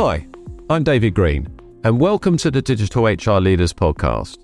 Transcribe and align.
Hi, 0.00 0.28
I'm 0.70 0.84
David 0.84 1.14
Green, 1.14 1.48
and 1.82 1.98
welcome 1.98 2.36
to 2.36 2.52
the 2.52 2.62
Digital 2.62 3.06
HR 3.06 3.40
Leaders 3.40 3.72
Podcast. 3.72 4.38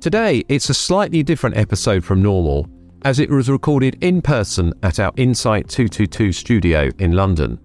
Today, 0.00 0.42
it's 0.48 0.68
a 0.68 0.74
slightly 0.74 1.22
different 1.22 1.56
episode 1.56 2.04
from 2.04 2.20
normal, 2.20 2.68
as 3.04 3.20
it 3.20 3.30
was 3.30 3.48
recorded 3.48 3.96
in 4.02 4.20
person 4.20 4.72
at 4.82 4.98
our 4.98 5.12
Insight 5.16 5.68
222 5.68 6.32
studio 6.32 6.90
in 6.98 7.12
London. 7.12 7.60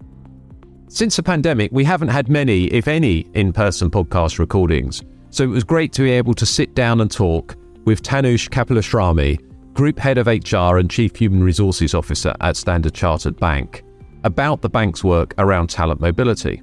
Since 0.86 1.16
the 1.16 1.24
pandemic, 1.24 1.72
we 1.72 1.82
haven't 1.82 2.06
had 2.06 2.28
many, 2.28 2.66
if 2.66 2.86
any, 2.86 3.26
in 3.34 3.52
person 3.52 3.90
podcast 3.90 4.38
recordings, 4.38 5.02
so 5.30 5.42
it 5.42 5.48
was 5.48 5.64
great 5.64 5.92
to 5.94 6.02
be 6.02 6.12
able 6.12 6.34
to 6.34 6.46
sit 6.46 6.72
down 6.76 7.00
and 7.00 7.10
talk 7.10 7.56
with 7.84 8.04
Tanuj 8.04 8.48
Kapilashrami, 8.48 9.40
Group 9.74 9.98
Head 9.98 10.18
of 10.18 10.28
HR 10.28 10.78
and 10.78 10.88
Chief 10.88 11.16
Human 11.16 11.42
Resources 11.42 11.94
Officer 11.94 12.32
at 12.40 12.56
Standard 12.56 12.94
Chartered 12.94 13.40
Bank, 13.40 13.82
about 14.22 14.62
the 14.62 14.70
bank's 14.70 15.02
work 15.02 15.34
around 15.38 15.68
talent 15.68 16.00
mobility. 16.00 16.62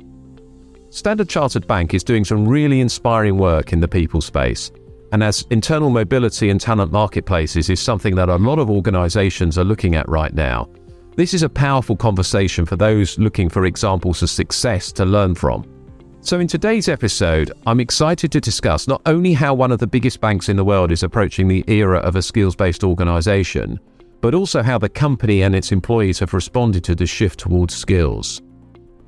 Standard 0.92 1.30
Chartered 1.30 1.68
Bank 1.68 1.94
is 1.94 2.04
doing 2.04 2.26
some 2.26 2.48
really 2.48 2.82
inspiring 2.82 3.38
work 3.38 3.74
in 3.74 3.80
the 3.80 3.88
people 3.88 4.22
space. 4.22 4.72
And 5.12 5.24
as 5.24 5.46
internal 5.52 5.92
mobility 5.92 6.50
and 6.50 6.60
talent 6.60 6.92
marketplaces 6.92 7.70
is 7.70 7.80
something 7.80 8.16
that 8.16 8.28
a 8.28 8.36
lot 8.36 8.58
of 8.58 8.72
organizations 8.72 9.58
are 9.60 9.64
looking 9.64 9.96
at 9.96 10.10
right 10.10 10.34
now, 10.34 10.68
this 11.16 11.36
is 11.36 11.44
a 11.44 11.50
powerful 11.50 11.96
conversation 11.96 12.66
for 12.66 12.76
those 12.76 13.20
looking 13.20 13.50
for 13.50 13.66
examples 13.66 14.24
of 14.24 14.32
success 14.32 14.92
to 14.94 15.06
learn 15.06 15.36
from. 15.36 15.64
So, 16.22 16.40
in 16.40 16.48
today's 16.48 16.90
episode, 16.90 17.52
I'm 17.68 17.80
excited 17.80 18.32
to 18.32 18.42
discuss 18.42 18.88
not 18.88 19.02
only 19.06 19.34
how 19.34 19.54
one 19.54 19.72
of 19.72 19.80
the 19.80 19.88
biggest 19.88 20.20
banks 20.20 20.50
in 20.50 20.58
the 20.58 20.66
world 20.66 20.92
is 20.92 21.04
approaching 21.04 21.48
the 21.48 21.64
era 21.68 22.00
of 22.00 22.16
a 22.16 22.22
skills 22.22 22.56
based 22.56 22.84
organization, 22.84 23.80
but 24.22 24.34
also 24.34 24.64
how 24.64 24.78
the 24.78 24.90
company 24.90 25.44
and 25.44 25.56
its 25.56 25.72
employees 25.72 26.20
have 26.20 26.34
responded 26.34 26.84
to 26.84 26.96
the 26.96 27.06
shift 27.06 27.40
towards 27.40 27.76
skills. 27.76 28.42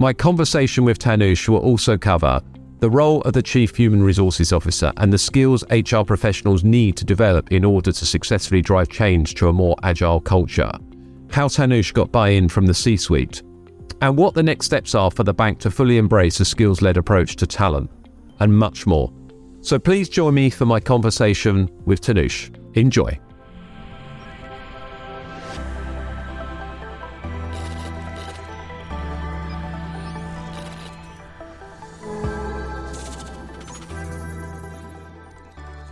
My 0.01 0.13
conversation 0.13 0.83
with 0.83 0.97
Tanuj 0.97 1.47
will 1.47 1.59
also 1.59 1.95
cover 1.95 2.41
the 2.79 2.89
role 2.89 3.21
of 3.21 3.33
the 3.33 3.43
Chief 3.43 3.75
Human 3.75 4.01
Resources 4.01 4.51
Officer 4.51 4.91
and 4.97 5.13
the 5.13 5.17
skills 5.19 5.63
HR 5.69 6.01
professionals 6.01 6.63
need 6.63 6.97
to 6.97 7.05
develop 7.05 7.51
in 7.51 7.63
order 7.63 7.91
to 7.91 8.05
successfully 8.07 8.63
drive 8.63 8.89
change 8.89 9.35
to 9.35 9.49
a 9.49 9.53
more 9.53 9.75
agile 9.83 10.19
culture, 10.19 10.71
how 11.29 11.47
Tanuj 11.47 11.93
got 11.93 12.11
buy 12.11 12.29
in 12.29 12.49
from 12.49 12.65
the 12.65 12.73
C 12.73 12.97
suite, 12.97 13.43
and 14.01 14.17
what 14.17 14.33
the 14.33 14.41
next 14.41 14.65
steps 14.65 14.95
are 14.95 15.11
for 15.11 15.23
the 15.23 15.35
bank 15.35 15.59
to 15.59 15.69
fully 15.69 15.99
embrace 15.99 16.39
a 16.39 16.45
skills 16.45 16.81
led 16.81 16.97
approach 16.97 17.35
to 17.35 17.45
talent, 17.45 17.91
and 18.39 18.51
much 18.51 18.87
more. 18.87 19.13
So 19.61 19.77
please 19.77 20.09
join 20.09 20.33
me 20.33 20.49
for 20.49 20.65
my 20.65 20.79
conversation 20.79 21.69
with 21.85 22.01
Tanuj. 22.01 22.75
Enjoy. 22.75 23.19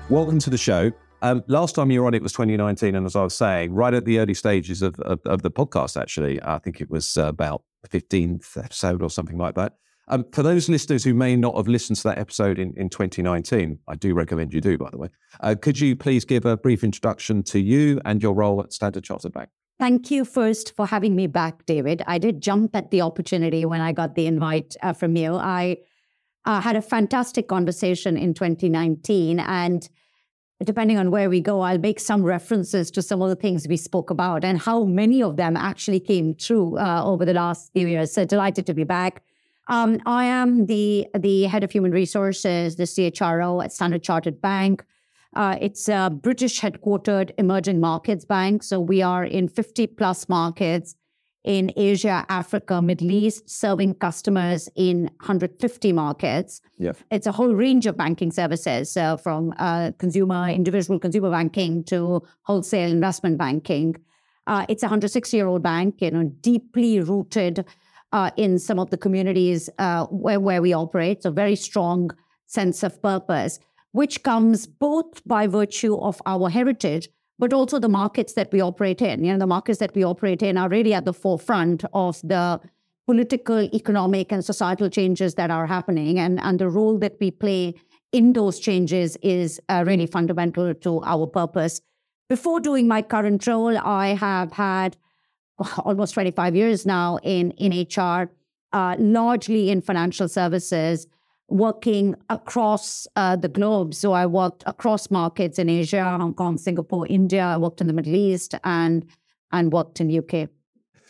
Welcome 0.09 0.39
to 0.39 0.49
the 0.49 0.57
show. 0.57 0.91
Um, 1.21 1.43
last 1.45 1.75
time 1.75 1.91
you 1.91 2.02
were 2.02 2.07
on, 2.07 2.15
it 2.15 2.23
was 2.23 2.31
2019, 2.31 2.95
and 2.95 3.05
as 3.05 3.15
I 3.15 3.21
was 3.21 3.35
saying, 3.35 3.73
right 3.75 3.93
at 3.93 4.05
the 4.05 4.17
early 4.17 4.33
stages 4.33 4.81
of, 4.81 4.99
of, 5.01 5.19
of 5.25 5.43
the 5.43 5.51
podcast, 5.51 6.01
actually, 6.01 6.41
I 6.41 6.57
think 6.57 6.81
it 6.81 6.89
was 6.89 7.16
uh, 7.16 7.27
about 7.27 7.61
the 7.83 8.01
15th 8.01 8.57
episode 8.57 9.03
or 9.03 9.11
something 9.11 9.38
like 9.38 9.53
that. 9.53 9.73
Um, 10.07 10.25
for 10.31 10.41
those 10.41 10.67
listeners 10.67 11.03
who 11.03 11.13
may 11.13 11.35
not 11.35 11.55
have 11.55 11.67
listened 11.67 11.97
to 11.97 12.03
that 12.05 12.17
episode 12.17 12.57
in, 12.57 12.73
in 12.75 12.89
2019, 12.89 13.77
I 13.88 13.95
do 13.95 14.16
recommend 14.16 14.51
you 14.51 14.61
do, 14.61 14.79
by 14.79 14.89
the 14.89 14.97
way. 14.97 15.09
Uh, 15.41 15.53
could 15.61 15.79
you 15.79 15.95
please 15.95 16.25
give 16.25 16.44
a 16.44 16.57
brief 16.57 16.83
introduction 16.83 17.44
to 17.44 17.59
you 17.59 18.01
and 18.03 18.23
your 18.23 18.33
role 18.33 18.61
at 18.61 18.73
Standard 18.73 19.03
Chartered 19.03 19.33
Bank? 19.33 19.49
Thank 19.77 20.09
you 20.09 20.25
first 20.25 20.75
for 20.75 20.88
having 20.88 21.16
me 21.16 21.27
back, 21.27 21.67
David. 21.67 22.01
I 22.07 22.17
did 22.17 22.41
jump 22.41 22.75
at 22.75 22.89
the 22.89 23.01
opportunity 23.01 23.63
when 23.63 23.79
I 23.79 23.91
got 23.91 24.16
the 24.16 24.25
invite 24.25 24.75
uh, 24.81 24.94
from 24.94 25.16
you. 25.16 25.35
I 25.35 25.77
uh, 26.45 26.61
had 26.61 26.75
a 26.75 26.81
fantastic 26.81 27.47
conversation 27.47 28.17
in 28.17 28.33
2019. 28.33 29.39
And 29.39 29.88
depending 30.63 30.97
on 30.97 31.11
where 31.11 31.29
we 31.29 31.41
go, 31.41 31.61
I'll 31.61 31.77
make 31.77 32.00
some 32.00 32.23
references 32.23 32.91
to 32.91 33.01
some 33.01 33.22
of 33.22 33.29
the 33.29 33.35
things 33.35 33.67
we 33.67 33.77
spoke 33.77 34.09
about 34.09 34.44
and 34.44 34.59
how 34.59 34.83
many 34.83 35.23
of 35.23 35.38
them 35.38 35.55
actually 35.55 35.99
came 35.99 36.35
true 36.35 36.78
uh, 36.78 37.03
over 37.03 37.25
the 37.25 37.33
last 37.33 37.72
few 37.73 37.88
years. 37.88 38.13
So 38.13 38.25
delighted 38.25 38.66
to 38.67 38.73
be 38.73 38.83
back. 38.83 39.23
Um, 39.67 39.99
I 40.07 40.25
am 40.25 40.66
the 40.66 41.07
the 41.17 41.44
head 41.44 41.63
of 41.63 41.72
human 41.72 41.91
resources, 41.91 42.75
the 42.75 42.83
CHRO 42.83 43.63
at 43.63 43.72
Standard 43.72 44.01
Chartered 44.01 44.41
Bank. 44.41 44.83
Uh, 45.35 45.57
it's 45.61 45.88
a 45.88 46.09
British 46.09 46.59
headquartered 46.59 47.31
emerging 47.38 47.79
markets 47.79 48.25
bank. 48.25 48.63
So 48.63 48.79
we 48.79 49.03
are 49.03 49.23
in 49.23 49.47
50 49.47 49.85
plus 49.88 50.28
markets 50.28 50.95
in 51.44 51.72
Asia, 51.77 52.25
Africa, 52.29 52.81
Middle 52.81 53.11
East, 53.11 53.50
serving 53.50 53.95
customers 53.95 54.69
in 54.75 55.03
150 55.22 55.94
markets. 55.94 56.61
Yeah. 56.77 56.94
It's 57.11 57.27
a 57.27 57.31
whole 57.31 57.53
range 57.53 57.85
of 57.85 57.95
banking 57.95 58.31
services, 58.31 58.95
uh, 58.97 59.17
from 59.17 59.53
uh, 59.57 59.91
consumer, 59.97 60.49
individual 60.49 60.99
consumer 60.99 61.31
banking 61.31 61.83
to 61.85 62.22
wholesale 62.44 62.91
investment 62.91 63.38
banking. 63.38 63.95
Uh, 64.47 64.66
it's 64.67 64.83
a 64.83 64.88
106 64.88 65.33
year 65.33 65.47
old 65.47 65.63
bank, 65.63 66.01
you 66.01 66.11
know, 66.11 66.23
deeply 66.41 66.99
rooted 66.99 67.66
uh, 68.11 68.31
in 68.35 68.59
some 68.59 68.79
of 68.79 68.89
the 68.89 68.97
communities 68.97 69.69
uh, 69.78 70.05
where, 70.07 70.39
where 70.39 70.61
we 70.61 70.73
operate. 70.73 71.23
So, 71.23 71.31
very 71.31 71.55
strong 71.55 72.11
sense 72.47 72.83
of 72.83 73.01
purpose, 73.01 73.59
which 73.91 74.23
comes 74.23 74.66
both 74.66 75.25
by 75.25 75.47
virtue 75.47 75.97
of 75.97 76.22
our 76.25 76.49
heritage 76.49 77.09
but 77.39 77.53
also 77.53 77.79
the 77.79 77.89
markets 77.89 78.33
that 78.33 78.51
we 78.51 78.61
operate 78.61 79.01
in. 79.01 79.23
You 79.23 79.31
know, 79.31 79.39
the 79.39 79.47
markets 79.47 79.79
that 79.79 79.95
we 79.95 80.03
operate 80.03 80.44
in 80.44 80.57
are 80.57 80.69
really 80.69 80.94
at 80.94 81.05
the 81.05 81.13
forefront 81.13 81.85
of 81.94 82.22
the 82.22 82.59
political, 83.07 83.61
economic, 83.73 84.31
and 84.31 84.45
societal 84.45 84.89
changes 84.89 85.35
that 85.35 85.49
are 85.49 85.66
happening, 85.66 86.19
and 86.19 86.39
and 86.39 86.59
the 86.59 86.69
role 86.69 86.99
that 86.99 87.16
we 87.19 87.31
play 87.31 87.73
in 88.11 88.33
those 88.33 88.59
changes 88.59 89.17
is 89.22 89.59
uh, 89.69 89.83
really 89.88 90.05
fundamental 90.05 90.73
to 90.73 91.01
our 91.03 91.25
purpose. 91.25 91.81
Before 92.28 92.59
doing 92.59 92.88
my 92.88 93.01
current 93.01 93.47
role, 93.47 93.78
I 93.78 94.09
have 94.16 94.51
had 94.51 94.97
almost 95.79 96.13
25 96.13 96.55
years 96.55 96.85
now 96.85 97.17
in 97.23 97.51
in 97.51 97.72
HR, 97.72 98.29
uh, 98.73 98.95
largely 98.99 99.69
in 99.69 99.81
financial 99.81 100.28
services 100.28 101.07
working 101.49 102.15
across 102.29 103.07
uh, 103.15 103.35
the 103.35 103.47
globe. 103.47 103.93
So 103.93 104.13
I 104.13 104.25
worked 104.25 104.63
across 104.65 105.11
markets 105.11 105.59
in 105.59 105.69
Asia, 105.69 106.03
Hong 106.03 106.33
Kong, 106.33 106.57
Singapore, 106.57 107.07
India. 107.07 107.43
I 107.43 107.57
worked 107.57 107.81
in 107.81 107.87
the 107.87 107.93
Middle 107.93 108.15
East 108.15 108.55
and 108.63 109.05
and 109.51 109.73
worked 109.73 109.99
in 109.99 110.15
UK. 110.15 110.49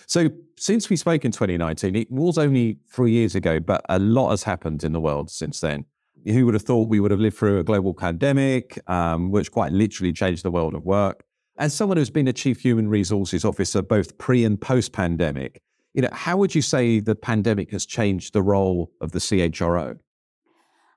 So 0.07 0.29
since 0.57 0.89
we 0.89 0.95
spoke 0.95 1.25
in 1.25 1.31
2019, 1.31 1.95
it 1.95 2.11
was 2.11 2.37
only 2.37 2.79
three 2.91 3.11
years 3.11 3.35
ago, 3.35 3.59
but 3.59 3.81
a 3.89 3.99
lot 3.99 4.31
has 4.31 4.43
happened 4.43 4.83
in 4.83 4.91
the 4.91 4.99
world 4.99 5.29
since 5.29 5.59
then. 5.59 5.85
Who 6.25 6.45
would 6.45 6.53
have 6.53 6.63
thought 6.63 6.89
we 6.89 6.99
would 6.99 7.11
have 7.11 7.19
lived 7.19 7.37
through 7.37 7.59
a 7.59 7.63
global 7.63 7.93
pandemic, 7.93 8.79
um, 8.89 9.31
which 9.31 9.51
quite 9.51 9.71
literally 9.71 10.11
changed 10.11 10.43
the 10.43 10.51
world 10.51 10.73
of 10.73 10.85
work? 10.85 11.23
As 11.57 11.73
someone 11.73 11.97
who's 11.97 12.09
been 12.09 12.27
a 12.27 12.33
chief 12.33 12.61
human 12.61 12.89
resources 12.89 13.45
officer 13.45 13.81
both 13.81 14.17
pre 14.17 14.43
and 14.43 14.59
post 14.59 14.93
pandemic, 14.93 15.61
you 15.93 16.01
know, 16.01 16.09
how 16.11 16.37
would 16.37 16.55
you 16.55 16.61
say 16.61 16.99
the 16.99 17.15
pandemic 17.15 17.71
has 17.71 17.85
changed 17.85 18.33
the 18.33 18.41
role 18.41 18.91
of 19.01 19.11
the 19.11 19.19
CHRO? 19.19 19.97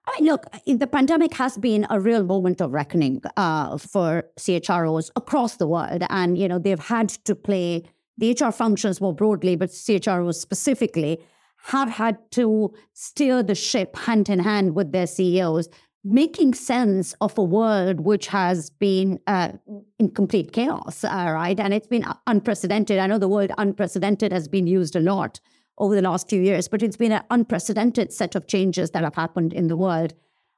I 0.07 0.21
mean, 0.21 0.31
look, 0.31 0.47
the 0.67 0.87
pandemic 0.87 1.35
has 1.35 1.57
been 1.57 1.87
a 1.89 2.01
real 2.01 2.25
moment 2.25 2.61
of 2.61 2.73
reckoning 2.73 3.23
uh, 3.37 3.79
for 3.79 4.25
CHROs 4.39 5.11
across 5.15 5.57
the 5.57 5.67
world. 5.67 6.03
And, 6.11 6.37
you 6.37 6.49
know, 6.49 6.59
they've 6.59 6.79
had 6.79 7.11
to 7.11 7.35
play 7.35 7.85
the 8.19 8.33
HR 8.33 8.51
functions 8.51 9.01
more 9.01 9.15
broadly, 9.15 9.55
but 9.57 9.71
CHROs 9.71 10.35
specifically 10.35 11.21
have 11.67 11.89
had 11.89 12.19
to 12.33 12.75
steer 12.93 13.43
the 13.43 13.55
ship 13.55 13.97
hand 13.97 14.29
in 14.29 14.41
hand 14.41 14.75
with 14.75 14.91
their 14.91 15.07
CEOs, 15.07 15.69
making 16.05 16.55
sense 16.55 17.15
of 17.21 17.39
a 17.39 17.45
world 17.45 18.01
which 18.01 18.27
has 18.27 18.71
been 18.71 19.21
uh, 19.29 19.53
in 20.01 20.11
complete 20.11 20.53
chaos, 20.53 21.05
uh, 21.05 21.31
right? 21.33 21.61
And 21.61 21.73
it's 21.73 21.87
been 21.87 22.05
unprecedented. 22.27 22.99
I 22.99 23.07
know 23.07 23.19
the 23.19 23.29
word 23.29 23.53
unprecedented 23.57 24.33
has 24.33 24.49
been 24.49 24.67
used 24.67 24.97
a 24.97 25.01
lot 25.01 25.39
over 25.79 25.95
the 25.95 26.03
last 26.03 26.29
few 26.29 26.41
years, 26.41 26.69
but 26.69 26.83
it's 26.83 26.97
been 26.97 27.13
an 27.13 27.25
unprecedented 27.31 28.13
set 28.13 28.35
of 28.35 28.47
changes 28.47 28.91
that 28.91 29.05
have 29.05 29.15
happened 29.15 29.53
in 29.53 29.69
the 29.69 29.77
world. 29.77 30.15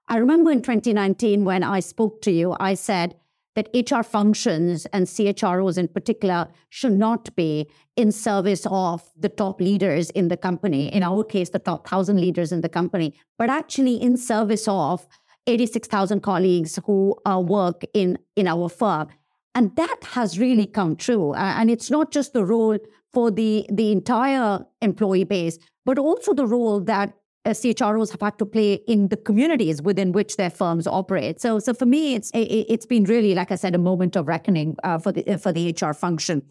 I 0.08 0.18
remember 0.18 0.50
in 0.50 0.60
2019 0.60 1.44
when 1.44 1.62
I 1.62 1.80
spoke 1.80 2.20
to 2.22 2.30
you, 2.30 2.56
I 2.60 2.74
said 2.74 3.14
that 3.54 3.68
HR 3.72 4.02
functions 4.02 4.86
and 4.86 5.06
CHROs 5.06 5.78
in 5.78 5.88
particular 5.88 6.48
should 6.68 6.92
not 6.92 7.34
be 7.36 7.68
in 7.96 8.10
service 8.10 8.66
of 8.68 9.08
the 9.16 9.28
top 9.28 9.60
leaders 9.60 10.10
in 10.10 10.28
the 10.28 10.36
company, 10.36 10.92
in 10.92 11.02
our 11.02 11.22
case, 11.22 11.50
the 11.50 11.60
top 11.60 11.84
1,000 11.84 12.20
leaders 12.20 12.50
in 12.50 12.60
the 12.62 12.68
company, 12.68 13.14
but 13.38 13.48
actually 13.48 13.94
in 13.94 14.16
service 14.16 14.66
of 14.66 15.06
86,000 15.46 16.20
colleagues 16.20 16.78
who 16.86 17.14
uh, 17.24 17.38
work 17.38 17.84
in, 17.94 18.18
in 18.34 18.48
our 18.48 18.68
firm. 18.68 19.08
And 19.54 19.76
that 19.76 19.98
has 20.02 20.38
really 20.38 20.66
come 20.66 20.96
true. 20.96 21.32
Uh, 21.32 21.54
and 21.56 21.70
it's 21.70 21.90
not 21.90 22.10
just 22.10 22.32
the 22.32 22.44
role 22.44 22.78
for 23.14 23.30
the, 23.30 23.66
the 23.70 23.92
entire 23.92 24.64
employee 24.82 25.24
base, 25.24 25.58
but 25.86 25.98
also 25.98 26.34
the 26.34 26.46
role 26.46 26.80
that 26.80 27.14
uh, 27.44 27.50
CHROs 27.50 28.10
have 28.10 28.20
had 28.20 28.38
to 28.38 28.46
play 28.46 28.74
in 28.88 29.08
the 29.08 29.16
communities 29.16 29.82
within 29.82 30.12
which 30.12 30.36
their 30.36 30.50
firms 30.50 30.86
operate. 30.86 31.40
So, 31.40 31.58
so 31.58 31.74
for 31.74 31.86
me, 31.86 32.14
it's 32.14 32.30
it, 32.34 32.70
has 32.70 32.86
been 32.86 33.04
really, 33.04 33.34
like 33.34 33.52
I 33.52 33.56
said, 33.56 33.74
a 33.74 33.78
moment 33.78 34.16
of 34.16 34.26
reckoning 34.28 34.76
uh, 34.82 34.98
for 34.98 35.12
the 35.12 35.38
for 35.38 35.52
the 35.52 35.74
HR 35.80 35.92
function. 35.92 36.42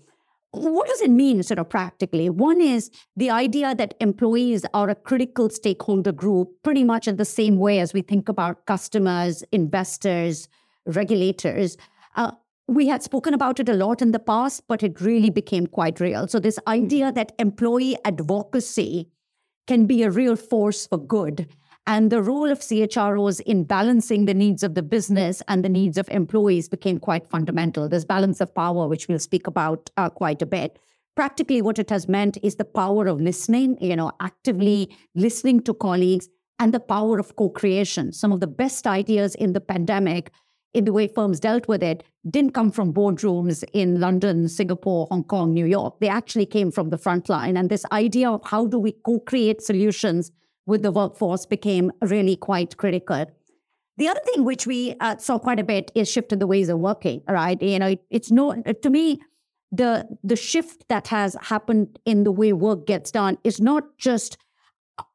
what 0.51 0.87
does 0.87 1.01
it 1.01 1.09
mean 1.09 1.41
sort 1.41 1.57
of 1.57 1.67
practically? 1.67 2.29
One 2.29 2.61
is 2.61 2.91
the 3.17 3.31
idea 3.31 3.73
that 3.73 3.95
employees 3.99 4.65
are 4.73 4.87
a 4.87 4.95
critical 4.95 5.49
stakeholder 5.49 6.11
group, 6.11 6.49
pretty 6.63 6.83
much 6.83 7.07
in 7.07 7.15
the 7.15 7.25
same 7.25 7.57
way 7.57 7.79
as 7.79 7.91
we 7.91 8.03
think 8.03 8.29
about 8.29 8.67
customers, 8.67 9.43
investors, 9.51 10.47
regulators. 10.85 11.75
Uh, 12.15 12.31
we 12.75 12.87
had 12.87 13.03
spoken 13.03 13.33
about 13.33 13.59
it 13.59 13.69
a 13.69 13.73
lot 13.73 14.01
in 14.01 14.11
the 14.11 14.19
past, 14.19 14.63
but 14.67 14.83
it 14.83 15.01
really 15.01 15.29
became 15.29 15.67
quite 15.67 15.99
real. 15.99 16.27
So, 16.27 16.39
this 16.39 16.59
idea 16.67 17.11
that 17.11 17.33
employee 17.39 17.97
advocacy 18.05 19.09
can 19.67 19.85
be 19.85 20.03
a 20.03 20.11
real 20.11 20.35
force 20.35 20.87
for 20.87 20.97
good. 20.97 21.47
And 21.85 22.11
the 22.11 22.21
role 22.21 22.49
of 22.49 22.59
CHROs 22.59 23.41
in 23.41 23.65
balancing 23.65 24.25
the 24.25 24.33
needs 24.33 24.63
of 24.63 24.73
the 24.73 24.83
business 24.83 25.41
and 25.49 25.65
the 25.65 25.69
needs 25.69 25.97
of 25.97 26.07
employees 26.09 26.69
became 26.69 26.97
quite 26.97 27.29
fundamental. 27.29 27.89
This 27.89 28.05
balance 28.05 28.39
of 28.39 28.55
power, 28.55 28.87
which 28.87 29.09
we'll 29.09 29.19
speak 29.19 29.47
about 29.47 29.89
uh, 29.97 30.09
quite 30.09 30.41
a 30.41 30.45
bit. 30.45 30.79
Practically, 31.15 31.61
what 31.61 31.79
it 31.79 31.89
has 31.89 32.07
meant 32.07 32.37
is 32.41 32.55
the 32.55 32.65
power 32.65 33.05
of 33.07 33.19
listening, 33.19 33.77
you 33.81 33.97
know, 33.97 34.11
actively 34.21 34.95
listening 35.13 35.61
to 35.63 35.73
colleagues 35.73 36.29
and 36.57 36.73
the 36.73 36.79
power 36.79 37.19
of 37.19 37.35
co 37.35 37.49
creation. 37.49 38.13
Some 38.13 38.31
of 38.31 38.39
the 38.39 38.47
best 38.47 38.87
ideas 38.87 39.35
in 39.35 39.51
the 39.51 39.61
pandemic 39.61 40.31
in 40.73 40.85
the 40.85 40.93
way 40.93 41.07
firms 41.07 41.39
dealt 41.39 41.67
with 41.67 41.83
it 41.83 42.03
didn't 42.29 42.51
come 42.53 42.71
from 42.71 42.93
boardrooms 42.93 43.63
in 43.73 43.99
London, 43.99 44.47
Singapore, 44.47 45.07
Hong 45.09 45.23
Kong, 45.23 45.53
New 45.53 45.65
York. 45.65 45.99
They 45.99 46.07
actually 46.07 46.45
came 46.45 46.71
from 46.71 46.89
the 46.89 46.97
front 46.97 47.29
line. 47.29 47.57
And 47.57 47.69
this 47.69 47.85
idea 47.91 48.29
of 48.29 48.41
how 48.45 48.65
do 48.65 48.79
we 48.79 48.93
co 49.05 49.19
create 49.19 49.61
solutions 49.61 50.31
with 50.65 50.81
the 50.81 50.91
workforce 50.91 51.45
became 51.45 51.91
really 52.01 52.35
quite 52.35 52.77
critical. 52.77 53.25
The 53.97 54.07
other 54.07 54.21
thing 54.25 54.43
which 54.43 54.65
we 54.65 54.95
uh, 54.99 55.17
saw 55.17 55.37
quite 55.37 55.59
a 55.59 55.63
bit 55.63 55.91
is 55.93 56.09
shift 56.09 56.31
in 56.31 56.39
the 56.39 56.47
ways 56.47 56.69
of 56.69 56.79
working, 56.79 57.21
right? 57.27 57.61
You 57.61 57.77
know, 57.77 57.87
it, 57.87 58.03
it's 58.09 58.31
no, 58.31 58.53
to 58.55 58.89
me, 58.89 59.21
the 59.71 60.07
the 60.23 60.35
shift 60.35 60.85
that 60.87 61.07
has 61.07 61.35
happened 61.41 61.99
in 62.05 62.23
the 62.23 62.31
way 62.31 62.53
work 62.53 62.85
gets 62.87 63.11
done 63.11 63.37
is 63.43 63.59
not 63.59 63.97
just 63.97 64.37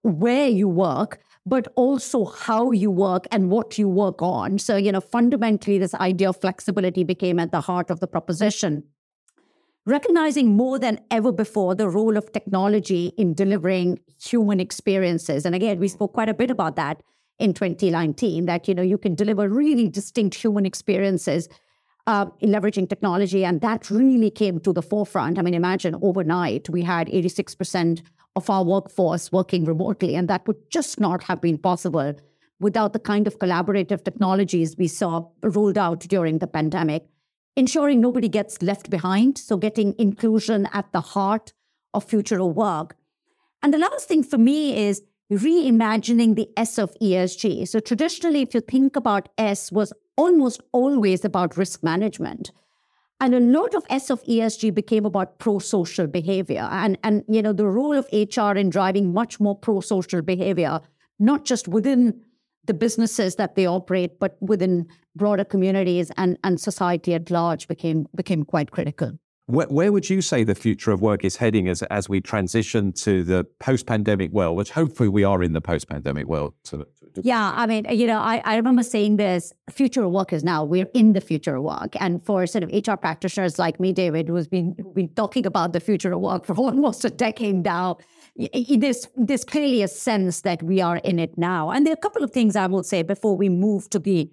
where 0.03 0.49
you 0.49 0.69
work, 0.69 1.21
but 1.49 1.69
also 1.77 2.27
how 2.27 2.71
you 2.73 2.91
work 2.91 3.27
and 3.31 3.50
what 3.50 3.79
you 3.79 3.89
work 3.89 4.21
on. 4.21 4.59
So, 4.59 4.77
you 4.77 4.93
know, 4.93 5.00
fundamentally, 5.00 5.79
this 5.79 5.95
idea 5.95 6.29
of 6.29 6.41
flexibility 6.41 7.05
became 7.05 7.39
at 7.39 7.53
the 7.53 7.61
heart 7.61 7.91
of 7.91 8.00
the 8.00 8.06
proposition. 8.06 8.85
Recognizing 9.87 10.55
more 10.55 10.79
than 10.79 11.00
ever 11.11 11.33
before 11.33 11.75
the 11.75 11.89
role 11.89 12.19
of 12.19 12.31
technology 12.33 13.15
in 13.17 13.33
delivering 13.33 13.99
human 14.23 14.61
experiences. 14.61 15.47
And 15.47 15.55
again, 15.55 15.79
we 15.79 15.89
spoke 15.89 16.12
quite 16.12 16.29
a 16.29 16.35
bit 16.35 16.50
about 16.50 16.77
that 16.77 17.03
in 17.39 17.55
2019 17.55 18.45
that, 18.47 18.69
you 18.69 18.75
know, 18.75 18.83
you 18.83 18.99
can 18.99 19.15
deliver 19.15 19.49
really 19.49 19.89
distinct 19.89 20.35
human 20.37 20.67
experiences 20.67 21.49
uh, 22.06 22.27
leveraging 22.43 22.89
technology. 22.89 23.45
And 23.45 23.61
that 23.61 23.91
really 23.91 24.31
came 24.31 24.61
to 24.61 24.73
the 24.73 24.83
forefront. 24.83 25.39
I 25.39 25.43
mean, 25.43 25.55
imagine 25.55 25.95
overnight 26.03 26.69
we 26.69 26.83
had 26.83 27.06
86% 27.09 28.03
of 28.38 28.49
our 28.49 28.64
workforce 28.64 29.31
working 29.32 29.64
remotely. 29.64 30.14
And 30.14 30.29
that 30.29 30.46
would 30.46 30.70
just 30.70 31.00
not 31.00 31.25
have 31.25 31.40
been 31.40 31.58
possible 31.58 32.14
without 32.61 32.93
the 32.93 33.05
kind 33.11 33.26
of 33.26 33.38
collaborative 33.38 34.05
technologies 34.05 34.76
we 34.79 34.88
saw 34.88 35.26
rolled 35.43 35.76
out 35.76 36.00
during 36.14 36.38
the 36.38 36.46
pandemic, 36.46 37.05
ensuring 37.56 38.00
nobody 38.00 38.29
gets 38.29 38.62
left 38.62 38.90
behind. 38.90 39.38
So, 39.38 39.56
getting 39.56 39.94
inclusion 39.99 40.69
at 40.73 40.93
the 40.93 41.00
heart 41.00 41.52
of 41.94 42.05
future 42.05 42.40
of 42.40 42.55
work. 42.55 42.96
And 43.62 43.75
the 43.75 43.79
last 43.79 44.06
thing 44.06 44.23
for 44.23 44.38
me 44.38 44.87
is 44.87 45.02
reimagining 45.32 46.37
the 46.37 46.49
S 46.56 46.79
of 46.79 46.94
ESG. 47.02 47.67
So, 47.67 47.81
traditionally, 47.81 48.43
if 48.43 48.55
you 48.55 48.61
think 48.61 48.94
about 48.96 49.29
S, 49.37 49.73
was 49.73 49.93
almost 50.17 50.61
always 50.73 51.25
about 51.25 51.56
risk 51.56 51.82
management. 51.82 52.52
And 53.20 53.35
a 53.35 53.41
lot 53.41 53.75
of 53.75 53.85
S 53.91 54.11
of 54.11 54.23
ESG 54.25 54.73
became 54.73 55.05
about 55.05 55.38
pro-social 55.38 56.06
behavior 56.06 56.69
and, 56.70 56.97
and 57.03 57.25
you 57.29 57.43
know 57.43 57.53
the 57.53 57.67
role 57.67 57.94
of 57.94 58.06
HR 58.12 58.56
in 58.56 58.70
driving 58.70 59.12
much 59.12 59.41
more 59.41 59.56
pro-social 59.56 60.23
behavior, 60.23 60.81
not 61.19 61.44
just 61.44 61.67
within 61.67 62.20
the 62.67 62.75
businesses 62.75 63.35
that 63.37 63.56
they 63.56 63.67
operate, 63.67 64.20
but 64.20 64.37
within 64.41 64.87
broader 65.17 65.44
communities 65.44 66.12
and, 66.17 66.38
and 66.44 66.61
society 66.61 67.15
at 67.15 67.31
large 67.31 67.67
became 67.67 68.06
became 68.15 68.44
quite 68.44 68.70
critical. 68.70 69.19
Where, 69.47 69.67
where, 69.67 69.91
would 69.91 70.11
you 70.11 70.21
say 70.21 70.44
the 70.44 70.55
future 70.55 70.91
of 70.91 71.00
work 71.00 71.25
is 71.25 71.37
heading 71.37 71.69
as 71.69 71.82
as 71.85 72.09
we 72.09 72.21
transition 72.21 72.93
to 72.93 73.25
the 73.25 73.44
post 73.59 73.87
pandemic 73.87 74.31
world, 74.31 74.56
which 74.56 74.71
hopefully 74.71 75.09
we 75.09 75.25
are 75.25 75.43
in 75.43 75.55
the 75.55 75.61
post 75.61 75.88
pandemic 75.88 76.26
world? 76.26 76.55
To, 76.64 76.87
to, 77.15 77.23
yeah, 77.25 77.53
I 77.55 77.67
mean, 77.67 77.87
you 77.91 78.07
know, 78.07 78.19
I, 78.19 78.43
I 78.45 78.57
remember 78.57 78.83
saying 78.83 79.17
this: 79.17 79.53
future 79.71 80.09
work 80.09 80.33
is 80.33 80.45
now. 80.45 80.65
We're 80.65 80.89
in 80.95 81.13
the 81.13 81.21
future 81.21 81.61
work, 81.61 81.95
and 82.01 82.25
for 82.25 82.47
sort 82.47 82.65
of 82.65 82.71
HR 82.71 82.97
practitioners 82.97 83.59
like 83.59 83.81
me, 83.81 83.93
David, 83.93 84.29
who's 84.29 84.49
been 84.49 84.75
been 84.95 85.09
talking 85.11 85.47
about 85.47 85.73
the 85.73 85.81
future 85.81 86.13
of 86.13 86.21
work 86.21 86.45
for 86.45 86.57
almost 86.59 87.05
a 87.05 87.11
decade 87.11 87.65
now, 87.65 87.99
there's 88.77 89.09
there's 89.17 89.45
clearly 89.45 89.83
a 89.83 89.89
sense 89.89 90.43
that 90.43 90.63
we 90.63 90.81
are 90.81 90.99
in 90.99 91.19
it 91.19 91.37
now. 91.37 91.71
And 91.71 91.87
there 91.87 91.93
are 91.93 92.01
a 92.01 92.05
couple 92.09 92.23
of 92.23 92.31
things 92.31 92.57
I 92.57 92.67
will 92.67 92.83
say 92.83 93.03
before 93.03 93.37
we 93.37 93.49
move 93.49 93.91
to 93.91 93.99
the 93.99 94.31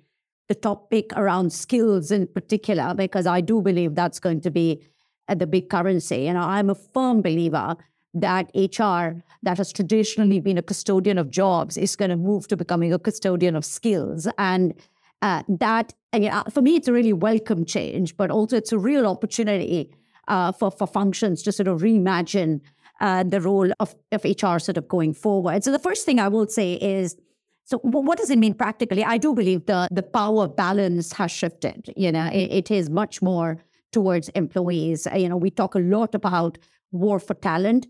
the 0.48 0.56
topic 0.56 1.12
around 1.16 1.52
skills 1.52 2.12
in 2.12 2.28
particular, 2.28 2.94
because 2.94 3.26
I 3.26 3.42
do 3.42 3.62
believe 3.62 3.96
that's 3.96 4.20
going 4.20 4.42
to 4.42 4.52
be 4.52 4.86
the 5.28 5.48
big 5.48 5.70
currency. 5.70 6.28
And 6.28 6.38
I'm 6.38 6.70
a 6.70 6.76
firm 6.76 7.22
believer 7.22 7.76
that 8.16 8.50
HR, 8.56 9.22
that 9.44 9.58
has 9.58 9.72
traditionally 9.72 10.40
been 10.40 10.58
a 10.58 10.62
custodian 10.62 11.18
of 11.18 11.30
jobs, 11.30 11.78
is 11.78 11.96
going 11.96 12.10
to 12.10 12.18
move 12.18 12.48
to 12.48 12.58
becoming 12.58 12.94
a 12.94 12.98
custodian 12.98 13.56
of 13.56 13.66
skills. 13.66 14.28
And 14.38 14.74
uh, 15.22 15.44
that, 15.48 15.94
know, 16.14 16.44
for 16.50 16.62
me, 16.62 16.76
it's 16.76 16.88
a 16.88 16.94
really 16.94 17.14
welcome 17.14 17.66
change, 17.66 18.16
but 18.18 18.32
also 18.32 18.58
it's 18.58 18.72
a 18.72 18.80
real 18.80 19.06
opportunity 19.06 19.94
uh, 20.28 20.52
for, 20.52 20.72
for 20.72 20.88
functions 20.88 21.44
to 21.44 21.52
sort 21.52 21.68
of 21.68 21.82
reimagine 21.82 22.62
uh, 23.02 23.24
the 23.24 23.42
role 23.42 23.70
of, 23.80 23.96
of 24.12 24.24
HR 24.24 24.58
sort 24.58 24.78
of 24.78 24.88
going 24.88 25.14
forward. 25.14 25.64
So 25.64 25.72
the 25.72 25.80
first 25.80 26.06
thing 26.06 26.20
I 26.20 26.30
will 26.30 26.48
say 26.48 26.74
is, 26.74 27.18
so 27.66 27.80
what 27.80 28.18
does 28.18 28.30
it 28.30 28.38
mean 28.38 28.54
practically? 28.54 29.04
I 29.04 29.18
do 29.18 29.34
believe 29.34 29.66
the 29.66 29.88
the 29.90 30.04
power 30.04 30.48
balance 30.48 31.12
has 31.14 31.32
shifted. 31.32 31.92
You 31.98 32.12
know, 32.12 32.28
it, 32.28 32.52
it 32.52 32.72
is 32.72 32.92
much 32.92 33.24
more 33.24 33.58
towards 33.92 34.30
employees. 34.30 35.08
Uh, 35.08 35.16
you 35.16 35.28
know, 35.28 35.38
we 35.38 35.50
talk 35.50 35.74
a 35.74 35.80
lot 35.80 36.14
about 36.14 36.60
war 36.92 37.20
for 37.20 37.34
talent. 37.34 37.88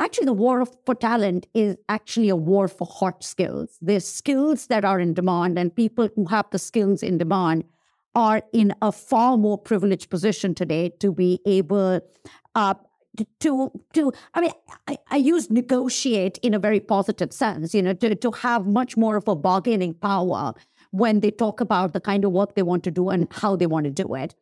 Actually, 0.00 0.24
the 0.24 0.32
war 0.32 0.64
for 0.86 0.94
talent 0.94 1.46
is 1.52 1.76
actually 1.90 2.30
a 2.30 2.36
war 2.36 2.68
for 2.68 2.86
hot 2.86 3.22
skills. 3.22 3.76
There's 3.82 4.06
skills 4.06 4.66
that 4.68 4.82
are 4.82 4.98
in 4.98 5.12
demand, 5.12 5.58
and 5.58 5.76
people 5.76 6.08
who 6.16 6.24
have 6.26 6.46
the 6.50 6.58
skills 6.58 7.02
in 7.02 7.18
demand 7.18 7.64
are 8.14 8.42
in 8.54 8.74
a 8.80 8.92
far 8.92 9.36
more 9.36 9.58
privileged 9.58 10.08
position 10.08 10.54
today 10.54 10.88
to 11.00 11.12
be 11.12 11.38
able 11.44 12.00
uh, 12.54 12.74
to 13.40 13.70
to 13.92 14.12
I 14.32 14.40
mean 14.40 14.52
I, 14.88 14.98
I, 15.10 15.16
use 15.16 15.50
negotiate 15.50 16.38
in 16.38 16.54
a 16.54 16.58
very 16.58 16.80
positive 16.80 17.32
sense, 17.32 17.74
you 17.74 17.82
know, 17.82 17.92
to, 17.92 18.14
to 18.14 18.30
have 18.32 18.66
much 18.66 18.96
more 18.96 19.16
of 19.16 19.28
a 19.28 19.36
bargaining 19.36 19.94
power 19.94 20.54
when 20.92 21.20
they 21.20 21.30
talk 21.30 21.60
about 21.60 21.92
the 21.92 22.00
kind 22.00 22.24
of 22.24 22.32
work 22.32 22.54
they 22.54 22.62
want 22.62 22.84
to 22.84 22.90
do 22.90 23.10
and 23.10 23.28
how 23.30 23.54
they 23.54 23.66
want 23.66 23.84
to 23.84 23.90
do 23.90 24.14
it 24.14 24.34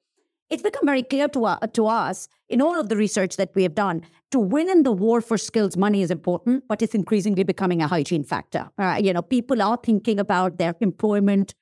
it's 0.50 0.62
become 0.62 0.86
very 0.86 1.02
clear 1.02 1.28
to, 1.28 1.44
uh, 1.44 1.58
to 1.66 1.86
us 1.86 2.28
in 2.48 2.62
all 2.62 2.80
of 2.80 2.88
the 2.88 2.96
research 2.96 3.36
that 3.36 3.50
we 3.54 3.62
have 3.62 3.74
done 3.74 4.02
to 4.30 4.38
win 4.38 4.70
in 4.70 4.82
the 4.82 4.92
war 4.92 5.20
for 5.20 5.36
skills 5.36 5.76
money 5.76 6.02
is 6.02 6.10
important 6.10 6.64
but 6.68 6.82
it's 6.82 6.94
increasingly 6.94 7.42
becoming 7.42 7.82
a 7.82 7.86
hygiene 7.86 8.24
factor 8.24 8.70
uh, 8.78 8.98
you 9.00 9.12
know 9.12 9.22
people 9.22 9.60
are 9.62 9.78
thinking 9.82 10.18
about 10.18 10.58
their 10.58 10.74
employment 10.80 11.54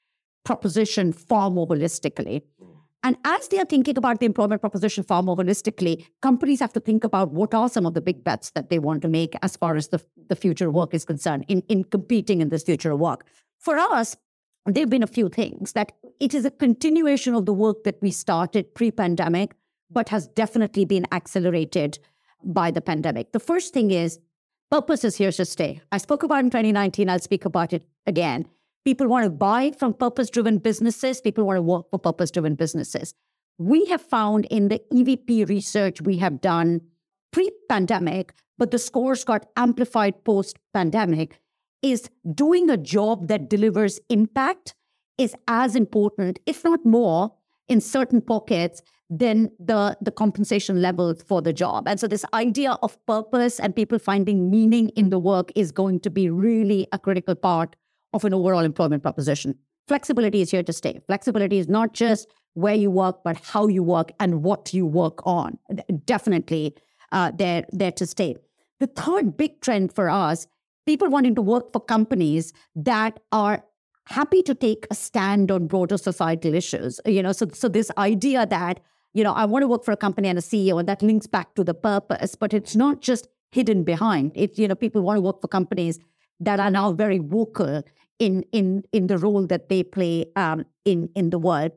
proposition 0.46 1.12
far 1.12 1.50
more 1.50 1.66
holistically. 1.66 2.42
And 3.02 3.16
as 3.24 3.48
they 3.48 3.58
are 3.58 3.64
thinking 3.64 3.98
about 3.98 4.20
the 4.20 4.26
employment 4.26 4.60
proposition 4.60 5.04
far 5.04 5.22
more 5.22 5.36
holistically 5.36 6.06
companies 6.22 6.60
have 6.60 6.72
to 6.72 6.80
think 6.80 7.04
about 7.04 7.32
what 7.32 7.52
are 7.54 7.68
some 7.68 7.86
of 7.86 7.94
the 7.94 8.00
big 8.00 8.24
bets 8.24 8.50
that 8.52 8.70
they 8.70 8.78
want 8.78 9.02
to 9.02 9.08
make 9.08 9.36
as 9.42 9.56
far 9.56 9.76
as 9.76 9.88
the, 9.88 10.00
the 10.28 10.34
future 10.34 10.68
of 10.68 10.74
work 10.74 10.94
is 10.94 11.04
concerned 11.04 11.44
in, 11.48 11.62
in 11.68 11.84
competing 11.84 12.40
in 12.40 12.48
this 12.48 12.62
future 12.62 12.92
of 12.92 12.98
work. 12.98 13.26
For 13.58 13.76
us 13.76 14.16
there 14.66 14.82
have 14.82 14.90
been 14.90 15.02
a 15.02 15.08
few 15.08 15.28
things 15.28 15.72
that 15.72 15.92
it 16.18 16.34
is 16.34 16.44
a 16.44 16.50
continuation 16.50 17.34
of 17.34 17.46
the 17.46 17.52
work 17.52 17.84
that 17.84 18.00
we 18.02 18.10
started 18.10 18.74
pre 18.74 18.90
pandemic, 18.90 19.54
but 19.90 20.08
has 20.08 20.26
definitely 20.28 20.84
been 20.84 21.06
accelerated 21.12 21.98
by 22.44 22.70
the 22.70 22.80
pandemic. 22.80 23.32
The 23.32 23.40
first 23.40 23.72
thing 23.72 23.90
is 23.90 24.18
purpose 24.70 25.04
is 25.04 25.16
here 25.16 25.32
to 25.32 25.44
stay. 25.44 25.80
I 25.92 25.98
spoke 25.98 26.22
about 26.22 26.40
in 26.40 26.50
2019, 26.50 27.08
I'll 27.08 27.18
speak 27.18 27.44
about 27.44 27.72
it 27.72 27.86
again. 28.06 28.48
People 28.84 29.08
want 29.08 29.24
to 29.24 29.30
buy 29.30 29.72
from 29.78 29.94
purpose 29.94 30.30
driven 30.30 30.58
businesses, 30.58 31.20
people 31.20 31.44
want 31.44 31.56
to 31.56 31.62
work 31.62 31.90
for 31.90 31.98
purpose 31.98 32.30
driven 32.30 32.54
businesses. 32.54 33.14
We 33.58 33.86
have 33.86 34.02
found 34.02 34.46
in 34.46 34.68
the 34.68 34.80
EVP 34.92 35.48
research 35.48 36.02
we 36.02 36.18
have 36.18 36.40
done 36.40 36.82
pre 37.32 37.50
pandemic, 37.68 38.34
but 38.58 38.70
the 38.70 38.78
scores 38.78 39.24
got 39.24 39.46
amplified 39.56 40.24
post 40.24 40.58
pandemic 40.74 41.40
is 41.90 42.10
doing 42.34 42.68
a 42.70 42.76
job 42.76 43.28
that 43.28 43.48
delivers 43.48 44.00
impact 44.08 44.74
is 45.18 45.34
as 45.48 45.76
important, 45.76 46.38
if 46.46 46.64
not 46.64 46.84
more, 46.84 47.32
in 47.68 47.80
certain 47.80 48.20
pockets 48.20 48.82
than 49.08 49.50
the, 49.58 49.96
the 50.00 50.10
compensation 50.10 50.82
level 50.82 51.14
for 51.14 51.40
the 51.40 51.52
job. 51.52 51.86
And 51.86 51.98
so, 51.98 52.08
this 52.08 52.24
idea 52.34 52.72
of 52.82 52.96
purpose 53.06 53.60
and 53.60 53.74
people 53.74 53.98
finding 53.98 54.50
meaning 54.50 54.88
in 54.90 55.10
the 55.10 55.18
work 55.18 55.52
is 55.54 55.72
going 55.72 56.00
to 56.00 56.10
be 56.10 56.28
really 56.28 56.86
a 56.92 56.98
critical 56.98 57.34
part 57.34 57.76
of 58.12 58.24
an 58.24 58.34
overall 58.34 58.64
employment 58.64 59.02
proposition. 59.02 59.56
Flexibility 59.88 60.40
is 60.40 60.50
here 60.50 60.64
to 60.64 60.72
stay. 60.72 61.00
Flexibility 61.06 61.58
is 61.58 61.68
not 61.68 61.92
just 61.92 62.28
where 62.54 62.74
you 62.74 62.90
work, 62.90 63.22
but 63.22 63.36
how 63.36 63.68
you 63.68 63.82
work 63.82 64.10
and 64.18 64.42
what 64.42 64.74
you 64.74 64.86
work 64.86 65.24
on. 65.24 65.58
Definitely, 66.04 66.74
uh, 67.12 67.30
they're 67.36 67.64
there 67.70 67.92
to 67.92 68.06
stay. 68.06 68.34
The 68.80 68.88
third 68.88 69.36
big 69.36 69.60
trend 69.60 69.94
for 69.94 70.10
us, 70.10 70.46
people 70.86 71.08
wanting 71.08 71.34
to 71.34 71.42
work 71.42 71.72
for 71.72 71.80
companies 71.80 72.52
that 72.74 73.20
are 73.32 73.64
happy 74.06 74.42
to 74.42 74.54
take 74.54 74.86
a 74.90 74.94
stand 74.94 75.50
on 75.50 75.66
broader 75.66 75.98
societal 75.98 76.54
issues. 76.54 77.00
You 77.04 77.22
know, 77.22 77.32
so 77.32 77.48
so 77.52 77.68
this 77.68 77.90
idea 77.98 78.46
that 78.46 78.80
you 79.14 79.24
know 79.24 79.32
I 79.32 79.44
want 79.44 79.62
to 79.62 79.68
work 79.68 79.84
for 79.84 79.92
a 79.92 79.96
company 79.96 80.28
and 80.28 80.38
a 80.38 80.42
CEO, 80.42 80.78
and 80.78 80.88
that 80.88 81.02
links 81.02 81.26
back 81.26 81.54
to 81.54 81.64
the 81.64 81.74
purpose, 81.74 82.34
but 82.34 82.54
it's 82.54 82.76
not 82.76 83.00
just 83.00 83.28
hidden 83.50 83.84
behind 83.84 84.32
it. 84.34 84.58
You 84.58 84.68
know, 84.68 84.74
people 84.74 85.02
want 85.02 85.18
to 85.18 85.22
work 85.22 85.40
for 85.40 85.48
companies 85.48 85.98
that 86.40 86.60
are 86.60 86.70
now 86.70 86.92
very 86.92 87.18
vocal 87.18 87.82
in 88.18 88.44
in 88.52 88.84
in 88.92 89.08
the 89.08 89.18
role 89.18 89.46
that 89.46 89.68
they 89.68 89.82
play 89.82 90.26
um, 90.36 90.64
in 90.84 91.10
in 91.14 91.30
the 91.30 91.38
world. 91.38 91.72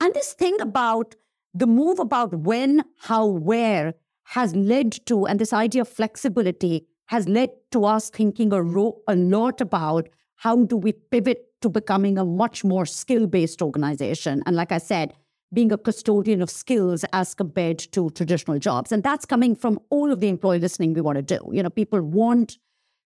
And 0.00 0.12
this 0.14 0.34
thing 0.34 0.60
about 0.60 1.14
the 1.54 1.66
move 1.66 2.00
about 2.00 2.34
when, 2.34 2.84
how, 2.98 3.24
where 3.26 3.94
has 4.28 4.54
led 4.56 5.06
to, 5.06 5.26
and 5.26 5.38
this 5.38 5.52
idea 5.52 5.82
of 5.82 5.88
flexibility 5.88 6.86
has 7.06 7.28
led 7.28 7.50
to 7.70 7.84
us 7.84 8.10
thinking 8.10 8.52
a, 8.52 8.62
ro- 8.62 9.00
a 9.08 9.16
lot 9.16 9.60
about 9.60 10.08
how 10.36 10.64
do 10.64 10.76
we 10.76 10.92
pivot 10.92 11.46
to 11.62 11.68
becoming 11.68 12.18
a 12.18 12.24
much 12.24 12.64
more 12.64 12.86
skill 12.86 13.26
based 13.26 13.62
organization. 13.62 14.42
And 14.46 14.56
like 14.56 14.72
I 14.72 14.78
said, 14.78 15.14
being 15.52 15.70
a 15.72 15.78
custodian 15.78 16.42
of 16.42 16.50
skills 16.50 17.04
as 17.12 17.34
compared 17.34 17.78
to 17.78 18.10
traditional 18.10 18.58
jobs. 18.58 18.90
And 18.90 19.02
that's 19.02 19.24
coming 19.24 19.54
from 19.54 19.78
all 19.90 20.12
of 20.12 20.20
the 20.20 20.28
employee 20.28 20.58
listening 20.58 20.94
we 20.94 21.00
want 21.00 21.16
to 21.16 21.22
do. 21.22 21.38
You 21.52 21.62
know, 21.62 21.70
people 21.70 22.02
want 22.02 22.58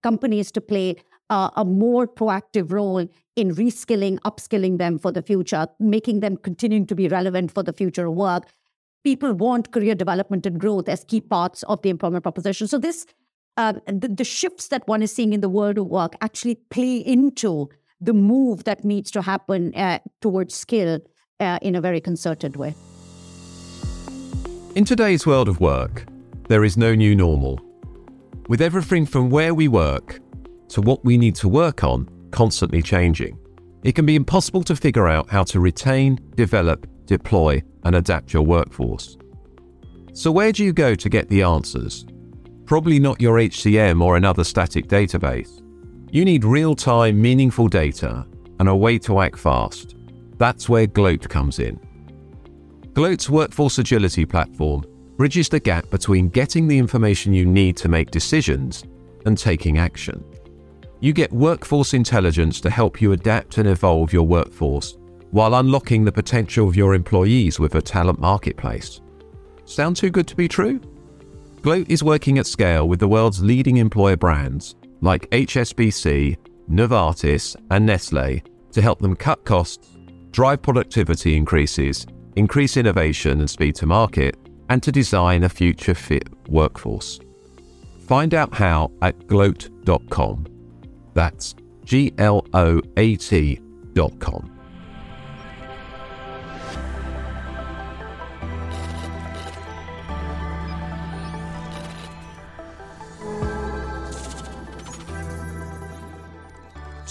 companies 0.02 0.50
to 0.52 0.60
play 0.60 0.96
uh, 1.30 1.50
a 1.56 1.64
more 1.64 2.06
proactive 2.06 2.72
role 2.72 3.06
in 3.36 3.54
reskilling, 3.54 4.18
upskilling 4.20 4.78
them 4.78 4.98
for 4.98 5.12
the 5.12 5.22
future, 5.22 5.66
making 5.78 6.20
them 6.20 6.36
continuing 6.36 6.86
to 6.86 6.94
be 6.94 7.08
relevant 7.08 7.52
for 7.52 7.62
the 7.62 7.72
future 7.72 8.06
of 8.06 8.14
work. 8.14 8.44
People 9.04 9.32
want 9.32 9.72
career 9.72 9.94
development 9.94 10.44
and 10.44 10.60
growth 10.60 10.88
as 10.88 11.04
key 11.04 11.20
parts 11.20 11.62
of 11.64 11.80
the 11.82 11.90
employment 11.90 12.22
proposition. 12.22 12.68
So 12.68 12.78
this, 12.78 13.06
uh, 13.56 13.74
the, 13.86 14.08
the 14.08 14.24
shifts 14.24 14.68
that 14.68 14.86
one 14.88 15.02
is 15.02 15.14
seeing 15.14 15.32
in 15.32 15.40
the 15.40 15.48
world 15.48 15.78
of 15.78 15.86
work 15.86 16.14
actually 16.20 16.56
play 16.70 16.96
into 16.96 17.68
the 18.00 18.12
move 18.12 18.64
that 18.64 18.84
needs 18.84 19.10
to 19.12 19.22
happen 19.22 19.74
uh, 19.74 19.98
towards 20.20 20.54
skill 20.54 21.00
uh, 21.40 21.58
in 21.62 21.74
a 21.74 21.80
very 21.80 22.00
concerted 22.00 22.56
way. 22.56 22.74
In 24.74 24.84
today's 24.84 25.26
world 25.26 25.48
of 25.48 25.60
work, 25.60 26.06
there 26.48 26.64
is 26.64 26.76
no 26.76 26.94
new 26.94 27.14
normal. 27.14 27.60
With 28.48 28.60
everything 28.60 29.06
from 29.06 29.30
where 29.30 29.54
we 29.54 29.68
work 29.68 30.20
to 30.68 30.80
what 30.80 31.04
we 31.04 31.16
need 31.16 31.34
to 31.36 31.48
work 31.48 31.84
on 31.84 32.08
constantly 32.30 32.82
changing, 32.82 33.38
it 33.84 33.94
can 33.94 34.06
be 34.06 34.16
impossible 34.16 34.62
to 34.64 34.76
figure 34.76 35.08
out 35.08 35.28
how 35.28 35.42
to 35.44 35.60
retain, 35.60 36.18
develop, 36.34 36.86
deploy, 37.06 37.62
and 37.84 37.96
adapt 37.96 38.32
your 38.32 38.42
workforce. 38.42 39.16
So, 40.14 40.30
where 40.30 40.52
do 40.52 40.64
you 40.64 40.72
go 40.72 40.94
to 40.94 41.08
get 41.08 41.28
the 41.28 41.42
answers? 41.42 42.06
Probably 42.72 42.98
not 42.98 43.20
your 43.20 43.36
HCM 43.36 44.00
or 44.00 44.16
another 44.16 44.44
static 44.44 44.86
database. 44.86 45.62
You 46.10 46.24
need 46.24 46.42
real 46.42 46.74
time, 46.74 47.20
meaningful 47.20 47.68
data 47.68 48.26
and 48.60 48.66
a 48.66 48.74
way 48.74 48.98
to 49.00 49.20
act 49.20 49.38
fast. 49.38 49.94
That's 50.38 50.70
where 50.70 50.86
Gloat 50.86 51.28
comes 51.28 51.58
in. 51.58 51.78
Gloat's 52.94 53.28
workforce 53.28 53.76
agility 53.76 54.24
platform 54.24 54.86
bridges 55.18 55.50
the 55.50 55.60
gap 55.60 55.90
between 55.90 56.30
getting 56.30 56.66
the 56.66 56.78
information 56.78 57.34
you 57.34 57.44
need 57.44 57.76
to 57.76 57.90
make 57.90 58.10
decisions 58.10 58.84
and 59.26 59.36
taking 59.36 59.76
action. 59.76 60.24
You 61.00 61.12
get 61.12 61.30
workforce 61.30 61.92
intelligence 61.92 62.58
to 62.62 62.70
help 62.70 63.02
you 63.02 63.12
adapt 63.12 63.58
and 63.58 63.68
evolve 63.68 64.14
your 64.14 64.26
workforce 64.26 64.96
while 65.30 65.56
unlocking 65.56 66.06
the 66.06 66.10
potential 66.10 66.66
of 66.68 66.74
your 66.74 66.94
employees 66.94 67.60
with 67.60 67.74
a 67.74 67.82
talent 67.82 68.18
marketplace. 68.18 69.02
Sound 69.66 69.94
too 69.96 70.08
good 70.08 70.26
to 70.28 70.36
be 70.36 70.48
true? 70.48 70.80
Gloat 71.62 71.88
is 71.88 72.02
working 72.02 72.38
at 72.38 72.46
scale 72.48 72.88
with 72.88 72.98
the 72.98 73.06
world's 73.06 73.40
leading 73.40 73.76
employer 73.76 74.16
brands 74.16 74.74
like 75.00 75.30
HSBC, 75.30 76.36
Novartis, 76.68 77.54
and 77.70 77.86
Nestle 77.86 78.42
to 78.72 78.82
help 78.82 78.98
them 78.98 79.14
cut 79.14 79.44
costs, 79.44 79.96
drive 80.32 80.60
productivity 80.60 81.36
increases, 81.36 82.04
increase 82.34 82.76
innovation 82.76 83.38
and 83.38 83.48
speed 83.48 83.76
to 83.76 83.86
market, 83.86 84.36
and 84.70 84.82
to 84.82 84.90
design 84.90 85.44
a 85.44 85.48
future 85.48 85.94
fit 85.94 86.28
workforce. 86.48 87.20
Find 88.08 88.34
out 88.34 88.52
how 88.52 88.90
at 89.00 89.28
gloat.com. 89.28 90.46
That's 91.14 91.54
G 91.84 92.12
L 92.18 92.44
O 92.54 92.80
A 92.96 93.14
T 93.14 93.60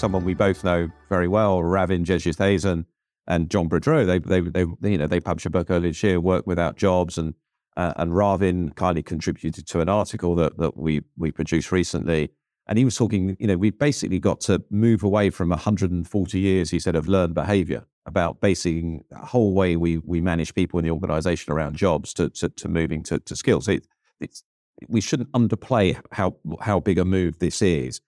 Someone 0.01 0.25
we 0.25 0.33
both 0.33 0.63
know 0.63 0.89
very 1.09 1.27
well, 1.27 1.61
Ravin 1.61 2.03
Jesuthasan 2.03 2.85
and 3.27 3.49
John 3.51 3.69
Boudreau. 3.69 4.05
They, 4.05 4.17
they, 4.17 4.41
they, 4.41 4.89
you 4.89 4.97
know, 4.97 5.05
they 5.05 5.19
published 5.19 5.45
a 5.45 5.51
book 5.51 5.69
earlier 5.69 5.91
this 5.91 6.01
year, 6.01 6.19
Work 6.19 6.47
Without 6.47 6.75
Jobs, 6.75 7.19
and 7.19 7.35
uh, 7.77 7.93
and 7.95 8.15
Ravin 8.15 8.71
kindly 8.71 9.03
contributed 9.03 9.67
to 9.67 9.79
an 9.79 9.89
article 9.89 10.33
that 10.35 10.57
that 10.57 10.75
we 10.75 11.01
we 11.15 11.31
produced 11.31 11.71
recently 11.71 12.31
and 12.67 12.77
he 12.77 12.85
was 12.85 12.95
talking, 12.95 13.35
you 13.39 13.47
know, 13.47 13.57
we 13.57 13.69
basically 13.69 14.17
got 14.19 14.39
to 14.41 14.63
move 14.69 15.03
away 15.03 15.29
from 15.29 15.49
140 15.49 16.39
years, 16.39 16.69
he 16.69 16.79
said, 16.79 16.95
of 16.95 17.07
learned 17.07 17.33
behavior 17.33 17.85
about 18.05 18.39
basing 18.39 19.03
the 19.09 19.17
whole 19.17 19.53
way 19.53 19.75
we, 19.75 19.97
we 19.97 20.21
manage 20.21 20.55
people 20.55 20.79
in 20.79 20.85
the 20.85 20.91
organization 20.91 21.51
around 21.51 21.75
jobs 21.75 22.13
to, 22.13 22.29
to, 22.29 22.49
to 22.49 22.67
moving 22.67 23.03
to, 23.03 23.19
to 23.19 23.35
skills. 23.35 23.67
It, 23.67 23.87
it's, 24.19 24.43
we 24.87 25.01
shouldn't 25.01 25.31
underplay 25.33 26.01
how, 26.11 26.37
how 26.61 26.79
big 26.79 26.97
a 26.97 27.05
move 27.05 27.39
this 27.39 27.61
is, 27.61 27.99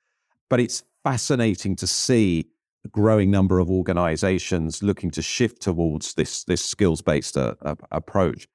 but 0.50 0.60
it's 0.60 0.84
fascinating 1.04 1.76
to 1.78 1.88
see 1.88 2.48
a 2.86 2.88
growing 2.88 3.32
number 3.32 3.60
of 3.60 3.70
organizations 3.70 4.84
looking 4.84 5.12
to 5.12 5.22
shift 5.22 5.62
towards 5.62 6.14
this, 6.16 6.44
this 6.44 6.64
skills 6.64 7.02
based 7.02 7.38
uh, 7.38 7.56
uh, 7.62 7.76
approach. 7.92 8.48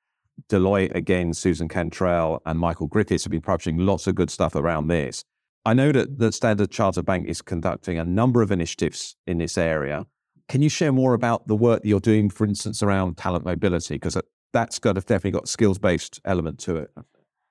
Deloitte, 0.49 0.95
again, 0.95 1.35
Susan 1.35 1.69
Cantrell 1.69 2.40
and 2.47 2.59
Michael 2.59 2.87
Griffiths 2.87 3.25
have 3.25 3.31
been 3.31 3.40
publishing 3.40 3.78
lots 3.78 4.07
of 4.07 4.14
good 4.14 4.31
stuff 4.31 4.55
around 4.55 4.88
this. 4.88 5.25
I 5.64 5.75
know 5.75 5.93
that 5.93 6.19
the 6.19 6.33
Standard 6.33 6.71
Chartered 6.71 7.05
Bank 7.05 7.28
is 7.28 7.43
conducting 7.43 7.99
a 7.99 8.05
number 8.05 8.40
of 8.40 8.52
initiatives 8.52 9.17
in 9.26 9.38
this 9.38 9.59
area. 9.59 10.07
Can 10.49 10.62
you 10.62 10.69
share 10.69 10.93
more 10.93 11.14
about 11.14 11.47
the 11.47 11.57
work 11.57 11.83
that 11.83 11.88
you're 11.88 12.00
doing, 12.00 12.31
for 12.31 12.47
instance, 12.47 12.83
around 12.83 13.19
talent 13.19 13.45
mobility? 13.45 13.95
Because 13.95 14.17
that's 14.52 14.78
got 14.78 14.95
definitely 14.95 15.33
got 15.33 15.49
skills 15.49 15.78
based 15.78 16.21
element 16.25 16.59
to 16.61 16.76
it. 16.76 16.90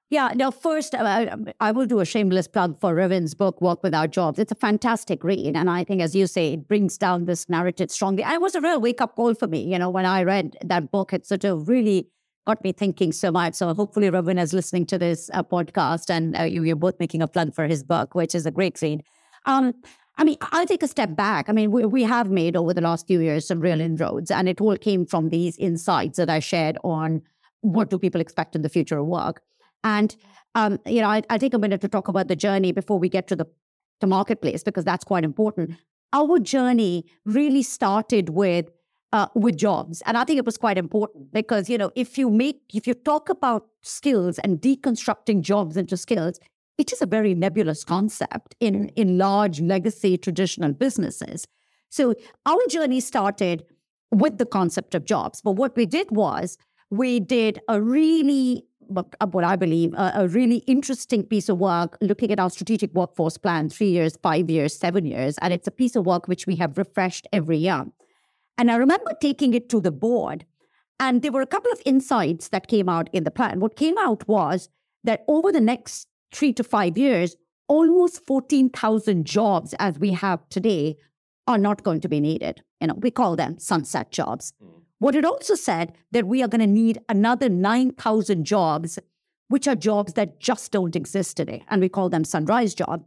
Yeah, 0.09 0.31
now 0.33 0.51
first, 0.51 0.95
uh, 0.95 0.99
I, 0.99 1.35
I, 1.59 1.71
will 1.71 1.85
do 1.85 1.99
a 1.99 2.05
shameless 2.05 2.47
plug 2.47 2.79
for 2.79 2.95
Ravin's 2.95 3.33
book, 3.33 3.59
Work 3.59 3.83
Without 3.83 4.11
Jobs. 4.11 4.39
It's 4.39 4.53
a 4.53 4.55
fantastic 4.55 5.21
read. 5.21 5.57
And 5.57 5.69
I 5.69 5.83
think, 5.83 6.01
as 6.01 6.15
you 6.15 6.27
say, 6.27 6.53
it 6.53 6.65
brings 6.65 6.97
down 6.97 7.25
this 7.25 7.49
narrative 7.49 7.91
strongly. 7.91 8.23
And 8.23 8.33
it 8.33 8.39
was 8.39 8.55
a 8.55 8.61
real 8.61 8.79
wake 8.79 9.01
up 9.01 9.17
call 9.17 9.33
for 9.33 9.47
me. 9.47 9.61
You 9.69 9.77
know, 9.77 9.89
when 9.89 10.05
I 10.05 10.23
read 10.23 10.55
that 10.63 10.91
book, 10.91 11.11
it 11.11 11.27
sort 11.27 11.43
of 11.43 11.67
really 11.67 12.07
got 12.45 12.63
me 12.63 12.71
thinking 12.71 13.11
so 13.11 13.31
much. 13.31 13.55
So 13.55 13.73
hopefully 13.73 14.09
Ravin 14.09 14.39
is 14.39 14.53
listening 14.53 14.85
to 14.85 14.97
this 14.97 15.29
uh, 15.33 15.43
podcast 15.43 16.09
and 16.09 16.37
uh, 16.37 16.43
you, 16.43 16.71
are 16.71 16.77
both 16.77 16.97
making 17.01 17.21
a 17.21 17.27
plug 17.27 17.53
for 17.53 17.67
his 17.67 17.83
book, 17.83 18.15
which 18.15 18.33
is 18.33 18.45
a 18.45 18.51
great 18.51 18.81
read. 18.81 19.03
Um, 19.45 19.73
I 20.17 20.23
mean, 20.23 20.37
I'll 20.41 20.65
take 20.65 20.83
a 20.83 20.87
step 20.87 21.17
back. 21.17 21.49
I 21.49 21.51
mean, 21.51 21.69
we, 21.69 21.85
we 21.85 22.03
have 22.03 22.31
made 22.31 22.55
over 22.55 22.73
the 22.73 22.81
last 22.81 23.05
few 23.05 23.19
years 23.19 23.45
some 23.45 23.59
real 23.59 23.81
inroads, 23.81 24.31
and 24.31 24.47
it 24.47 24.61
all 24.61 24.77
came 24.77 25.05
from 25.05 25.29
these 25.29 25.57
insights 25.57 26.17
that 26.17 26.29
I 26.29 26.39
shared 26.39 26.77
on 26.83 27.21
what 27.61 27.89
do 27.89 27.99
people 27.99 28.21
expect 28.21 28.55
in 28.55 28.61
the 28.61 28.69
future 28.69 28.97
of 28.97 29.05
work. 29.05 29.41
And, 29.83 30.15
um, 30.55 30.79
you 30.85 31.01
know, 31.01 31.09
I, 31.09 31.21
I'll 31.29 31.39
take 31.39 31.53
a 31.53 31.59
minute 31.59 31.81
to 31.81 31.87
talk 31.87 32.07
about 32.07 32.27
the 32.27 32.35
journey 32.35 32.71
before 32.71 32.99
we 32.99 33.09
get 33.09 33.27
to 33.27 33.35
the, 33.35 33.45
the 34.01 34.07
marketplace, 34.07 34.63
because 34.63 34.85
that's 34.85 35.03
quite 35.03 35.23
important. 35.23 35.75
Our 36.13 36.39
journey 36.39 37.05
really 37.25 37.63
started 37.63 38.29
with 38.29 38.69
uh, 39.13 39.27
with 39.35 39.55
jobs. 39.57 40.03
And 40.05 40.17
I 40.17 40.25
think 40.25 40.37
it 40.37 40.45
was 40.45 40.57
quite 40.57 40.77
important 40.77 41.31
because, 41.31 41.69
you 41.69 41.77
know, 41.77 41.91
if 41.95 42.17
you 42.17 42.29
make, 42.29 42.59
if 42.73 42.85
you 42.85 42.93
talk 42.93 43.29
about 43.29 43.67
skills 43.81 44.37
and 44.39 44.59
deconstructing 44.59 45.41
jobs 45.41 45.77
into 45.77 45.95
skills, 45.95 46.39
it 46.77 46.91
is 46.91 47.01
a 47.01 47.05
very 47.05 47.33
nebulous 47.33 47.83
concept 47.83 48.55
in, 48.59 48.89
in 48.89 49.17
large 49.17 49.61
legacy 49.61 50.17
traditional 50.17 50.73
businesses. 50.73 51.47
So 51.89 52.15
our 52.45 52.59
journey 52.69 52.99
started 52.99 53.63
with 54.11 54.37
the 54.37 54.45
concept 54.45 54.93
of 54.93 55.05
jobs. 55.05 55.41
But 55.41 55.53
what 55.53 55.75
we 55.75 55.85
did 55.85 56.11
was 56.11 56.57
we 56.89 57.19
did 57.19 57.59
a 57.67 57.81
really, 57.81 58.65
what 58.89 59.43
I 59.43 59.55
believe, 59.55 59.93
a, 59.93 60.11
a 60.15 60.27
really 60.27 60.57
interesting 60.67 61.23
piece 61.23 61.49
of 61.49 61.57
work 61.57 61.97
looking 62.01 62.31
at 62.31 62.39
our 62.39 62.49
strategic 62.49 62.93
workforce 62.93 63.37
plan, 63.37 63.69
three 63.69 63.89
years, 63.89 64.17
five 64.21 64.49
years, 64.49 64.75
seven 64.75 65.05
years. 65.05 65.37
And 65.41 65.53
it's 65.53 65.67
a 65.67 65.71
piece 65.71 65.95
of 65.95 66.05
work 66.05 66.27
which 66.27 66.47
we 66.47 66.55
have 66.57 66.77
refreshed 66.77 67.27
every 67.31 67.57
year. 67.57 67.85
And 68.57 68.71
I 68.71 68.75
remember 68.75 69.11
taking 69.21 69.53
it 69.53 69.69
to 69.69 69.79
the 69.79 69.91
board, 69.91 70.45
and 70.99 71.21
there 71.21 71.31
were 71.31 71.41
a 71.41 71.47
couple 71.47 71.71
of 71.71 71.81
insights 71.85 72.49
that 72.49 72.67
came 72.67 72.89
out 72.89 73.09
in 73.13 73.23
the 73.23 73.31
plan. 73.31 73.59
What 73.59 73.75
came 73.75 73.97
out 73.99 74.27
was 74.27 74.69
that 75.03 75.23
over 75.27 75.51
the 75.51 75.61
next 75.61 76.07
three 76.31 76.53
to 76.53 76.63
five 76.63 76.97
years, 76.97 77.35
almost 77.67 78.25
14,000 78.25 79.25
jobs 79.25 79.75
as 79.79 79.99
we 79.99 80.11
have 80.11 80.47
today 80.49 80.97
are 81.47 81.57
not 81.57 81.83
going 81.83 82.01
to 82.01 82.09
be 82.09 82.19
needed. 82.19 82.61
You 82.81 82.87
know, 82.87 82.95
we 82.95 83.11
call 83.11 83.35
them 83.35 83.59
sunset 83.59 84.11
jobs. 84.11 84.53
Mm. 84.63 84.81
What 84.99 85.15
it 85.15 85.25
also 85.25 85.55
said 85.55 85.93
that 86.11 86.25
we 86.25 86.41
are 86.41 86.47
going 86.47 86.61
to 86.61 86.67
need 86.67 86.99
another 87.07 87.49
9,000 87.49 88.43
jobs, 88.45 88.97
which 89.47 89.67
are 89.67 89.75
jobs 89.75 90.13
that 90.13 90.39
just 90.39 90.71
don't 90.71 90.95
exist 90.95 91.37
today. 91.37 91.63
And 91.69 91.81
we 91.81 91.89
call 91.89 92.09
them 92.09 92.23
sunrise 92.23 92.73
jobs. 92.73 93.05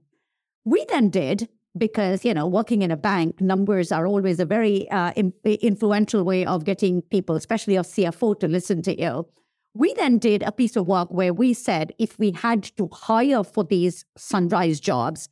We 0.64 0.84
then 0.88 1.10
did, 1.10 1.48
because, 1.76 2.24
you 2.24 2.32
know, 2.32 2.46
working 2.46 2.82
in 2.82 2.90
a 2.90 2.96
bank, 2.96 3.40
numbers 3.40 3.90
are 3.90 4.06
always 4.06 4.38
a 4.38 4.44
very 4.44 4.88
uh, 4.90 5.12
influential 5.44 6.22
way 6.22 6.46
of 6.46 6.64
getting 6.64 7.02
people, 7.02 7.34
especially 7.34 7.76
of 7.76 7.86
CFO, 7.86 8.38
to 8.38 8.46
listen 8.46 8.82
to 8.82 9.00
you. 9.00 9.26
We 9.74 9.94
then 9.94 10.18
did 10.18 10.42
a 10.42 10.52
piece 10.52 10.76
of 10.76 10.86
work 10.86 11.10
where 11.10 11.32
we 11.32 11.54
said 11.54 11.92
if 11.98 12.18
we 12.18 12.32
had 12.32 12.64
to 12.76 12.88
hire 12.92 13.44
for 13.44 13.64
these 13.64 14.04
sunrise 14.16 14.80
jobs 14.80 15.28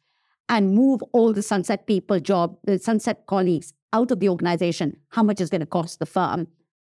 and 0.48 0.74
move 0.74 1.02
all 1.12 1.32
the 1.32 1.42
sunset 1.42 1.86
people 1.86 2.20
job, 2.20 2.56
the 2.64 2.78
sunset 2.78 3.26
colleagues 3.26 3.72
out 3.92 4.10
of 4.10 4.20
the 4.20 4.28
organization, 4.28 4.96
how 5.10 5.22
much 5.22 5.40
is 5.40 5.50
going 5.50 5.60
to 5.60 5.66
cost 5.66 5.98
the 5.98 6.06
firm? 6.06 6.48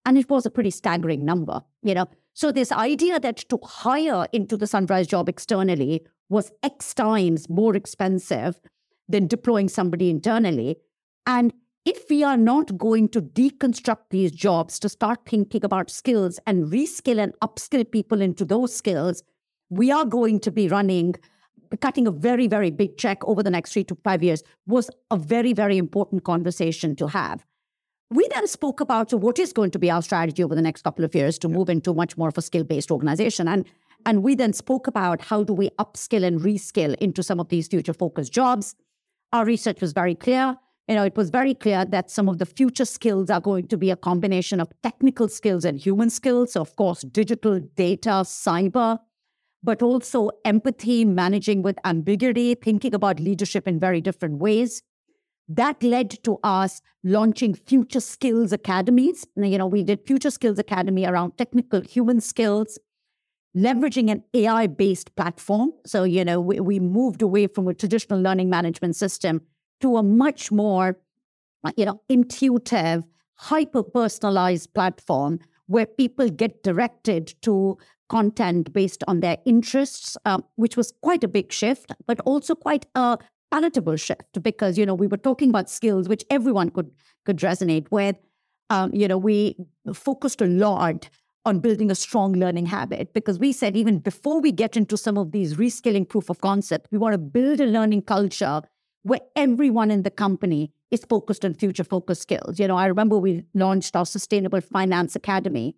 And 0.05 0.19
it 0.19 0.29
was 0.29 0.47
a 0.47 0.51
pretty 0.51 0.71
staggering 0.71 1.25
number, 1.25 1.63
you 1.83 1.95
know. 1.95 2.07
So 2.35 2.51
this 2.51 2.73
idea 2.73 3.21
that 3.21 3.37
to 3.49 3.59
hire 3.63 4.27
into 4.33 4.57
the 4.57 4.67
sunrise 4.67 5.07
job 5.07 5.29
externally 5.29 6.07
was 6.29 6.51
X 6.63 6.95
times 6.95 7.49
more 7.49 7.77
expensive 7.77 8.59
than 9.09 9.27
deploying 9.27 9.69
somebody 9.69 10.11
internally. 10.11 10.77
And 11.27 11.53
if 11.85 12.09
we 12.09 12.23
are 12.23 12.37
not 12.37 12.79
going 12.79 13.09
to 13.11 13.21
deconstruct 13.21 14.11
these 14.11 14.31
jobs 14.31 14.79
to 14.81 14.89
start 14.89 15.21
thinking 15.27 15.65
about 15.65 15.91
skills 15.91 16.39
and 16.47 16.67
reskill 16.73 17.21
and 17.21 17.35
upskill 17.43 17.91
people 17.91 18.21
into 18.21 18.45
those 18.45 18.75
skills, 18.75 19.23
we 19.69 19.91
are 19.91 20.05
going 20.05 20.39
to 20.41 20.51
be 20.51 20.69
running, 20.69 21.15
cutting 21.81 22.07
a 22.07 22.11
very, 22.11 22.47
very 22.47 22.71
big 22.71 22.97
check 22.97 23.27
over 23.27 23.43
the 23.43 23.51
next 23.51 23.73
three 23.73 23.85
to 23.85 23.97
five 24.05 24.23
years 24.23 24.43
was 24.67 24.91
a 25.11 25.17
very, 25.17 25.53
very 25.53 25.79
important 25.79 26.25
conversation 26.25 26.97
to 26.97 27.09
have. 27.09 27.45
We 28.11 28.29
then 28.35 28.47
spoke 28.47 28.81
about 28.81 29.13
what 29.15 29.39
is 29.39 29.53
going 29.53 29.71
to 29.71 29.79
be 29.79 29.91
our 29.91 30.03
strategy 30.03 30.45
over 30.45 30.55
the 30.55 30.63
next 30.63 30.83
couple 30.83 31.05
of 31.05 31.15
years 31.15 31.39
to 31.39 31.49
move 31.49 31.71
into 31.71 31.95
much 31.95 32.17
more 32.17 32.29
of 32.29 32.37
a 32.37 32.43
skill 32.43 32.65
based 32.65 32.91
organization. 32.91 33.49
And, 33.49 33.67
and 34.05 34.23
we 34.23 34.35
then 34.35 34.53
spoke 34.53 34.87
about 34.87 35.23
how 35.23 35.45
do 35.45 35.55
we 35.55 35.71
upskill 35.79 36.25
and 36.25 36.41
reskill 36.41 36.95
into 36.97 37.23
some 37.23 37.41
of 37.41 37.49
these 37.49 37.69
future 37.69 37.95
focused 37.95 38.33
jobs. 38.33 38.75
Our 39.33 39.47
research 39.47 39.81
was 39.81 39.93
very 39.93 40.15
clear 40.15 40.59
you 40.89 40.97
know, 40.97 41.05
it 41.05 41.17
was 41.17 41.31
very 41.31 41.55
clear 41.55 41.85
that 41.85 42.11
some 42.11 42.29
of 42.29 42.39
the 42.39 42.47
future 42.47 42.85
skills 42.85 43.31
are 43.31 43.41
going 43.41 43.69
to 43.69 43.77
be 43.77 43.91
a 43.91 43.97
combination 43.97 44.61
of 44.61 44.69
technical 44.83 45.29
skills 45.29 45.65
and 45.65 45.79
human 45.79 46.11
skills. 46.11 46.53
So 46.53 46.61
of 46.61 46.75
course, 46.77 47.03
digital 47.03 47.61
data, 47.61 48.25
cyber, 48.25 48.99
but 49.63 49.83
also 49.83 50.31
empathy, 50.45 51.05
managing 51.05 51.63
with 51.63 51.79
ambiguity, 51.85 52.55
thinking 52.55 52.95
about 52.95 53.21
leadership 53.21 53.69
in 53.69 53.79
very 53.79 54.01
different 54.01 54.39
ways. 54.39 54.83
That 55.49 55.83
led 55.83 56.11
to 56.25 56.39
us 56.43 56.81
launching 57.05 57.55
Future 57.55 58.01
Skills 58.01 58.53
Academies. 58.53 59.27
You 59.37 59.59
know, 59.59 59.67
we 59.67 59.83
did 59.83 60.07
Future 60.07 60.31
Skills 60.31 60.59
Academy 60.59 61.05
around 61.05 61.37
technical 61.37 61.81
human 61.81 62.21
skills, 62.21 62.79
leveraging 63.57 64.11
an 64.11 64.25
AI 64.35 64.67
based 64.67 65.15
platform. 65.15 65.73
So, 65.85 66.05
you 66.05 66.25
know, 66.25 66.41
we, 66.41 66.61
we 66.61 66.81
moved 66.81 67.23
away 67.23 67.47
from 67.47 67.69
a 67.69 67.75
traditional 67.75 68.21
learning 68.21 68.51
management 68.51 68.97
system 68.97 69.43
to 69.81 69.97
a 69.97 70.03
much 70.03 70.51
more, 70.51 70.99
you 71.77 71.85
know, 71.85 72.01
intuitive, 72.09 73.05
hyper 73.35 73.83
personalized 73.83 74.73
platform 74.75 75.41
where 75.67 75.87
people 75.87 76.29
get 76.29 76.63
directed 76.63 77.35
to 77.43 77.79
content 78.13 78.73
based 78.73 79.03
on 79.09 79.21
their 79.21 79.39
interests, 79.47 80.17
uh, 80.27 80.39
which 80.57 80.77
was 80.77 80.93
quite 81.03 81.25
a 81.25 81.29
big 81.29 81.53
shift, 81.61 81.93
but 82.07 82.21
also 82.21 82.55
quite 82.55 82.87
a 82.95 83.19
palatable 83.51 83.97
shift 83.97 84.43
because 84.43 84.79
you 84.79 84.87
know 84.87 84.95
we 84.95 85.07
were 85.07 85.23
talking 85.29 85.51
about 85.51 85.69
skills 85.69 86.09
which 86.09 86.25
everyone 86.31 86.71
could 86.71 86.91
could 87.27 87.39
resonate 87.39 87.87
with. 87.91 88.17
Um, 88.71 88.95
you 88.95 89.07
know, 89.09 89.19
we 89.19 89.57
focused 89.93 90.41
a 90.41 90.47
lot 90.47 91.11
on 91.45 91.59
building 91.59 91.91
a 91.91 91.95
strong 91.95 92.33
learning 92.43 92.67
habit 92.67 93.13
because 93.13 93.39
we 93.39 93.53
said 93.53 93.77
even 93.77 93.99
before 93.99 94.41
we 94.41 94.53
get 94.53 94.77
into 94.77 94.97
some 94.97 95.19
of 95.19 95.33
these 95.33 95.57
reskilling 95.57 96.09
proof 96.09 96.31
of 96.31 96.41
concept, 96.41 96.89
we 96.93 96.99
want 96.99 97.13
to 97.13 97.19
build 97.19 97.61
a 97.61 97.67
learning 97.67 98.03
culture 98.03 98.63
where 99.03 99.21
everyone 99.37 99.91
in 99.91 100.03
the 100.03 100.15
company 100.25 100.73
is 100.91 101.05
focused 101.15 101.45
on 101.45 101.55
future 101.55 101.85
focused 101.85 102.23
skills. 102.23 102.61
You 102.61 102.69
know, 102.69 102.77
I 102.77 102.87
remember 102.87 103.19
we 103.19 103.45
launched 103.55 103.97
our 103.97 104.07
Sustainable 104.07 104.61
Finance 104.61 105.17
Academy, 105.17 105.75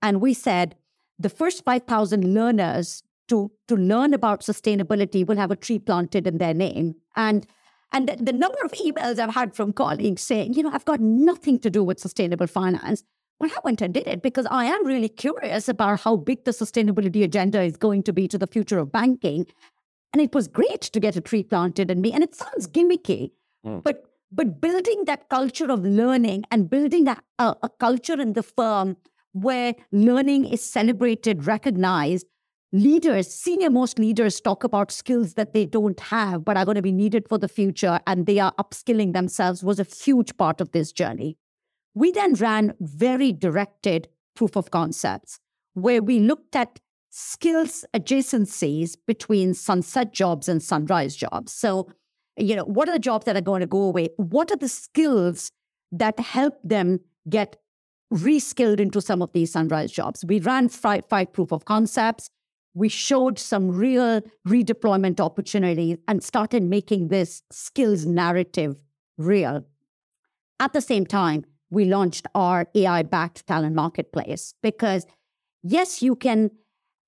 and 0.00 0.20
we 0.20 0.34
said 0.34 0.74
the 1.22 1.28
first 1.28 1.64
5,000 1.64 2.34
learners 2.34 3.02
to, 3.28 3.50
to 3.68 3.76
learn 3.76 4.12
about 4.14 4.40
sustainability 4.40 5.26
will 5.26 5.36
have 5.36 5.50
a 5.50 5.56
tree 5.56 5.78
planted 5.78 6.26
in 6.26 6.38
their 6.38 6.54
name. 6.54 6.96
And 7.16 7.46
and 7.94 8.08
the, 8.08 8.16
the 8.16 8.32
number 8.32 8.58
of 8.64 8.72
emails 8.72 9.18
I've 9.18 9.34
had 9.34 9.54
from 9.54 9.74
colleagues 9.74 10.22
saying, 10.22 10.54
you 10.54 10.62
know, 10.62 10.70
I've 10.72 10.86
got 10.86 11.00
nothing 11.00 11.58
to 11.58 11.68
do 11.68 11.84
with 11.84 12.00
sustainable 12.00 12.46
finance. 12.46 13.04
Well, 13.38 13.50
I 13.54 13.60
went 13.64 13.82
and 13.82 13.92
did 13.92 14.06
it 14.06 14.22
because 14.22 14.46
I 14.50 14.64
am 14.64 14.86
really 14.86 15.10
curious 15.10 15.68
about 15.68 16.00
how 16.00 16.16
big 16.16 16.44
the 16.44 16.52
sustainability 16.52 17.22
agenda 17.22 17.60
is 17.60 17.76
going 17.76 18.02
to 18.04 18.12
be 18.12 18.28
to 18.28 18.38
the 18.38 18.46
future 18.46 18.78
of 18.78 18.90
banking. 18.90 19.46
And 20.14 20.22
it 20.22 20.34
was 20.34 20.48
great 20.48 20.80
to 20.80 21.00
get 21.00 21.16
a 21.16 21.20
tree 21.20 21.42
planted 21.42 21.90
in 21.90 22.00
me. 22.00 22.12
And 22.12 22.22
it 22.22 22.34
sounds 22.34 22.66
gimmicky, 22.66 23.32
mm. 23.66 23.82
but 23.82 24.04
but 24.34 24.62
building 24.62 25.04
that 25.04 25.28
culture 25.28 25.70
of 25.70 25.84
learning 25.84 26.44
and 26.50 26.70
building 26.70 27.06
a, 27.06 27.18
a, 27.38 27.54
a 27.64 27.68
culture 27.68 28.18
in 28.18 28.32
the 28.32 28.42
firm 28.42 28.96
where 29.32 29.74
learning 29.90 30.44
is 30.44 30.62
celebrated, 30.62 31.46
recognized, 31.46 32.26
leaders, 32.72 33.28
senior 33.32 33.70
most 33.70 33.98
leaders 33.98 34.40
talk 34.40 34.64
about 34.64 34.90
skills 34.90 35.34
that 35.34 35.52
they 35.52 35.66
don't 35.66 36.00
have 36.00 36.44
but 36.44 36.56
are 36.56 36.64
going 36.64 36.74
to 36.74 36.82
be 36.82 36.92
needed 36.92 37.28
for 37.28 37.38
the 37.38 37.48
future 37.48 38.00
and 38.06 38.26
they 38.26 38.38
are 38.38 38.52
upskilling 38.58 39.12
themselves 39.12 39.62
was 39.62 39.78
a 39.78 39.84
huge 39.84 40.36
part 40.36 40.60
of 40.60 40.72
this 40.72 40.90
journey. 40.90 41.36
We 41.94 42.10
then 42.10 42.34
ran 42.34 42.74
very 42.80 43.32
directed 43.32 44.08
proof 44.34 44.56
of 44.56 44.70
concepts 44.70 45.38
where 45.74 46.02
we 46.02 46.18
looked 46.18 46.56
at 46.56 46.80
skills 47.10 47.84
adjacencies 47.94 48.96
between 49.06 49.52
sunset 49.52 50.14
jobs 50.14 50.48
and 50.48 50.62
sunrise 50.62 51.14
jobs. 51.14 51.52
So, 51.52 51.90
you 52.38 52.56
know, 52.56 52.64
what 52.64 52.88
are 52.88 52.92
the 52.92 52.98
jobs 52.98 53.26
that 53.26 53.36
are 53.36 53.42
going 53.42 53.60
to 53.60 53.66
go 53.66 53.82
away? 53.82 54.08
What 54.16 54.50
are 54.50 54.56
the 54.56 54.68
skills 54.68 55.50
that 55.92 56.18
help 56.18 56.54
them 56.64 57.00
get 57.28 57.56
reskilled 58.12 58.80
into 58.80 59.00
some 59.00 59.22
of 59.22 59.32
these 59.32 59.52
sunrise 59.52 59.90
jobs? 59.90 60.24
We 60.24 60.40
ran 60.40 60.68
five, 60.68 61.04
five 61.06 61.32
proof 61.32 61.52
of 61.52 61.64
concepts. 61.64 62.30
We 62.74 62.88
showed 62.88 63.38
some 63.38 63.70
real 63.70 64.22
redeployment 64.46 65.20
opportunities 65.20 65.98
and 66.08 66.22
started 66.22 66.62
making 66.62 67.08
this 67.08 67.42
skills 67.50 68.06
narrative 68.06 68.82
real. 69.18 69.66
At 70.60 70.72
the 70.72 70.80
same 70.80 71.06
time, 71.06 71.44
we 71.70 71.86
launched 71.86 72.26
our 72.34 72.68
AI 72.74 73.02
backed 73.02 73.46
talent 73.46 73.74
marketplace 73.74 74.54
because, 74.62 75.06
yes, 75.62 76.02
you 76.02 76.14
can 76.14 76.50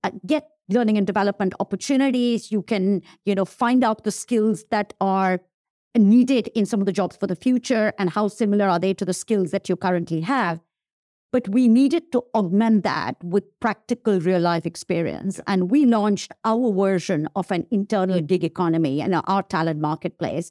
uh, 0.03 0.11
get 0.25 0.49
learning 0.69 0.97
and 0.97 1.05
development 1.05 1.53
opportunities. 1.59 2.51
You 2.51 2.61
can, 2.61 3.01
you 3.25 3.35
know, 3.35 3.45
find 3.45 3.83
out 3.83 4.03
the 4.03 4.11
skills 4.11 4.65
that 4.71 4.93
are 4.99 5.39
needed 5.95 6.49
in 6.49 6.65
some 6.65 6.79
of 6.79 6.85
the 6.85 6.91
jobs 6.91 7.15
for 7.15 7.27
the 7.27 7.35
future 7.35 7.93
and 7.97 8.09
how 8.09 8.27
similar 8.27 8.67
are 8.67 8.79
they 8.79 8.93
to 8.93 9.05
the 9.05 9.13
skills 9.13 9.51
that 9.51 9.69
you 9.69 9.75
currently 9.75 10.21
have. 10.21 10.59
But 11.35 11.49
we 11.49 11.67
needed 11.67 12.13
to 12.13 12.23
augment 12.33 12.85
that 12.85 13.21
with 13.21 13.43
practical 13.59 14.21
real 14.21 14.39
life 14.39 14.65
experience. 14.65 15.41
And 15.47 15.69
we 15.69 15.85
launched 15.85 16.31
our 16.45 16.71
version 16.71 17.27
of 17.35 17.51
an 17.51 17.67
internal 17.71 18.21
gig 18.21 18.45
economy 18.45 19.01
and 19.01 19.21
our 19.27 19.43
talent 19.43 19.81
marketplace 19.81 20.49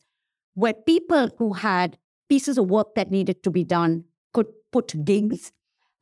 where 0.53 0.75
people 0.75 1.31
who 1.39 1.55
had 1.55 1.97
pieces 2.29 2.59
of 2.59 2.69
work 2.69 2.97
that 2.97 3.11
needed 3.11 3.43
to 3.45 3.51
be 3.51 3.65
done 3.65 4.05
could 4.35 4.49
put 4.73 4.93
gigs. 5.07 5.53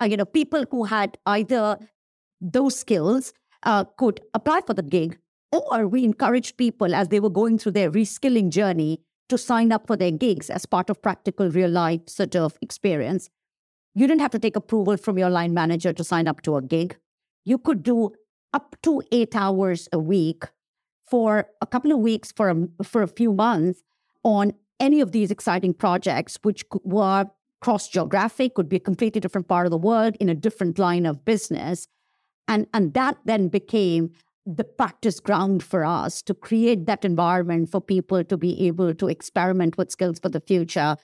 Uh, 0.03 0.07
you 0.07 0.16
know, 0.16 0.25
people 0.25 0.64
who 0.73 0.83
had 0.83 1.16
either 1.27 1.79
those 2.40 2.77
skills 2.77 3.33
uh, 3.62 3.85
could 3.85 4.18
apply 4.35 4.62
for 4.66 4.75
the 4.75 4.83
gig, 4.83 5.16
or 5.53 5.87
we 5.87 6.03
encouraged 6.03 6.57
people 6.57 6.92
as 6.92 7.07
they 7.07 7.21
were 7.21 7.31
going 7.31 7.57
through 7.57 7.71
their 7.71 7.92
reskilling 7.92 8.51
journey 8.51 9.01
to 9.29 9.38
sign 9.38 9.71
up 9.71 9.87
for 9.87 9.97
their 9.97 10.11
gigs 10.11 10.51
as 10.51 10.66
part 10.66 10.90
of 10.90 11.01
practical 11.01 11.49
real 11.51 11.71
life 11.71 12.01
sort 12.09 12.35
of 12.35 12.59
experience. 12.61 13.31
You 13.94 14.07
didn't 14.07 14.20
have 14.20 14.31
to 14.33 14.38
take 14.38 14.57
approval 14.57 14.96
from 14.96 15.18
your 15.18 15.31
line 15.31 15.52
manager 15.52 15.92
to 15.92 16.05
sign 16.05 16.26
up 16.26 16.42
to 16.42 16.57
a 16.57 16.62
gig. 16.62 16.96
You 17.44 17.59
could 17.59 17.83
do 17.83 18.12
up 18.52 18.76
to 18.83 19.02
eight 19.12 19.35
hours 19.37 19.88
a 19.92 19.98
week 19.98 20.44
for 21.07 21.46
a 21.61 21.66
couple 21.66 21.92
of 21.92 21.98
weeks 21.98 22.33
for 22.33 22.48
a, 22.48 22.85
for 22.85 23.02
a 23.02 23.09
few 23.09 23.33
months 23.33 23.83
on 24.22 24.55
any 24.81 25.00
of 25.00 25.12
these 25.12 25.31
exciting 25.31 25.74
projects, 25.74 26.38
which 26.42 26.64
were 26.85 27.26
cross 27.61 27.88
geographic, 27.88 28.55
could 28.55 28.68
be 28.68 28.76
a 28.76 28.81
completely 28.81 29.20
different 29.20 29.46
part 29.46 29.66
of 29.66 29.70
the 29.70 29.78
world 29.78 30.16
in 30.18 30.28
a 30.28 30.35
different 30.35 30.78
line 30.78 31.07
of 31.07 31.24
business. 31.24 31.87
And, 32.48 32.66
and 32.74 32.92
that 32.94 33.18
then 33.24 33.48
became 33.48 34.11
the 34.44 34.64
practice 34.64 35.20
ground 35.20 35.62
for 35.62 35.85
us 35.85 36.20
to 36.22 36.35
create 36.35 36.87
that 36.87 37.05
environment 37.05 37.70
for 37.70 37.81
people 37.81 38.24
to 38.24 38.37
be 38.37 38.66
able 38.66 38.92
to 38.94 39.09
experiment 39.09 39.78
with 39.78 39.92
skills 39.92 40.18
for 40.18 40.28
the 40.28 40.40
future, 40.40 40.96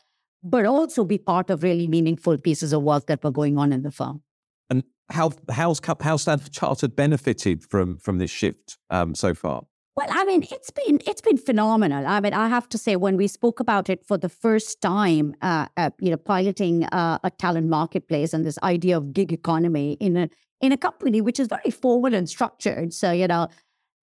but 0.43 0.67
also 0.67 1.05
be 1.05 1.19
part 1.19 1.51
of 1.51 1.63
really 1.63 1.87
meaningful 1.87 2.39
pieces 2.39 2.73
of 2.73 2.83
work 2.83 3.07
that 3.07 3.23
were 3.25 3.31
going 3.31 3.59
on 3.59 3.73
in 3.73 3.83
the 3.83 3.91
firm. 3.91 4.23
And 4.71 4.85
how 5.11 5.33
how's 5.51 5.81
how's 6.01 6.23
Standard 6.23 6.53
Chartered 6.53 6.95
benefited 6.95 7.65
from 7.65 7.99
from 7.99 8.19
this 8.19 8.31
shift 8.31 8.79
um, 8.91 9.15
so 9.15 9.35
far? 9.35 9.63
Well, 9.99 10.07
I 10.11 10.25
mean, 10.27 10.45
it's 10.49 10.71
been 10.71 11.01
it's 11.09 11.21
been 11.21 11.39
phenomenal. 11.39 12.07
I 12.07 12.21
mean, 12.21 12.33
I 12.33 12.49
have 12.49 12.69
to 12.69 12.79
say, 12.79 12.95
when 12.95 13.17
we 13.17 13.27
spoke 13.27 13.59
about 13.59 13.91
it 13.91 14.07
for 14.07 14.17
the 14.17 14.29
first 14.29 14.81
time, 14.81 15.35
uh, 15.43 15.67
uh, 15.77 15.91
you 15.99 16.13
know, 16.13 16.17
piloting 16.17 16.85
uh, 16.85 17.19
a 17.25 17.31
talent 17.31 17.67
marketplace 17.67 18.33
and 18.33 18.47
this 18.47 18.61
idea 18.63 18.97
of 18.97 19.13
gig 19.13 19.33
economy 19.33 19.97
in 19.99 20.17
a 20.17 20.29
in 20.61 20.71
a 20.71 20.77
company 20.77 21.21
which 21.21 21.41
is 21.41 21.49
very 21.49 21.73
formal 21.73 22.15
and 22.15 22.29
structured. 22.29 22.93
So, 22.93 23.11
you 23.11 23.27
know, 23.27 23.49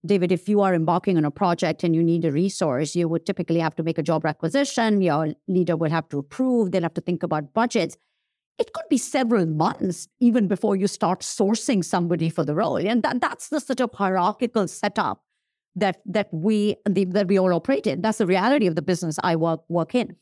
David, 0.05 0.31
if 0.31 0.47
you 0.47 0.61
are 0.61 0.73
embarking 0.73 1.17
on 1.17 1.25
a 1.25 1.31
project 1.31 1.83
and 1.83 1.95
you 1.95 2.03
need 2.03 2.25
a 2.25 2.31
resource, 2.31 2.95
you 2.95 3.07
would 3.07 3.25
typically 3.25 3.59
have 3.59 3.75
to 3.75 3.83
make 3.83 3.97
a 3.97 4.03
job 4.03 4.23
requisition. 4.23 5.01
Your 5.01 5.33
leader 5.47 5.75
would 5.75 5.91
have 5.91 6.07
to 6.09 6.19
approve. 6.19 6.71
They'll 6.71 6.83
have 6.83 6.93
to 6.95 7.01
think 7.01 7.23
about 7.23 7.53
budgets. 7.53 7.97
It 8.57 8.71
could 8.73 8.85
be 8.89 8.97
several 8.97 9.45
months 9.45 10.07
even 10.19 10.47
before 10.47 10.75
you 10.75 10.87
start 10.87 11.21
sourcing 11.21 11.83
somebody 11.83 12.29
for 12.29 12.45
the 12.45 12.55
role, 12.55 12.77
and 12.77 13.03
that, 13.03 13.19
that's 13.19 13.49
the 13.49 13.59
sort 13.59 13.81
of 13.81 13.93
hierarchical 13.93 14.67
setup 14.67 15.23
that 15.75 16.01
that 16.05 16.29
we 16.31 16.77
that 16.85 17.27
we 17.27 17.37
all 17.37 17.53
operate 17.53 17.85
in. 17.85 18.01
That's 18.01 18.19
the 18.19 18.25
reality 18.25 18.67
of 18.67 18.75
the 18.75 18.81
business 18.81 19.19
I 19.23 19.35
work 19.35 19.61
work 19.67 19.93
in. 19.93 20.15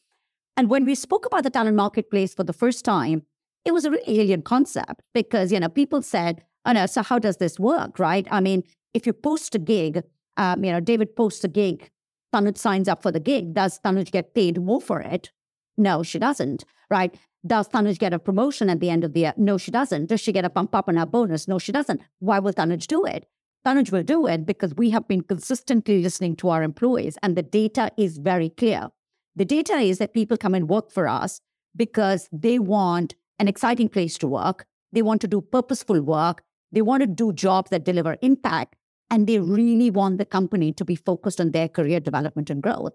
And 0.58 0.70
when 0.70 0.86
we 0.86 0.96
spoke 0.96 1.26
about 1.26 1.44
the 1.44 1.50
talent 1.50 1.76
marketplace 1.76 2.34
for 2.34 2.44
the 2.44 2.54
first 2.54 2.84
time, 2.86 3.24
it 3.66 3.72
was 3.72 3.86
a 3.86 3.92
really 3.92 4.20
alien 4.20 4.42
concept 4.42 5.02
because 5.14 5.52
you 5.52 5.60
know 5.60 5.70
people 5.70 6.02
said, 6.02 6.44
"Oh 6.66 6.72
no, 6.72 6.86
so 6.88 7.04
how 7.04 7.20
does 7.20 7.38
this 7.38 7.60
work?" 7.60 8.00
Right? 8.00 8.28
I 8.32 8.40
mean, 8.40 8.64
if 8.94 9.06
you 9.06 9.14
post 9.14 9.56
a 9.56 9.60
gig, 9.60 10.04
um, 10.38 10.64
you 10.64 10.72
know, 10.72 10.80
David 10.80 11.16
posts 11.16 11.44
a 11.44 11.48
gig, 11.48 11.90
Tanuj 12.34 12.58
signs 12.58 12.88
up 12.88 13.04
for 13.04 13.12
the 13.12 13.20
gig. 13.20 13.54
Does 13.54 13.80
Tanuj 13.80 14.12
get 14.12 14.34
paid 14.34 14.62
more 14.62 14.82
for 14.82 15.02
it? 15.02 15.32
No, 15.78 16.04
she 16.04 16.20
doesn't. 16.20 16.66
Right? 16.90 17.16
Does 17.46 17.68
Tanuj 17.68 18.00
get 18.00 18.14
a 18.14 18.20
promotion 18.20 18.70
at 18.70 18.80
the 18.80 18.90
end 18.90 19.04
of 19.04 19.14
the 19.14 19.22
year? 19.22 19.34
No, 19.38 19.58
she 19.58 19.72
doesn't. 19.72 20.08
Does 20.08 20.22
she 20.22 20.32
get 20.32 20.46
a 20.46 20.50
bump 20.50 20.74
up 20.74 20.88
on 20.88 20.96
her 20.96 21.06
bonus? 21.06 21.48
No, 21.48 21.60
she 21.60 21.72
doesn't. 21.72 22.02
Why 22.20 22.40
will 22.40 22.54
Tanuj 22.54 22.88
do 22.88 23.06
it? 23.06 23.28
Tanuj 23.66 23.92
will 23.92 24.04
do 24.04 24.28
it 24.28 24.46
because 24.46 24.76
we 24.76 24.90
have 24.90 25.08
been 25.08 25.22
consistently 25.22 26.02
listening 26.02 26.36
to 26.38 26.50
our 26.50 26.64
employees 26.64 27.18
and 27.24 27.36
the 27.36 27.44
data 27.44 27.92
is 27.98 28.18
very 28.18 28.50
clear. 28.50 28.90
The 29.36 29.46
data 29.46 29.74
is 29.76 29.98
that 29.98 30.14
people 30.14 30.38
come 30.38 30.54
and 30.54 30.70
work 30.70 30.92
for 30.92 31.08
us 31.08 31.42
because 31.76 32.30
they 32.32 32.60
want 32.60 33.16
an 33.40 33.48
exciting 33.48 33.90
place 33.90 34.18
to 34.20 34.28
work. 34.28 34.66
They 34.92 35.02
want 35.02 35.22
to 35.22 35.28
do 35.28 35.42
purposeful 35.42 36.02
work. 36.02 36.44
They 36.72 36.82
want 36.82 37.02
to 37.02 37.08
do 37.08 37.34
jobs 37.34 37.70
that 37.72 37.84
deliver 37.84 38.18
impact. 38.22 38.76
And 39.10 39.28
they 39.28 39.40
really 39.40 39.92
want 39.92 40.18
the 40.18 40.26
company 40.26 40.74
to 40.74 40.86
be 40.86 40.96
focused 40.96 41.40
on 41.40 41.52
their 41.52 41.68
career 41.68 42.00
development 42.00 42.50
and 42.50 42.64
growth. 42.64 42.94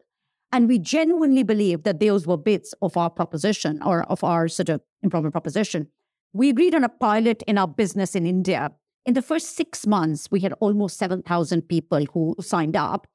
And 0.51 0.67
we 0.67 0.79
genuinely 0.79 1.43
believe 1.43 1.83
that 1.85 2.01
those 2.01 2.27
were 2.27 2.37
bits 2.37 2.75
of 2.81 2.97
our 2.97 3.11
proposition 3.11 3.83
or 3.83 4.03
of 4.05 4.25
our 4.25 4.49
sort 4.49 4.71
of 4.71 4.81
employment 5.03 5.33
proposition. 5.33 5.89
We 6.33 6.49
agreed 6.49 6.75
on 6.75 6.85
a 6.85 6.89
pilot 6.89 7.43
in 7.47 7.59
our 7.59 7.69
business 7.69 8.15
in 8.15 8.27
India 8.27 8.73
in 9.09 9.15
the 9.15 9.23
first 9.23 9.57
six 9.57 9.87
months, 9.87 10.31
we 10.31 10.41
had 10.41 10.53
almost 10.61 10.99
7,000 10.99 11.63
people 11.63 12.05
who 12.13 12.37
signed 12.43 12.77
up, 12.77 13.07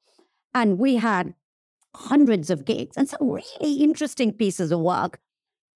and 0.52 0.76
we 0.76 0.96
had 0.96 1.34
hundreds 1.94 2.50
of 2.50 2.64
gigs 2.64 2.96
and 2.96 3.08
some 3.08 3.30
really 3.30 3.76
interesting 3.76 4.32
pieces 4.32 4.72
of 4.72 4.80
work. 4.80 5.20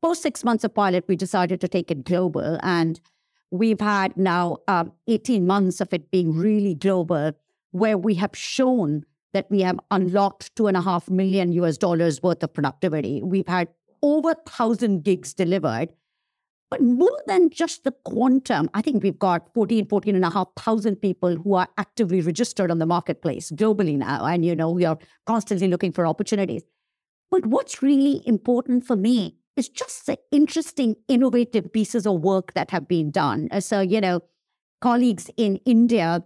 Post 0.03 0.23
six 0.23 0.43
months 0.43 0.65
of 0.65 0.75
pilot, 0.75 1.05
we 1.07 1.15
decided 1.15 1.61
to 1.61 1.69
take 1.69 1.93
it 1.93 2.03
global, 2.03 2.59
and 2.65 3.01
we've 3.51 3.81
had 3.81 4.17
now 4.17 4.59
um, 4.69 4.93
18 5.07 5.47
months 5.47 5.81
of 5.81 5.93
it 5.93 6.11
being 6.11 6.35
really 6.35 6.75
global, 6.75 7.33
where 7.73 7.99
we 7.99 8.15
have 8.15 8.37
shown 8.37 9.05
that 9.33 9.51
we 9.51 9.61
have 9.61 9.79
unlocked 9.91 10.55
two 10.57 10.67
and 10.67 10.77
a 10.77 10.81
half 10.81 11.11
million 11.11 11.53
US 11.53 11.77
dollars 11.77 12.23
worth 12.23 12.43
of 12.43 12.53
productivity. 12.53 13.23
We've 13.23 13.47
had 13.47 13.69
over 14.03 14.29
1,000 14.29 15.03
gigs 15.03 15.35
delivered 15.35 15.93
but 16.71 16.83
more 16.83 17.23
than 17.27 17.49
just 17.49 17.85
the 17.85 17.93
quantum, 18.05 18.69
I 18.75 18.83
think 18.83 19.03
we've 19.03 19.19
got 19.19 19.53
14, 19.55 19.87
14 19.87 20.15
and 20.15 20.25
a 20.25 20.31
half 20.31 20.49
thousand 20.57 20.97
people 20.97 21.37
who 21.37 21.55
are 21.55 21.69
actively 21.79 22.21
registered 22.21 22.71
on 22.71 22.79
the 22.79 22.87
marketplace 22.87 23.51
globally 23.51 23.97
now. 23.97 24.27
And, 24.27 24.45
you 24.45 24.55
know, 24.55 24.71
we 24.71 24.85
are 24.85 24.99
constantly 25.27 25.69
looking 25.69 25.93
for 25.93 26.07
opportunities. 26.07 26.63
But 27.31 27.47
what's 27.47 27.83
really 27.83 28.23
important 28.27 28.87
for 28.87 28.97
me 28.97 29.38
is 29.59 29.69
just 29.69 30.07
the 30.07 30.19
interesting, 30.31 30.97
innovative 31.09 31.73
pieces 31.73 32.07
of 32.07 32.21
work 32.21 32.55
that 32.55 32.71
have 32.71 32.89
been 32.89 33.11
done. 33.11 33.49
Uh, 33.51 33.61
so, 33.61 33.81
you 33.81 34.01
know, 34.01 34.21
colleagues 34.81 35.31
in 35.37 35.57
India 35.65 36.23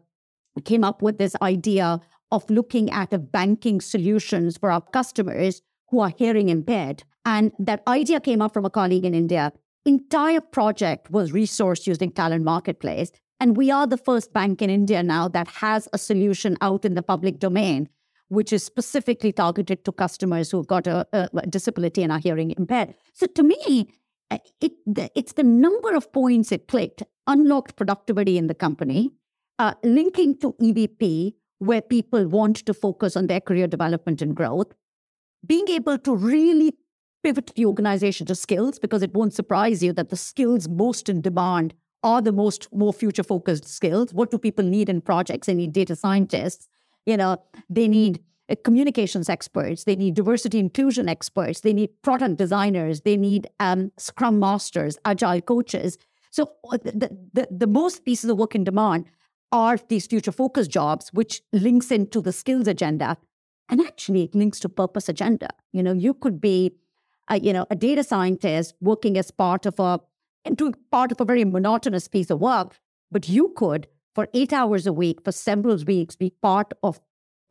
came 0.65 0.85
up 0.85 1.03
with 1.03 1.19
this 1.19 1.35
idea 1.41 2.01
of 2.31 2.49
looking 2.51 2.91
at 2.91 3.11
the 3.11 3.19
banking 3.19 3.81
solutions 3.81 4.59
for 4.59 4.71
our 4.71 4.81
customers 4.81 5.63
who 5.89 6.01
are 6.01 6.13
hearing 6.17 6.49
impaired. 6.49 7.05
And 7.25 7.53
that 7.59 7.83
idea 7.87 8.21
came 8.21 8.43
up 8.43 8.53
from 8.53 8.65
a 8.65 8.71
colleague 8.71 9.05
in 9.05 9.15
India 9.15 9.53
entire 9.85 10.41
project 10.41 11.11
was 11.11 11.33
resourced 11.33 11.87
using 11.87 12.11
Talent 12.11 12.45
Marketplace. 12.45 13.11
And 13.41 13.57
we 13.57 13.71
are 13.71 13.87
the 13.87 13.97
first 13.97 14.33
bank 14.33 14.63
in 14.63 14.71
India 14.71 15.03
now 15.03 15.29
that 15.29 15.49
has 15.49 15.89
a 15.93 15.99
solution 15.99 16.57
out 16.61 16.85
in 16.85 16.95
the 16.95 17.03
public 17.03 17.39
domain, 17.41 17.89
which 18.33 18.53
is 18.53 18.65
specifically 18.65 19.31
targeted 19.31 19.85
to 19.85 19.93
customers 19.93 20.51
who've 20.51 20.67
got 20.67 20.87
a, 20.87 21.07
a 21.13 21.47
disability 21.47 22.03
and 22.03 22.11
are 22.11 22.19
hearing 22.19 22.51
impaired. 22.53 22.95
So 23.13 23.27
to 23.27 23.43
me, 23.43 23.93
uh, 24.31 24.39
it, 24.61 24.73
it's 25.15 25.35
the 25.35 25.43
number 25.43 25.95
of 25.95 26.11
points 26.13 26.51
it 26.51 26.67
clicked, 26.67 27.03
unlocked 27.27 27.77
productivity 27.77 28.39
in 28.39 28.47
the 28.47 28.55
company, 28.55 29.11
uh, 29.59 29.75
linking 29.85 30.39
to 30.39 30.55
EVP, 30.55 31.35
where 31.59 31.83
people 31.83 32.27
want 32.27 32.57
to 32.57 32.73
focus 32.73 33.17
on 33.17 33.27
their 33.27 33.41
career 33.41 33.67
development 33.67 34.23
and 34.23 34.35
growth, 34.35 34.73
being 35.47 35.69
able 35.69 35.99
to 35.99 36.17
really 36.17 36.73
pivot 37.23 37.53
the 37.55 37.67
organization 37.67 38.27
to 38.27 38.35
skills 38.35 38.79
because 38.79 39.03
it 39.03 39.13
won't 39.13 39.35
surprise 39.35 39.83
you 39.83 39.93
that 39.93 40.09
the 40.09 40.17
skills 40.17 40.69
most 40.69 41.11
in 41.11 41.21
demand 41.21 41.75
are 42.03 42.23
the 42.23 42.33
most 42.33 42.67
more 42.73 42.95
future 42.95 43.23
focused 43.23 43.67
skills. 43.67 44.15
What 44.15 44.31
do 44.31 44.39
people 44.39 44.65
need 44.65 44.89
in 44.89 45.03
projects? 45.03 45.47
They 45.47 45.55
need 45.55 45.73
data 45.73 45.95
scientists. 45.95 46.67
You 47.07 47.17
know, 47.17 47.37
they 47.69 47.89
need 47.89 48.21
uh, 48.49 48.55
communications 48.65 49.29
experts. 49.29 49.85
They 49.85 49.97
need 49.97 50.15
diversity 50.15 50.59
inclusion 50.59 51.09
experts. 51.09 51.61
They 51.61 51.73
need 51.73 51.91
product 52.03 52.37
designers. 52.37 53.01
They 53.03 53.17
need 53.17 53.49
um, 53.61 53.93
scrum 53.97 54.39
masters, 54.39 54.99
agile 55.05 55.41
coaches. 55.41 55.99
So 56.31 56.53
uh, 56.71 56.79
the, 56.83 57.17
the, 57.33 57.49
the 57.51 57.67
most 57.67 58.05
pieces 58.05 58.31
of 58.31 58.39
work 58.39 58.55
in 58.55 58.65
demand 58.65 59.07
are 59.51 59.79
these 59.89 60.07
future 60.07 60.33
focus 60.33 60.67
jobs, 60.67 61.11
which 61.13 61.43
links 61.53 61.91
into 61.91 62.21
the 62.21 62.33
skills 62.33 62.67
agenda. 62.67 63.19
And 63.69 63.81
actually, 63.81 64.25
it 64.25 64.35
links 64.35 64.61
to 64.61 64.69
purpose 64.69 65.09
agenda. 65.09 65.49
You 65.73 65.83
know, 65.83 65.93
you 65.93 66.15
could 66.15 66.41
be 66.41 66.73
a, 67.29 67.39
you 67.39 67.53
know, 67.53 67.67
a 67.71 67.77
data 67.77 68.03
scientist 68.03 68.75
working 68.81 69.17
as 69.17 69.31
part 69.31 69.67
of 69.67 69.79
a, 69.79 70.01
doing 70.55 70.75
part 70.91 71.13
of 71.13 71.21
a 71.21 71.25
very 71.25 71.45
monotonous 71.45 72.09
piece 72.09 72.31
of 72.31 72.41
work, 72.41 72.79
but 73.11 73.29
you 73.29 73.53
could, 73.57 73.87
for 74.15 74.29
eight 74.35 74.53
hours 74.53 74.87
a 74.87 74.93
week, 74.93 75.23
for 75.25 75.33
several 75.33 75.77
weeks, 75.87 76.17
be 76.17 76.31
part 76.43 76.73
of 76.83 77.01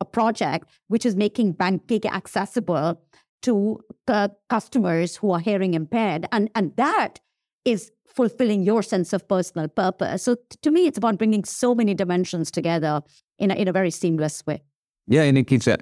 a 0.00 0.04
project 0.04 0.68
which 0.88 1.06
is 1.06 1.16
making 1.16 1.52
banking 1.52 2.04
accessible 2.06 3.00
to 3.42 3.80
uh, 4.08 4.28
customers 4.48 5.16
who 5.16 5.30
are 5.32 5.40
hearing 5.40 5.74
impaired. 5.74 6.26
And, 6.32 6.50
and 6.54 6.74
that 6.76 7.20
is 7.64 7.90
fulfilling 8.06 8.62
your 8.62 8.82
sense 8.82 9.12
of 9.12 9.26
personal 9.26 9.68
purpose. 9.68 10.24
So 10.24 10.36
to 10.62 10.70
me, 10.70 10.86
it's 10.86 10.98
about 10.98 11.18
bringing 11.18 11.44
so 11.44 11.74
many 11.74 11.94
dimensions 11.94 12.50
together 12.50 13.02
in 13.38 13.50
a, 13.50 13.54
in 13.54 13.68
a 13.68 13.72
very 13.72 13.90
seamless 13.90 14.44
way. 14.46 14.62
Yeah, 15.08 15.22
and 15.22 15.36
it 15.36 15.48
gives 15.48 15.64
that, 15.64 15.80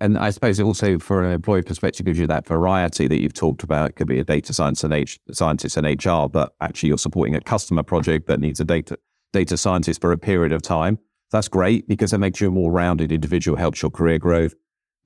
and 0.00 0.16
I 0.16 0.30
suppose 0.30 0.60
also, 0.60 1.00
for 1.00 1.24
an 1.24 1.32
employee 1.32 1.62
perspective, 1.62 2.06
gives 2.06 2.20
you 2.20 2.28
that 2.28 2.46
variety 2.46 3.08
that 3.08 3.20
you've 3.20 3.34
talked 3.34 3.64
about. 3.64 3.90
It 3.90 3.96
could 3.96 4.06
be 4.06 4.20
a 4.20 4.24
data 4.24 4.52
science 4.52 4.84
and 4.84 4.94
H, 4.94 5.18
scientist 5.32 5.76
and 5.76 5.86
HR, 5.86 6.28
but 6.28 6.54
actually 6.60 6.90
you're 6.90 6.98
supporting 6.98 7.34
a 7.34 7.40
customer 7.40 7.82
project 7.82 8.28
that 8.28 8.38
needs 8.38 8.60
a 8.60 8.64
data 8.64 8.96
data 9.32 9.56
scientist 9.56 10.00
for 10.00 10.12
a 10.12 10.18
period 10.18 10.52
of 10.52 10.62
time. 10.62 10.98
That's 11.30 11.48
great 11.48 11.86
because 11.86 12.12
it 12.12 12.18
makes 12.18 12.40
you 12.40 12.48
a 12.48 12.50
more 12.50 12.72
rounded 12.72 13.12
individual, 13.12 13.56
helps 13.56 13.82
your 13.82 13.90
career 13.90 14.18
growth, 14.18 14.54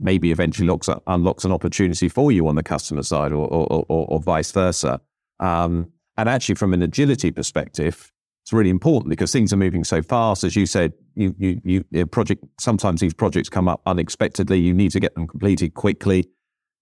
maybe 0.00 0.30
eventually 0.30 0.66
locks 0.66 0.88
unlocks 1.06 1.44
an 1.44 1.52
opportunity 1.52 2.08
for 2.08 2.32
you 2.32 2.48
on 2.48 2.54
the 2.54 2.62
customer 2.62 3.02
side, 3.02 3.32
or 3.32 3.46
or, 3.46 3.84
or, 3.88 4.06
or 4.08 4.20
vice 4.20 4.50
versa. 4.52 5.00
Um, 5.40 5.92
and 6.16 6.28
actually, 6.28 6.54
from 6.54 6.72
an 6.72 6.82
agility 6.82 7.30
perspective, 7.30 8.12
it's 8.44 8.52
really 8.52 8.70
important 8.70 9.08
because 9.08 9.32
things 9.32 9.52
are 9.54 9.56
moving 9.56 9.84
so 9.84 10.02
fast. 10.02 10.44
As 10.44 10.54
you 10.54 10.66
said, 10.66 10.92
you, 11.14 11.34
you, 11.38 11.84
you, 11.90 12.06
project, 12.06 12.44
sometimes 12.60 13.00
these 13.00 13.14
projects 13.14 13.48
come 13.48 13.68
up 13.68 13.80
unexpectedly. 13.86 14.58
You 14.58 14.74
need 14.74 14.90
to 14.90 15.00
get 15.00 15.14
them 15.14 15.26
completed 15.26 15.72
quickly. 15.72 16.28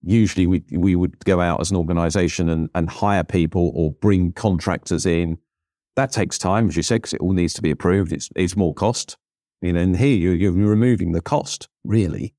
Usually 0.01 0.45
we, 0.45 0.63
we 0.71 0.97
would 0.97 1.23
go 1.23 1.39
out 1.39 1.61
as 1.61 1.71
an 1.71 1.77
organization 1.77 2.49
and, 2.49 2.69
and 2.75 2.89
hire 2.89 3.23
people 3.23 3.71
or 3.73 3.91
bring 3.93 4.33
contractors 4.33 5.05
in. 5.05 5.37
That 5.95 6.11
takes 6.11 6.37
time, 6.37 6.69
as 6.69 6.75
you 6.75 6.83
said, 6.83 7.01
because 7.01 7.13
it 7.13 7.21
all 7.21 7.33
needs 7.33 7.53
to 7.53 7.61
be 7.61 7.71
approved. 7.71 8.11
It's, 8.11 8.29
it's 8.35 8.55
more 8.55 8.73
cost. 8.73 9.17
You 9.61 9.73
know, 9.73 9.79
and 9.79 9.95
here 9.95 10.17
you're, 10.17 10.35
you're 10.35 10.51
removing 10.51 11.11
the 11.11 11.21
cost, 11.21 11.69
really, 11.83 12.33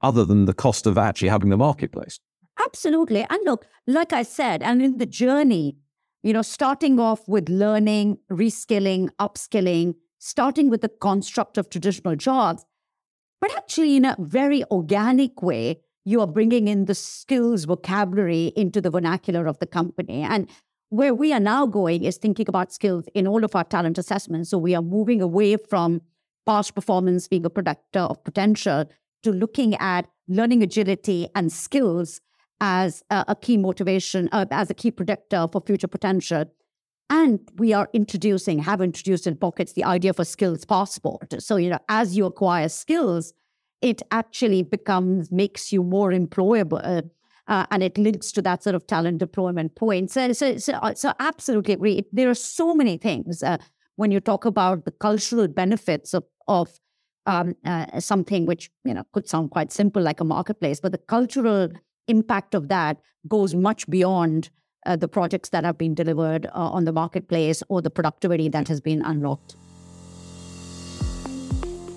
other 0.00 0.24
than 0.24 0.44
the 0.44 0.54
cost 0.54 0.86
of 0.86 0.96
actually 0.96 1.28
having 1.28 1.50
the 1.50 1.56
marketplace. 1.56 2.20
Absolutely. 2.64 3.26
And 3.28 3.40
look, 3.44 3.66
like 3.86 4.12
I 4.12 4.22
said, 4.22 4.62
and 4.62 4.82
in 4.82 4.98
the 4.98 5.06
journey, 5.06 5.76
you 6.22 6.32
know, 6.32 6.42
starting 6.42 7.00
off 7.00 7.26
with 7.28 7.48
learning, 7.48 8.18
reskilling, 8.30 9.08
upskilling, 9.20 9.94
starting 10.18 10.68
with 10.68 10.82
the 10.82 10.88
construct 10.88 11.58
of 11.58 11.70
traditional 11.70 12.16
jobs, 12.16 12.64
but 13.40 13.56
actually 13.56 13.96
in 13.96 14.04
a 14.04 14.16
very 14.18 14.64
organic 14.70 15.42
way, 15.42 15.80
you 16.04 16.20
are 16.20 16.26
bringing 16.26 16.68
in 16.68 16.86
the 16.86 16.94
skills 16.94 17.64
vocabulary 17.64 18.52
into 18.56 18.80
the 18.80 18.90
vernacular 18.90 19.46
of 19.46 19.58
the 19.58 19.66
company. 19.66 20.22
And 20.22 20.48
where 20.90 21.14
we 21.14 21.32
are 21.32 21.40
now 21.40 21.66
going 21.66 22.04
is 22.04 22.16
thinking 22.16 22.48
about 22.48 22.72
skills 22.72 23.04
in 23.14 23.26
all 23.26 23.44
of 23.44 23.54
our 23.54 23.64
talent 23.64 23.98
assessments. 23.98 24.50
So 24.50 24.58
we 24.58 24.74
are 24.74 24.82
moving 24.82 25.20
away 25.20 25.56
from 25.56 26.00
past 26.46 26.74
performance 26.74 27.28
being 27.28 27.44
a 27.44 27.50
predictor 27.50 28.00
of 28.00 28.24
potential 28.24 28.86
to 29.22 29.32
looking 29.32 29.74
at 29.76 30.08
learning 30.28 30.62
agility 30.62 31.28
and 31.34 31.52
skills 31.52 32.20
as 32.60 33.02
a, 33.10 33.24
a 33.28 33.36
key 33.36 33.56
motivation, 33.56 34.28
uh, 34.32 34.46
as 34.50 34.70
a 34.70 34.74
key 34.74 34.90
predictor 34.90 35.46
for 35.52 35.60
future 35.60 35.88
potential. 35.88 36.44
And 37.10 37.40
we 37.56 37.72
are 37.72 37.88
introducing, 37.92 38.58
have 38.60 38.80
introduced 38.80 39.26
in 39.26 39.36
pockets 39.36 39.72
the 39.72 39.84
idea 39.84 40.10
of 40.10 40.20
a 40.20 40.24
skills 40.24 40.64
passport. 40.64 41.34
So, 41.42 41.56
you 41.56 41.70
know, 41.70 41.78
as 41.88 42.16
you 42.16 42.26
acquire 42.26 42.68
skills, 42.68 43.32
it 43.80 44.02
actually 44.10 44.62
becomes, 44.62 45.30
makes 45.30 45.72
you 45.72 45.82
more 45.82 46.10
employable. 46.10 47.08
Uh, 47.48 47.64
and 47.70 47.82
it 47.82 47.96
links 47.96 48.30
to 48.30 48.42
that 48.42 48.62
sort 48.62 48.76
of 48.76 48.86
talent 48.86 49.18
deployment 49.18 49.74
point. 49.74 50.10
So, 50.10 50.32
so, 50.32 50.58
so, 50.58 50.74
uh, 50.74 50.94
so 50.94 51.14
absolutely 51.18 51.74
agree. 51.74 52.04
There 52.12 52.28
are 52.28 52.34
so 52.34 52.74
many 52.74 52.98
things 52.98 53.42
uh, 53.42 53.56
when 53.96 54.10
you 54.10 54.20
talk 54.20 54.44
about 54.44 54.84
the 54.84 54.90
cultural 54.90 55.48
benefits 55.48 56.12
of, 56.12 56.24
of 56.46 56.78
um, 57.26 57.54
uh, 57.64 58.00
something 58.00 58.46
which 58.46 58.70
you 58.84 58.94
know 58.94 59.04
could 59.12 59.28
sound 59.28 59.50
quite 59.50 59.72
simple 59.72 60.02
like 60.02 60.20
a 60.20 60.24
marketplace, 60.24 60.80
but 60.80 60.92
the 60.92 60.98
cultural 60.98 61.68
impact 62.06 62.54
of 62.54 62.68
that 62.68 62.98
goes 63.28 63.54
much 63.54 63.88
beyond 63.88 64.50
uh, 64.86 64.96
the 64.96 65.08
projects 65.08 65.50
that 65.50 65.64
have 65.64 65.76
been 65.76 65.94
delivered 65.94 66.46
uh, 66.46 66.50
on 66.54 66.84
the 66.84 66.92
marketplace 66.92 67.62
or 67.68 67.82
the 67.82 67.90
productivity 67.90 68.48
that 68.48 68.68
has 68.68 68.80
been 68.80 69.02
unlocked. 69.02 69.56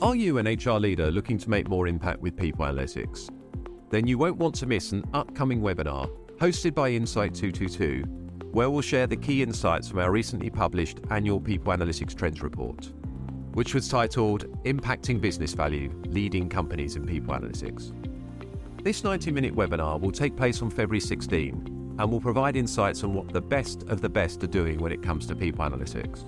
Are 0.01 0.15
you 0.15 0.39
an 0.39 0.47
HR 0.47 0.79
leader 0.79 1.11
looking 1.11 1.37
to 1.37 1.49
make 1.49 1.69
more 1.69 1.87
impact 1.87 2.21
with 2.21 2.35
people 2.35 2.65
analytics? 2.65 3.29
Then 3.91 4.07
you 4.07 4.17
won't 4.17 4.37
want 4.37 4.55
to 4.55 4.65
miss 4.65 4.93
an 4.93 5.03
upcoming 5.13 5.61
webinar 5.61 6.09
hosted 6.37 6.73
by 6.73 6.89
Insight 6.91 7.35
222, 7.35 8.03
where 8.53 8.69
we'll 8.69 8.81
share 8.81 9.05
the 9.05 9.17
key 9.17 9.43
insights 9.43 9.89
from 9.89 9.99
our 9.99 10.11
recently 10.11 10.49
published 10.49 11.01
annual 11.09 11.41
People 11.41 11.73
Analytics 11.73 12.15
Trends 12.15 12.41
Report, 12.41 12.89
which 13.53 13.75
was 13.75 13.89
titled 13.89 14.45
Impacting 14.63 15.19
Business 15.19 15.53
Value 15.53 15.93
Leading 16.05 16.47
Companies 16.47 16.95
in 16.95 17.05
People 17.05 17.33
Analytics. 17.33 17.91
This 18.81 19.03
90 19.03 19.29
minute 19.31 19.53
webinar 19.53 19.99
will 19.99 20.13
take 20.13 20.37
place 20.37 20.61
on 20.61 20.69
February 20.69 21.01
16 21.01 21.95
and 21.99 22.09
will 22.09 22.21
provide 22.21 22.55
insights 22.55 23.03
on 23.03 23.13
what 23.13 23.33
the 23.33 23.41
best 23.41 23.83
of 23.89 23.99
the 23.99 24.09
best 24.09 24.41
are 24.41 24.47
doing 24.47 24.79
when 24.79 24.93
it 24.93 25.03
comes 25.03 25.27
to 25.27 25.35
people 25.35 25.65
analytics. 25.65 26.23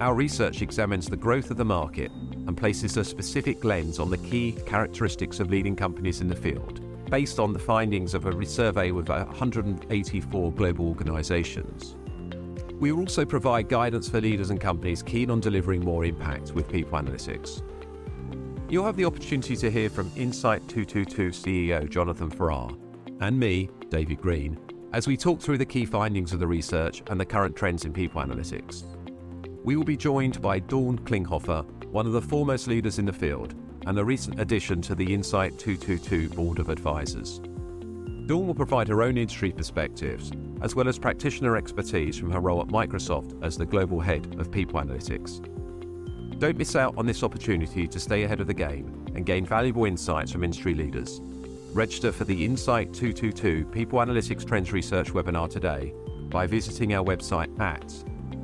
Our 0.00 0.14
research 0.14 0.62
examines 0.62 1.06
the 1.06 1.16
growth 1.16 1.50
of 1.50 1.56
the 1.56 1.64
market 1.64 2.10
and 2.46 2.56
places 2.56 2.96
a 2.96 3.04
specific 3.04 3.64
lens 3.64 3.98
on 3.98 4.10
the 4.10 4.18
key 4.18 4.52
characteristics 4.66 5.40
of 5.40 5.50
leading 5.50 5.74
companies 5.76 6.20
in 6.20 6.28
the 6.28 6.36
field, 6.36 6.80
based 7.10 7.38
on 7.38 7.52
the 7.52 7.58
findings 7.58 8.14
of 8.14 8.26
a 8.26 8.46
survey 8.46 8.90
with 8.90 9.08
184 9.08 10.52
global 10.52 10.88
organisations. 10.88 11.96
We 12.80 12.92
will 12.92 13.00
also 13.00 13.24
provide 13.24 13.68
guidance 13.68 14.08
for 14.08 14.20
leaders 14.20 14.50
and 14.50 14.60
companies 14.60 15.02
keen 15.02 15.30
on 15.30 15.40
delivering 15.40 15.84
more 15.84 16.04
impact 16.04 16.52
with 16.52 16.68
people 16.68 16.98
analytics. 16.98 17.62
You'll 18.68 18.84
have 18.84 18.96
the 18.96 19.04
opportunity 19.04 19.56
to 19.56 19.70
hear 19.70 19.88
from 19.88 20.10
Insight 20.16 20.66
222 20.68 21.30
CEO 21.30 21.88
Jonathan 21.88 22.30
Farrar 22.30 22.70
and 23.20 23.38
me, 23.38 23.70
David 23.90 24.20
Green, 24.20 24.58
as 24.92 25.06
we 25.06 25.16
talk 25.16 25.40
through 25.40 25.58
the 25.58 25.64
key 25.64 25.84
findings 25.86 26.32
of 26.32 26.40
the 26.40 26.46
research 26.46 27.02
and 27.08 27.20
the 27.20 27.24
current 27.24 27.54
trends 27.54 27.84
in 27.84 27.92
people 27.92 28.20
analytics. 28.20 28.84
We 29.62 29.76
will 29.76 29.84
be 29.84 29.96
joined 29.96 30.42
by 30.42 30.58
Dawn 30.58 30.98
Klinghoffer, 30.98 31.64
one 31.86 32.06
of 32.06 32.12
the 32.12 32.20
foremost 32.20 32.66
leaders 32.66 32.98
in 32.98 33.06
the 33.06 33.12
field 33.12 33.54
and 33.86 33.96
the 33.96 34.04
recent 34.04 34.40
addition 34.40 34.82
to 34.82 34.94
the 34.94 35.12
Insight 35.12 35.58
222 35.58 36.28
Board 36.30 36.58
of 36.58 36.68
Advisors. 36.68 37.40
Dawn 38.26 38.46
will 38.46 38.54
provide 38.54 38.88
her 38.88 39.02
own 39.02 39.18
industry 39.18 39.52
perspectives, 39.52 40.32
as 40.62 40.74
well 40.74 40.88
as 40.88 40.98
practitioner 40.98 41.56
expertise 41.56 42.18
from 42.18 42.30
her 42.30 42.40
role 42.40 42.62
at 42.62 42.68
Microsoft 42.68 43.44
as 43.44 43.58
the 43.58 43.66
Global 43.66 44.00
Head 44.00 44.36
of 44.38 44.50
People 44.50 44.80
Analytics. 44.80 45.46
Don't 46.38 46.56
miss 46.56 46.74
out 46.74 46.96
on 46.96 47.04
this 47.06 47.22
opportunity 47.22 47.86
to 47.86 48.00
stay 48.00 48.22
ahead 48.22 48.40
of 48.40 48.46
the 48.46 48.54
game 48.54 49.04
and 49.14 49.26
gain 49.26 49.44
valuable 49.44 49.84
insights 49.84 50.32
from 50.32 50.42
industry 50.42 50.74
leaders. 50.74 51.20
Register 51.72 52.12
for 52.12 52.24
the 52.24 52.44
Insight 52.44 52.94
222 52.94 53.66
People 53.66 53.98
Analytics 53.98 54.46
Trends 54.46 54.72
Research 54.72 55.12
webinar 55.12 55.50
today 55.50 55.92
by 56.30 56.46
visiting 56.46 56.94
our 56.94 57.04
website 57.04 57.60
at 57.60 57.86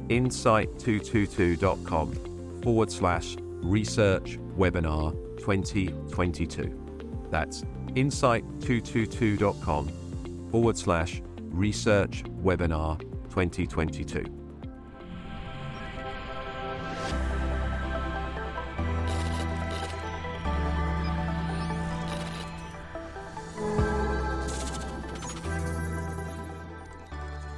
insight222.com 0.09 2.61
forward 2.63 2.93
slash 2.93 3.37
research 3.63 4.39
webinar 4.57 5.17
2022. 5.41 7.29
That's 7.31 7.65
insight222.com 7.95 9.89
forward 10.51 10.79
slash 10.79 11.23
research 11.51 12.25
webinar 12.43 13.01
2022. 13.31 14.25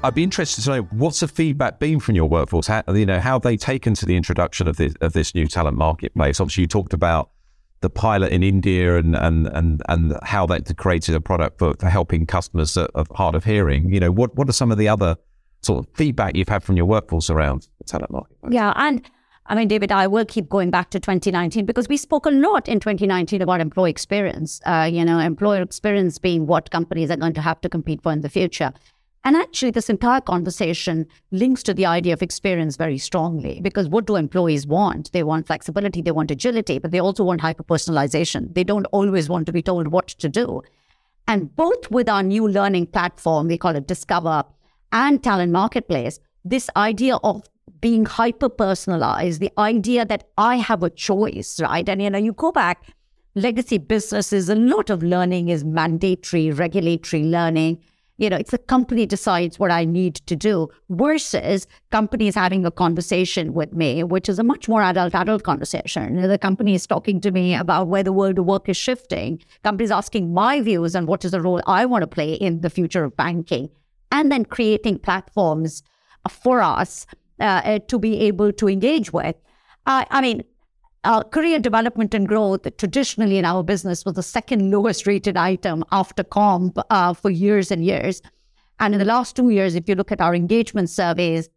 I'd 0.04 0.14
be 0.14 0.24
interested 0.24 0.64
to 0.64 0.70
know 0.70 0.82
what's 0.90 1.20
the 1.20 1.28
feedback 1.28 1.78
been 1.78 2.00
from 2.00 2.16
your 2.16 2.28
workforce? 2.28 2.66
How, 2.66 2.82
you 2.88 3.06
know, 3.06 3.20
how 3.20 3.34
have 3.34 3.42
they 3.42 3.56
taken 3.56 3.94
to 3.94 4.04
the 4.04 4.16
introduction 4.16 4.66
of 4.66 4.76
this 4.76 4.94
of 5.00 5.12
this 5.12 5.32
new 5.32 5.46
talent 5.46 5.78
marketplace? 5.78 6.40
Obviously, 6.40 6.62
you 6.62 6.66
talked 6.66 6.92
about 6.92 7.30
the 7.82 7.90
pilot 7.90 8.32
in 8.32 8.42
India 8.42 8.96
and 8.96 9.14
and 9.14 9.46
and 9.48 9.82
and 9.88 10.18
how 10.22 10.46
that 10.46 10.74
created 10.78 11.14
a 11.14 11.20
product 11.20 11.58
for, 11.58 11.74
for 11.74 11.88
helping 11.88 12.26
customers 12.26 12.74
that 12.74 12.90
are 12.94 13.04
hard 13.14 13.34
of 13.34 13.44
hearing. 13.44 13.92
You 13.92 14.00
know, 14.00 14.10
what 14.10 14.34
what 14.36 14.48
are 14.48 14.52
some 14.52 14.72
of 14.72 14.78
the 14.78 14.88
other 14.88 15.16
sort 15.60 15.84
of 15.84 15.94
feedback 15.94 16.34
you've 16.34 16.48
had 16.48 16.62
from 16.62 16.76
your 16.76 16.86
workforce 16.86 17.28
around 17.28 17.68
the 17.78 17.84
talent 17.84 18.10
marketplace? 18.10 18.54
Yeah, 18.54 18.72
and 18.76 19.08
I 19.46 19.54
mean, 19.56 19.68
David, 19.68 19.90
I 19.90 20.06
will 20.06 20.24
keep 20.24 20.48
going 20.48 20.70
back 20.70 20.90
to 20.90 21.00
2019 21.00 21.66
because 21.66 21.88
we 21.88 21.96
spoke 21.96 22.26
a 22.26 22.30
lot 22.30 22.68
in 22.68 22.78
2019 22.78 23.42
about 23.42 23.60
employee 23.60 23.90
experience. 23.90 24.60
Uh, 24.64 24.88
you 24.90 25.04
know, 25.04 25.18
employer 25.18 25.62
experience 25.62 26.18
being 26.18 26.46
what 26.46 26.70
companies 26.70 27.10
are 27.10 27.16
going 27.16 27.34
to 27.34 27.42
have 27.42 27.60
to 27.62 27.68
compete 27.68 28.02
for 28.02 28.12
in 28.12 28.20
the 28.20 28.28
future. 28.28 28.72
And 29.24 29.36
actually, 29.36 29.70
this 29.70 29.88
entire 29.88 30.20
conversation 30.20 31.06
links 31.30 31.62
to 31.64 31.74
the 31.74 31.86
idea 31.86 32.12
of 32.12 32.22
experience 32.22 32.76
very 32.76 32.98
strongly 32.98 33.60
because 33.60 33.88
what 33.88 34.06
do 34.06 34.16
employees 34.16 34.66
want? 34.66 35.12
They 35.12 35.22
want 35.22 35.46
flexibility, 35.46 36.02
they 36.02 36.10
want 36.10 36.32
agility, 36.32 36.80
but 36.80 36.90
they 36.90 36.98
also 36.98 37.22
want 37.22 37.40
hyper 37.40 37.62
personalization. 37.62 38.52
They 38.54 38.64
don't 38.64 38.86
always 38.86 39.28
want 39.28 39.46
to 39.46 39.52
be 39.52 39.62
told 39.62 39.88
what 39.88 40.08
to 40.08 40.28
do. 40.28 40.62
And 41.28 41.54
both 41.54 41.88
with 41.90 42.08
our 42.08 42.24
new 42.24 42.48
learning 42.48 42.86
platform, 42.86 43.46
we 43.46 43.58
call 43.58 43.76
it 43.76 43.86
Discover, 43.86 44.44
and 44.90 45.22
Talent 45.22 45.52
Marketplace, 45.52 46.18
this 46.44 46.68
idea 46.76 47.16
of 47.22 47.44
being 47.80 48.04
hyper 48.04 48.48
personalized, 48.48 49.40
the 49.40 49.52
idea 49.56 50.04
that 50.04 50.28
I 50.36 50.56
have 50.56 50.82
a 50.82 50.90
choice, 50.90 51.60
right? 51.60 51.88
And 51.88 52.02
you 52.02 52.10
know, 52.10 52.18
you 52.18 52.32
go 52.32 52.50
back, 52.50 52.92
legacy 53.36 53.78
businesses, 53.78 54.48
a 54.48 54.56
lot 54.56 54.90
of 54.90 55.04
learning 55.04 55.48
is 55.48 55.64
mandatory, 55.64 56.50
regulatory 56.50 57.22
learning 57.22 57.78
you 58.22 58.30
know, 58.30 58.36
it's 58.36 58.52
the 58.52 58.58
company 58.58 59.04
decides 59.04 59.58
what 59.58 59.72
I 59.72 59.84
need 59.84 60.14
to 60.14 60.36
do 60.36 60.68
versus 60.90 61.66
companies 61.90 62.36
having 62.36 62.64
a 62.64 62.70
conversation 62.70 63.52
with 63.52 63.72
me, 63.72 64.04
which 64.04 64.28
is 64.28 64.38
a 64.38 64.44
much 64.44 64.68
more 64.68 64.80
adult, 64.80 65.12
adult 65.12 65.42
conversation. 65.42 66.14
You 66.14 66.22
know, 66.22 66.28
the 66.28 66.38
company 66.38 66.74
is 66.74 66.86
talking 66.86 67.20
to 67.20 67.32
me 67.32 67.56
about 67.56 67.88
where 67.88 68.04
the 68.04 68.12
world 68.12 68.38
of 68.38 68.44
work 68.44 68.68
is 68.68 68.76
shifting. 68.76 69.42
Companies 69.64 69.90
asking 69.90 70.32
my 70.32 70.60
views 70.60 70.94
on 70.94 71.06
what 71.06 71.24
is 71.24 71.32
the 71.32 71.40
role 71.40 71.60
I 71.66 71.84
want 71.84 72.02
to 72.02 72.06
play 72.06 72.34
in 72.34 72.60
the 72.60 72.70
future 72.70 73.02
of 73.02 73.16
banking, 73.16 73.70
and 74.12 74.30
then 74.30 74.44
creating 74.44 75.00
platforms 75.00 75.82
for 76.30 76.62
us 76.62 77.06
uh, 77.40 77.80
to 77.88 77.98
be 77.98 78.20
able 78.20 78.52
to 78.52 78.68
engage 78.68 79.12
with. 79.12 79.34
Uh, 79.84 80.04
I 80.10 80.20
mean, 80.20 80.44
uh, 81.04 81.22
career 81.24 81.58
development 81.58 82.14
and 82.14 82.28
growth 82.28 82.66
traditionally 82.76 83.38
in 83.38 83.44
our 83.44 83.62
business 83.62 84.04
was 84.04 84.14
the 84.14 84.22
second 84.22 84.70
lowest 84.70 85.06
rated 85.06 85.36
item 85.36 85.84
after 85.90 86.22
comp 86.22 86.78
uh, 86.90 87.12
for 87.12 87.30
years 87.30 87.70
and 87.70 87.84
years. 87.84 88.22
And 88.78 88.94
in 88.94 88.98
the 88.98 89.04
last 89.04 89.36
two 89.36 89.50
years, 89.50 89.74
if 89.74 89.88
you 89.88 89.94
look 89.94 90.12
at 90.12 90.20
our 90.20 90.34
engagement 90.34 90.90
surveys, 90.90 91.48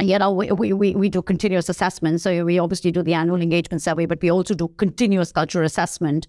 you 0.00 0.18
know, 0.18 0.32
we, 0.32 0.50
we, 0.50 0.94
we 0.94 1.08
do 1.08 1.22
continuous 1.22 1.68
assessment. 1.68 2.20
So 2.20 2.44
we 2.44 2.58
obviously 2.58 2.90
do 2.90 3.02
the 3.02 3.14
annual 3.14 3.40
engagement 3.40 3.82
survey, 3.82 4.06
but 4.06 4.20
we 4.20 4.30
also 4.30 4.54
do 4.54 4.68
continuous 4.76 5.32
culture 5.32 5.62
assessment 5.62 6.26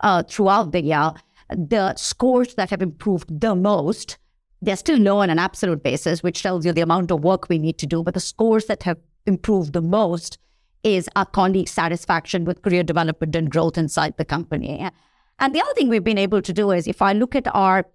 uh, 0.00 0.22
throughout 0.22 0.72
the 0.72 0.82
year. 0.82 1.12
The 1.50 1.94
scores 1.96 2.54
that 2.54 2.70
have 2.70 2.82
improved 2.82 3.40
the 3.40 3.54
most, 3.54 4.18
they're 4.62 4.76
still 4.76 4.98
low 4.98 5.18
on 5.18 5.30
an 5.30 5.38
absolute 5.38 5.82
basis, 5.82 6.22
which 6.22 6.42
tells 6.42 6.64
you 6.64 6.72
the 6.72 6.80
amount 6.80 7.10
of 7.10 7.24
work 7.24 7.48
we 7.48 7.58
need 7.58 7.78
to 7.78 7.86
do. 7.86 8.02
But 8.02 8.14
the 8.14 8.20
scores 8.20 8.66
that 8.66 8.84
have 8.84 8.98
improved 9.26 9.72
the 9.72 9.82
most 9.82 10.38
is 10.82 11.08
our 11.16 11.26
colleague 11.26 11.68
satisfaction 11.68 12.44
with 12.44 12.62
career 12.62 12.82
development 12.82 13.34
and 13.34 13.50
growth 13.50 13.76
inside 13.76 14.16
the 14.16 14.24
company. 14.24 14.88
And 15.38 15.54
the 15.54 15.60
other 15.60 15.72
thing 15.74 15.88
we've 15.88 16.04
been 16.04 16.18
able 16.18 16.42
to 16.42 16.52
do 16.52 16.70
is 16.70 16.86
if 16.86 17.02
I 17.02 17.12
look 17.12 17.34
at 17.34 17.46
our 17.54 17.86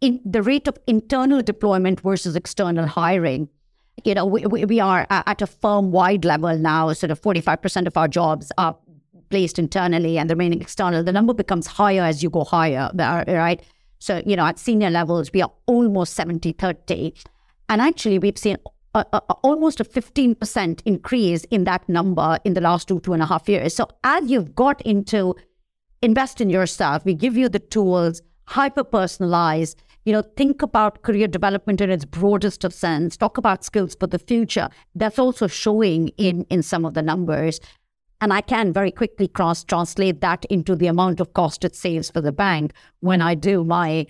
in 0.00 0.20
the 0.24 0.42
rate 0.42 0.68
of 0.68 0.78
internal 0.86 1.42
deployment 1.42 2.00
versus 2.00 2.36
external 2.36 2.86
hiring, 2.86 3.48
you 4.04 4.14
know, 4.14 4.26
we, 4.26 4.46
we 4.46 4.80
are 4.80 5.06
at 5.10 5.42
a 5.42 5.46
firm 5.46 5.90
wide 5.90 6.24
level 6.24 6.56
now, 6.56 6.92
sort 6.92 7.10
of 7.10 7.20
45% 7.20 7.86
of 7.86 7.96
our 7.96 8.06
jobs 8.06 8.52
are 8.56 8.76
placed 9.28 9.58
internally 9.58 10.18
and 10.18 10.30
the 10.30 10.34
remaining 10.34 10.60
external. 10.60 11.02
The 11.02 11.12
number 11.12 11.34
becomes 11.34 11.66
higher 11.66 12.02
as 12.02 12.22
you 12.22 12.30
go 12.30 12.44
higher, 12.44 12.90
uh, 12.98 13.24
right? 13.26 13.60
So, 13.98 14.22
you 14.24 14.36
know, 14.36 14.46
at 14.46 14.58
senior 14.58 14.90
levels, 14.90 15.32
we 15.32 15.42
are 15.42 15.52
almost 15.66 16.14
70 16.14 16.52
30. 16.52 17.14
And 17.68 17.82
actually, 17.82 18.18
we've 18.18 18.38
seen 18.38 18.56
a, 18.94 19.04
a, 19.12 19.18
almost 19.42 19.80
a 19.80 19.84
15% 19.84 20.82
increase 20.84 21.44
in 21.44 21.64
that 21.64 21.88
number 21.88 22.38
in 22.44 22.54
the 22.54 22.60
last 22.60 22.88
two, 22.88 23.00
two 23.00 23.12
and 23.12 23.22
a 23.22 23.26
half 23.26 23.48
years. 23.48 23.74
So 23.74 23.88
as 24.04 24.30
you've 24.30 24.54
got 24.54 24.80
into 24.82 25.34
invest 26.02 26.40
in 26.40 26.50
yourself, 26.50 27.04
we 27.04 27.14
give 27.14 27.36
you 27.36 27.48
the 27.48 27.58
tools, 27.58 28.22
hyper 28.44 28.84
personalize, 28.84 29.74
you 30.04 30.12
know, 30.12 30.22
think 30.22 30.62
about 30.62 31.02
career 31.02 31.28
development 31.28 31.80
in 31.80 31.90
its 31.90 32.04
broadest 32.04 32.64
of 32.64 32.72
sense, 32.72 33.16
talk 33.16 33.36
about 33.36 33.64
skills 33.64 33.94
for 33.98 34.06
the 34.06 34.18
future. 34.18 34.68
That's 34.94 35.18
also 35.18 35.46
showing 35.46 36.08
in 36.16 36.44
in 36.48 36.62
some 36.62 36.84
of 36.84 36.94
the 36.94 37.02
numbers. 37.02 37.60
And 38.20 38.32
I 38.32 38.40
can 38.40 38.72
very 38.72 38.90
quickly 38.90 39.28
cross 39.28 39.62
translate 39.62 40.20
that 40.22 40.44
into 40.46 40.74
the 40.74 40.88
amount 40.88 41.20
of 41.20 41.34
cost 41.34 41.64
it 41.64 41.76
saves 41.76 42.10
for 42.10 42.20
the 42.20 42.32
bank 42.32 42.72
when 43.00 43.22
I 43.22 43.34
do 43.34 43.64
my 43.64 44.06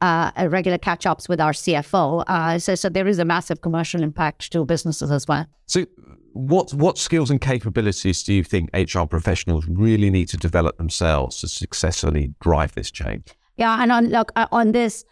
uh, 0.00 0.30
regular 0.48 0.78
catch 0.78 1.06
ups 1.06 1.28
with 1.28 1.40
our 1.40 1.52
CFO. 1.52 2.24
Uh, 2.26 2.58
so, 2.58 2.74
so 2.74 2.88
there 2.88 3.08
is 3.08 3.18
a 3.18 3.24
massive 3.24 3.60
commercial 3.60 4.02
impact 4.02 4.52
to 4.52 4.64
businesses 4.64 5.10
as 5.10 5.26
well. 5.26 5.46
So, 5.66 5.86
what 6.32 6.72
what 6.72 6.98
skills 6.98 7.30
and 7.30 7.40
capabilities 7.40 8.22
do 8.22 8.32
you 8.32 8.44
think 8.44 8.70
HR 8.72 9.04
professionals 9.04 9.66
really 9.66 10.10
need 10.10 10.28
to 10.28 10.36
develop 10.36 10.76
themselves 10.76 11.40
to 11.40 11.48
successfully 11.48 12.34
drive 12.40 12.74
this 12.74 12.90
change? 12.90 13.34
Yeah, 13.56 13.82
and 13.82 13.90
on 13.90 14.08
look 14.08 14.30
uh, 14.36 14.46
on 14.52 14.72
this, 14.72 15.04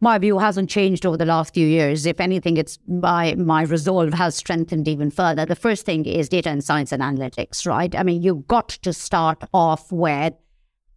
my 0.00 0.18
view 0.18 0.38
hasn't 0.38 0.70
changed 0.70 1.04
over 1.04 1.16
the 1.16 1.24
last 1.24 1.54
few 1.54 1.66
years. 1.66 2.06
If 2.06 2.20
anything, 2.20 2.56
it's 2.58 2.78
my 2.86 3.34
my 3.34 3.62
resolve 3.62 4.14
has 4.14 4.36
strengthened 4.36 4.86
even 4.86 5.10
further. 5.10 5.44
The 5.44 5.56
first 5.56 5.84
thing 5.84 6.06
is 6.06 6.28
data 6.28 6.50
and 6.50 6.62
science 6.62 6.92
and 6.92 7.02
analytics, 7.02 7.66
right? 7.66 7.92
I 7.96 8.04
mean, 8.04 8.22
you've 8.22 8.46
got 8.46 8.68
to 8.68 8.92
start 8.92 9.42
off 9.52 9.90
with 9.90 10.34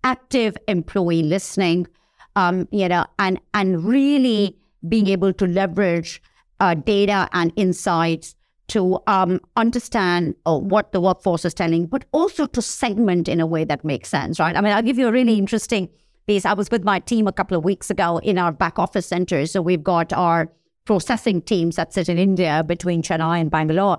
active 0.03 0.55
employee 0.67 1.23
listening 1.23 1.87
um, 2.35 2.67
you 2.71 2.87
know, 2.87 3.05
and 3.19 3.39
and 3.53 3.83
really 3.83 4.57
being 4.87 5.07
able 5.07 5.33
to 5.33 5.47
leverage 5.47 6.21
uh, 6.59 6.73
data 6.73 7.27
and 7.33 7.51
insights 7.55 8.35
to 8.67 8.99
um, 9.07 9.39
understand 9.55 10.35
uh, 10.45 10.57
what 10.57 10.91
the 10.91 10.99
workforce 10.99 11.45
is 11.45 11.53
telling, 11.53 11.85
but 11.85 12.05
also 12.11 12.47
to 12.47 12.61
segment 12.61 13.27
in 13.27 13.39
a 13.39 13.45
way 13.45 13.63
that 13.63 13.85
makes 13.85 14.09
sense, 14.09 14.39
right? 14.39 14.55
I 14.55 14.61
mean, 14.61 14.73
I'll 14.73 14.81
give 14.81 14.97
you 14.97 15.07
a 15.07 15.11
really 15.11 15.37
interesting 15.37 15.89
piece. 16.25 16.45
I 16.45 16.53
was 16.53 16.71
with 16.71 16.83
my 16.83 16.99
team 16.99 17.27
a 17.27 17.31
couple 17.31 17.55
of 17.55 17.63
weeks 17.63 17.89
ago 17.91 18.17
in 18.19 18.37
our 18.39 18.51
back 18.51 18.79
office 18.79 19.05
center. 19.05 19.45
So 19.45 19.61
we've 19.61 19.83
got 19.83 20.11
our 20.13 20.51
processing 20.85 21.41
teams 21.41 21.75
that 21.75 21.93
sit 21.93 22.09
in 22.09 22.17
India 22.17 22.63
between 22.65 23.03
Chennai 23.03 23.39
and 23.39 23.51
Bangalore. 23.51 23.97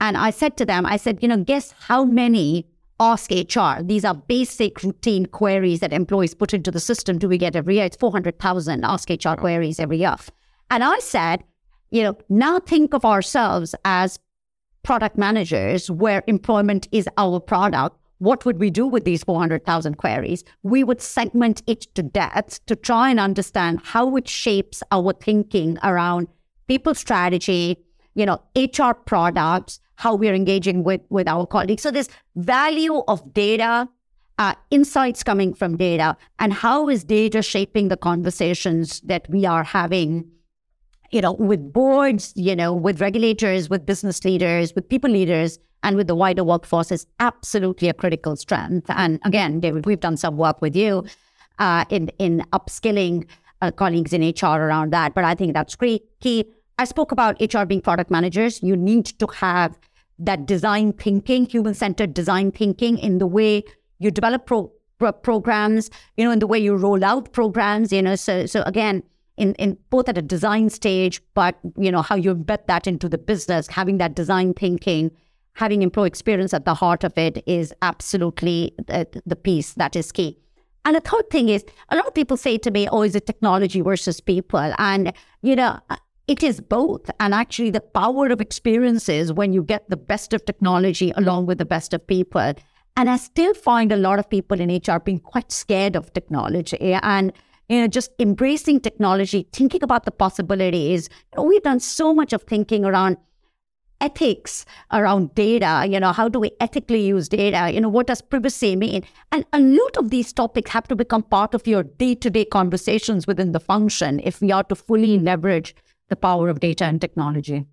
And 0.00 0.16
I 0.16 0.30
said 0.30 0.56
to 0.58 0.64
them, 0.64 0.86
I 0.86 0.96
said, 0.96 1.18
you 1.20 1.28
know, 1.28 1.38
guess 1.38 1.74
how 1.80 2.04
many 2.04 2.66
Ask 3.00 3.30
HR. 3.30 3.82
These 3.82 4.04
are 4.04 4.14
basic 4.14 4.82
routine 4.82 5.26
queries 5.26 5.80
that 5.80 5.92
employees 5.92 6.34
put 6.34 6.52
into 6.52 6.70
the 6.70 6.80
system. 6.80 7.18
Do 7.18 7.28
we 7.28 7.38
get 7.38 7.54
every 7.54 7.76
year? 7.76 7.84
It's 7.84 7.96
400,000 7.96 8.84
Ask 8.84 9.08
HR 9.08 9.34
queries 9.34 9.78
every 9.78 9.98
year. 9.98 10.16
And 10.70 10.82
I 10.82 10.98
said, 10.98 11.44
you 11.90 12.02
know, 12.02 12.18
now 12.28 12.58
think 12.58 12.94
of 12.94 13.04
ourselves 13.04 13.74
as 13.84 14.18
product 14.82 15.16
managers 15.16 15.90
where 15.90 16.24
employment 16.26 16.88
is 16.92 17.08
our 17.16 17.40
product. 17.40 17.96
What 18.18 18.44
would 18.44 18.58
we 18.58 18.70
do 18.70 18.86
with 18.86 19.04
these 19.04 19.22
400,000 19.22 19.96
queries? 19.96 20.42
We 20.64 20.82
would 20.82 21.00
segment 21.00 21.62
it 21.68 21.82
to 21.94 22.02
death 22.02 22.64
to 22.66 22.74
try 22.74 23.10
and 23.10 23.20
understand 23.20 23.80
how 23.84 24.16
it 24.16 24.26
shapes 24.26 24.82
our 24.90 25.12
thinking 25.12 25.78
around 25.84 26.26
people 26.66 26.94
strategy, 26.94 27.84
you 28.14 28.26
know, 28.26 28.42
HR 28.56 28.92
products, 28.92 29.78
how 29.98 30.14
we're 30.14 30.34
engaging 30.34 30.84
with, 30.84 31.00
with 31.10 31.26
our 31.26 31.44
colleagues. 31.44 31.82
So 31.82 31.90
this 31.90 32.08
value 32.36 33.02
of 33.08 33.34
data, 33.34 33.88
uh, 34.38 34.54
insights 34.70 35.24
coming 35.24 35.52
from 35.52 35.76
data, 35.76 36.16
and 36.38 36.52
how 36.52 36.88
is 36.88 37.02
data 37.02 37.42
shaping 37.42 37.88
the 37.88 37.96
conversations 37.96 39.00
that 39.00 39.28
we 39.28 39.44
are 39.44 39.64
having, 39.64 40.24
you 41.10 41.20
know, 41.20 41.32
with 41.32 41.72
boards, 41.72 42.32
you 42.36 42.54
know, 42.54 42.72
with 42.72 43.00
regulators, 43.00 43.68
with 43.68 43.84
business 43.84 44.24
leaders, 44.24 44.72
with 44.76 44.88
people 44.88 45.10
leaders, 45.10 45.58
and 45.82 45.96
with 45.96 46.06
the 46.06 46.14
wider 46.14 46.44
workforce 46.44 46.92
is 46.92 47.04
absolutely 47.18 47.88
a 47.88 47.94
critical 47.94 48.36
strength. 48.36 48.88
And 48.90 49.18
again, 49.24 49.58
David, 49.58 49.84
we've 49.84 49.98
done 49.98 50.16
some 50.16 50.36
work 50.36 50.62
with 50.62 50.76
you 50.76 51.04
uh, 51.58 51.84
in 51.90 52.08
in 52.18 52.44
upskilling 52.52 53.26
uh, 53.62 53.72
colleagues 53.72 54.12
in 54.12 54.22
HR 54.22 54.60
around 54.60 54.92
that. 54.92 55.14
But 55.14 55.24
I 55.24 55.34
think 55.34 55.54
that's 55.54 55.74
key. 55.74 56.44
I 56.78 56.84
spoke 56.84 57.10
about 57.10 57.40
HR 57.40 57.64
being 57.64 57.80
product 57.80 58.10
managers. 58.10 58.62
You 58.62 58.76
need 58.76 59.06
to 59.18 59.26
have 59.26 59.76
that 60.18 60.46
design 60.46 60.92
thinking, 60.92 61.46
human 61.46 61.74
centered 61.74 62.14
design 62.14 62.50
thinking 62.50 62.98
in 62.98 63.18
the 63.18 63.26
way 63.26 63.62
you 63.98 64.10
develop 64.10 64.46
pro- 64.46 64.72
pro- 64.98 65.12
programs, 65.12 65.90
you 66.16 66.24
know, 66.24 66.30
in 66.30 66.38
the 66.38 66.46
way 66.46 66.58
you 66.58 66.74
roll 66.76 67.04
out 67.04 67.32
programs, 67.32 67.92
you 67.92 68.02
know. 68.02 68.16
So, 68.16 68.46
so 68.46 68.62
again, 68.62 69.02
in, 69.36 69.54
in 69.54 69.76
both 69.90 70.08
at 70.08 70.18
a 70.18 70.22
design 70.22 70.70
stage, 70.70 71.22
but, 71.34 71.56
you 71.76 71.92
know, 71.92 72.02
how 72.02 72.16
you 72.16 72.34
embed 72.34 72.66
that 72.66 72.86
into 72.86 73.08
the 73.08 73.18
business, 73.18 73.68
having 73.68 73.98
that 73.98 74.14
design 74.14 74.54
thinking, 74.54 75.12
having 75.52 75.82
employee 75.82 76.08
experience 76.08 76.52
at 76.52 76.64
the 76.64 76.74
heart 76.74 77.04
of 77.04 77.16
it 77.16 77.42
is 77.46 77.72
absolutely 77.82 78.74
the, 78.86 79.06
the 79.26 79.36
piece 79.36 79.74
that 79.74 79.94
is 79.94 80.10
key. 80.10 80.38
And 80.84 80.96
the 80.96 81.00
third 81.00 81.30
thing 81.30 81.48
is, 81.48 81.64
a 81.90 81.96
lot 81.96 82.06
of 82.06 82.14
people 82.14 82.36
say 82.36 82.58
to 82.58 82.70
me, 82.70 82.88
oh, 82.88 83.02
is 83.02 83.14
it 83.14 83.26
technology 83.26 83.80
versus 83.80 84.20
people? 84.20 84.72
And, 84.78 85.12
you 85.42 85.54
know, 85.54 85.78
it 86.28 86.42
is 86.42 86.60
both. 86.60 87.10
And 87.18 87.34
actually, 87.34 87.70
the 87.70 87.80
power 87.80 88.26
of 88.26 88.40
experiences 88.40 89.32
when 89.32 89.52
you 89.52 89.62
get 89.62 89.88
the 89.88 89.96
best 89.96 90.32
of 90.34 90.44
technology 90.44 91.12
along 91.16 91.46
with 91.46 91.58
the 91.58 91.64
best 91.64 91.94
of 91.94 92.06
people. 92.06 92.52
And 92.96 93.10
I 93.10 93.16
still 93.16 93.54
find 93.54 93.90
a 93.90 93.96
lot 93.96 94.18
of 94.18 94.28
people 94.28 94.60
in 94.60 94.68
HR 94.70 94.98
being 94.98 95.20
quite 95.20 95.50
scared 95.50 95.96
of 95.96 96.12
technology 96.12 96.92
and 96.94 97.32
you 97.68 97.80
know 97.80 97.88
just 97.88 98.10
embracing 98.18 98.80
technology, 98.80 99.48
thinking 99.52 99.82
about 99.82 100.04
the 100.04 100.10
possibilities. 100.10 101.08
You 101.32 101.38
know, 101.38 101.44
we've 101.44 101.62
done 101.62 101.80
so 101.80 102.14
much 102.14 102.32
of 102.32 102.42
thinking 102.42 102.84
around 102.84 103.16
ethics 104.00 104.64
around 104.92 105.34
data 105.34 105.84
you 105.88 105.98
know 105.98 106.12
how 106.12 106.28
do 106.28 106.38
we 106.38 106.52
ethically 106.60 107.04
use 107.04 107.28
data 107.28 107.72
you 107.72 107.80
know 107.80 107.88
what 107.88 108.06
does 108.06 108.22
privacy 108.22 108.76
mean 108.76 109.02
and 109.32 109.44
a 109.52 109.58
lot 109.58 109.96
of 109.96 110.10
these 110.10 110.32
topics 110.32 110.70
have 110.70 110.86
to 110.86 110.94
become 110.94 111.20
part 111.20 111.52
of 111.52 111.66
your 111.66 111.82
day-to-day 111.82 112.44
conversations 112.44 113.26
within 113.26 113.50
the 113.50 113.58
function 113.58 114.20
if 114.22 114.40
we 114.40 114.52
are 114.52 114.62
to 114.62 114.76
fully 114.76 115.18
leverage 115.18 115.74
the 116.08 116.16
power 116.16 116.48
of 116.48 116.60
data 116.60 116.84
and 116.84 117.00
technology. 117.00 117.66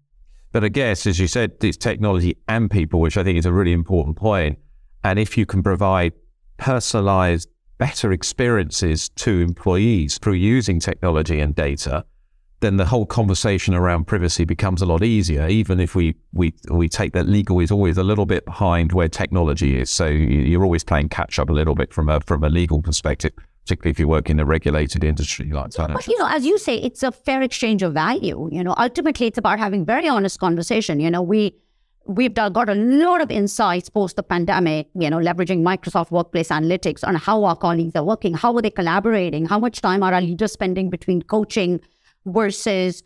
But 0.51 0.63
I 0.63 0.69
guess, 0.69 1.05
as 1.05 1.19
you 1.19 1.27
said, 1.27 1.53
it's 1.61 1.77
technology 1.77 2.37
and 2.47 2.71
people, 2.71 3.01
which 3.01 3.17
I 3.17 3.23
think 3.23 3.37
is 3.37 3.45
a 3.45 3.51
really 3.51 3.73
important 3.73 4.15
point. 4.15 4.57
And 5.03 5.19
if 5.19 5.37
you 5.37 5.45
can 5.45 5.61
provide 5.61 6.13
personalized, 6.57 7.49
better 7.77 8.11
experiences 8.11 9.09
to 9.09 9.41
employees 9.41 10.17
through 10.17 10.33
using 10.33 10.79
technology 10.79 11.39
and 11.41 11.53
data, 11.53 12.05
then 12.61 12.77
the 12.77 12.85
whole 12.85 13.05
conversation 13.05 13.73
around 13.73 14.05
privacy 14.05 14.45
becomes 14.45 14.81
a 14.81 14.85
lot 14.85 15.03
easier. 15.03 15.47
Even 15.47 15.79
if 15.79 15.93
we 15.93 16.15
we 16.31 16.53
we 16.71 16.87
take 16.87 17.11
that 17.13 17.27
legal 17.27 17.59
is 17.59 17.69
always 17.69 17.97
a 17.97 18.03
little 18.03 18.25
bit 18.25 18.45
behind 18.45 18.93
where 18.93 19.09
technology 19.09 19.77
is, 19.77 19.89
so 19.89 20.07
you're 20.07 20.63
always 20.63 20.83
playing 20.83 21.09
catch 21.09 21.37
up 21.37 21.49
a 21.49 21.53
little 21.53 21.75
bit 21.75 21.93
from 21.93 22.07
a 22.07 22.21
from 22.21 22.43
a 22.43 22.49
legal 22.49 22.81
perspective 22.81 23.33
particularly 23.65 23.91
if 23.91 23.99
you 23.99 24.07
work 24.07 24.29
in 24.29 24.39
a 24.39 24.45
regulated 24.45 25.03
industry 25.03 25.49
like 25.49 25.71
that. 25.71 25.91
But, 25.91 26.07
you 26.07 26.17
know, 26.19 26.27
as 26.29 26.45
you 26.45 26.59
say, 26.59 26.75
it's 26.75 27.01
a 27.01 27.11
fair 27.11 27.41
exchange 27.41 27.81
of 27.81 27.93
value. 27.93 28.47
You 28.51 28.63
know, 28.63 28.75
ultimately, 28.77 29.25
it's 29.25 29.39
about 29.39 29.57
having 29.57 29.83
very 29.83 30.07
honest 30.07 30.39
conversation. 30.39 30.99
You 30.99 31.09
know, 31.09 31.23
we 31.23 31.55
we've 32.05 32.35
got 32.35 32.69
a 32.69 32.75
lot 32.75 33.21
of 33.21 33.31
insights 33.31 33.89
post 33.89 34.17
the 34.17 34.23
pandemic. 34.23 34.89
You 34.93 35.09
know, 35.09 35.17
leveraging 35.17 35.63
Microsoft 35.63 36.11
Workplace 36.11 36.49
Analytics 36.49 37.03
on 37.07 37.15
how 37.15 37.43
our 37.43 37.55
colleagues 37.55 37.95
are 37.95 38.03
working, 38.03 38.35
how 38.35 38.55
are 38.55 38.61
they 38.61 38.69
collaborating, 38.69 39.47
how 39.47 39.57
much 39.57 39.81
time 39.81 40.03
are 40.03 40.13
our 40.13 40.21
leaders 40.21 40.51
spending 40.51 40.91
between 40.91 41.23
coaching 41.23 41.81
versus 42.27 43.01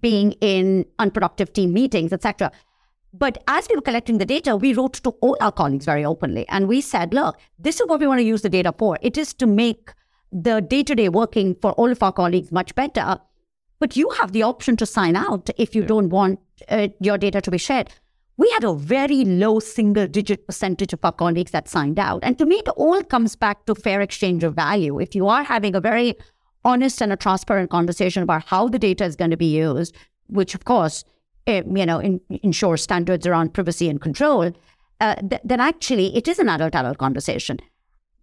being 0.00 0.32
in 0.40 0.86
unproductive 1.00 1.52
team 1.52 1.72
meetings, 1.72 2.12
etc. 2.12 2.52
But 3.12 3.42
as 3.48 3.68
we 3.68 3.74
were 3.74 3.82
collecting 3.82 4.18
the 4.18 4.24
data, 4.26 4.56
we 4.56 4.74
wrote 4.74 4.94
to 5.02 5.10
all 5.20 5.36
our 5.40 5.52
colleagues 5.52 5.84
very 5.84 6.04
openly. 6.04 6.46
And 6.48 6.68
we 6.68 6.80
said, 6.80 7.14
look, 7.14 7.36
this 7.58 7.80
is 7.80 7.86
what 7.88 7.98
we 7.98 8.06
want 8.06 8.18
to 8.20 8.24
use 8.24 8.42
the 8.42 8.48
data 8.48 8.72
for. 8.76 8.98
It 9.02 9.16
is 9.16 9.34
to 9.34 9.46
make 9.46 9.90
the 10.34 10.60
day 10.60 10.82
to 10.82 10.94
day 10.94 11.08
working 11.08 11.54
for 11.62 11.72
all 11.72 11.90
of 11.90 12.02
our 12.02 12.12
colleagues 12.12 12.50
much 12.50 12.74
better. 12.74 13.18
But 13.78 13.96
you 13.96 14.10
have 14.10 14.32
the 14.32 14.42
option 14.42 14.76
to 14.76 14.86
sign 14.86 15.16
out 15.16 15.48
if 15.56 15.74
you 15.74 15.82
yeah. 15.82 15.88
don't 15.88 16.08
want 16.08 16.40
uh, 16.68 16.88
your 17.00 17.16
data 17.18 17.40
to 17.40 17.50
be 17.50 17.58
shared. 17.58 17.90
We 18.36 18.50
had 18.50 18.64
a 18.64 18.74
very 18.74 19.24
low 19.24 19.60
single 19.60 20.08
digit 20.08 20.46
percentage 20.46 20.92
of 20.92 21.04
our 21.04 21.12
colleagues 21.12 21.52
that 21.52 21.68
signed 21.68 22.00
out. 22.00 22.24
And 22.24 22.36
to 22.38 22.46
me, 22.46 22.56
it 22.56 22.68
all 22.70 23.02
comes 23.04 23.36
back 23.36 23.64
to 23.66 23.76
fair 23.76 24.00
exchange 24.00 24.42
of 24.42 24.54
value. 24.54 24.98
If 24.98 25.14
you 25.14 25.28
are 25.28 25.44
having 25.44 25.76
a 25.76 25.80
very 25.80 26.16
honest 26.64 27.00
and 27.00 27.12
a 27.12 27.16
transparent 27.16 27.70
conversation 27.70 28.24
about 28.24 28.44
how 28.46 28.68
the 28.68 28.78
data 28.78 29.04
is 29.04 29.14
going 29.14 29.30
to 29.30 29.36
be 29.36 29.54
used, 29.56 29.94
which 30.26 30.54
of 30.54 30.64
course, 30.64 31.04
uh, 31.46 31.62
you 31.72 31.86
know, 31.86 31.98
in, 31.98 32.20
ensures 32.42 32.82
standards 32.82 33.24
around 33.26 33.54
privacy 33.54 33.88
and 33.88 34.00
control, 34.00 34.50
uh, 35.00 35.14
th- 35.16 35.42
then 35.44 35.60
actually 35.60 36.16
it 36.16 36.26
is 36.26 36.38
an 36.40 36.48
adult 36.48 36.74
adult 36.74 36.98
conversation. 36.98 37.58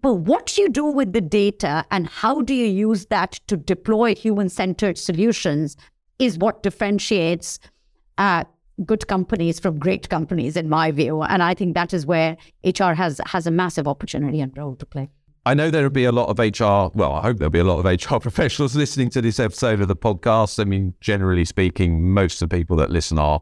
But 0.01 0.15
what 0.15 0.57
you 0.57 0.69
do 0.69 0.85
with 0.85 1.13
the 1.13 1.21
data 1.21 1.85
and 1.91 2.07
how 2.07 2.41
do 2.41 2.53
you 2.53 2.65
use 2.65 3.05
that 3.07 3.33
to 3.47 3.57
deploy 3.57 4.15
human 4.15 4.49
centered 4.49 4.97
solutions 4.97 5.77
is 6.17 6.37
what 6.37 6.63
differentiates 6.63 7.59
uh, 8.17 8.43
good 8.85 9.07
companies 9.07 9.59
from 9.59 9.77
great 9.77 10.09
companies, 10.09 10.57
in 10.57 10.69
my 10.69 10.91
view. 10.91 11.21
And 11.21 11.43
I 11.43 11.53
think 11.53 11.75
that 11.75 11.93
is 11.93 12.05
where 12.05 12.37
HR 12.63 12.93
has 12.93 13.21
has 13.27 13.45
a 13.47 13.51
massive 13.51 13.87
opportunity 13.87 14.41
and 14.41 14.55
role 14.57 14.75
to 14.75 14.85
play. 14.85 15.09
I 15.43 15.55
know 15.55 15.71
there'll 15.71 15.89
be 15.89 16.05
a 16.05 16.11
lot 16.11 16.29
of 16.29 16.37
HR, 16.37 16.95
well, 16.95 17.13
I 17.13 17.21
hope 17.21 17.37
there'll 17.37 17.49
be 17.49 17.59
a 17.59 17.63
lot 17.63 17.83
of 17.83 17.85
HR 17.85 18.17
professionals 18.21 18.75
listening 18.75 19.09
to 19.11 19.21
this 19.21 19.39
episode 19.39 19.81
of 19.81 19.87
the 19.87 19.95
podcast. 19.95 20.59
I 20.59 20.65
mean, 20.65 20.93
generally 21.01 21.45
speaking, 21.45 22.11
most 22.11 22.41
of 22.41 22.49
the 22.49 22.55
people 22.55 22.75
that 22.77 22.91
listen 22.91 23.17
are 23.17 23.41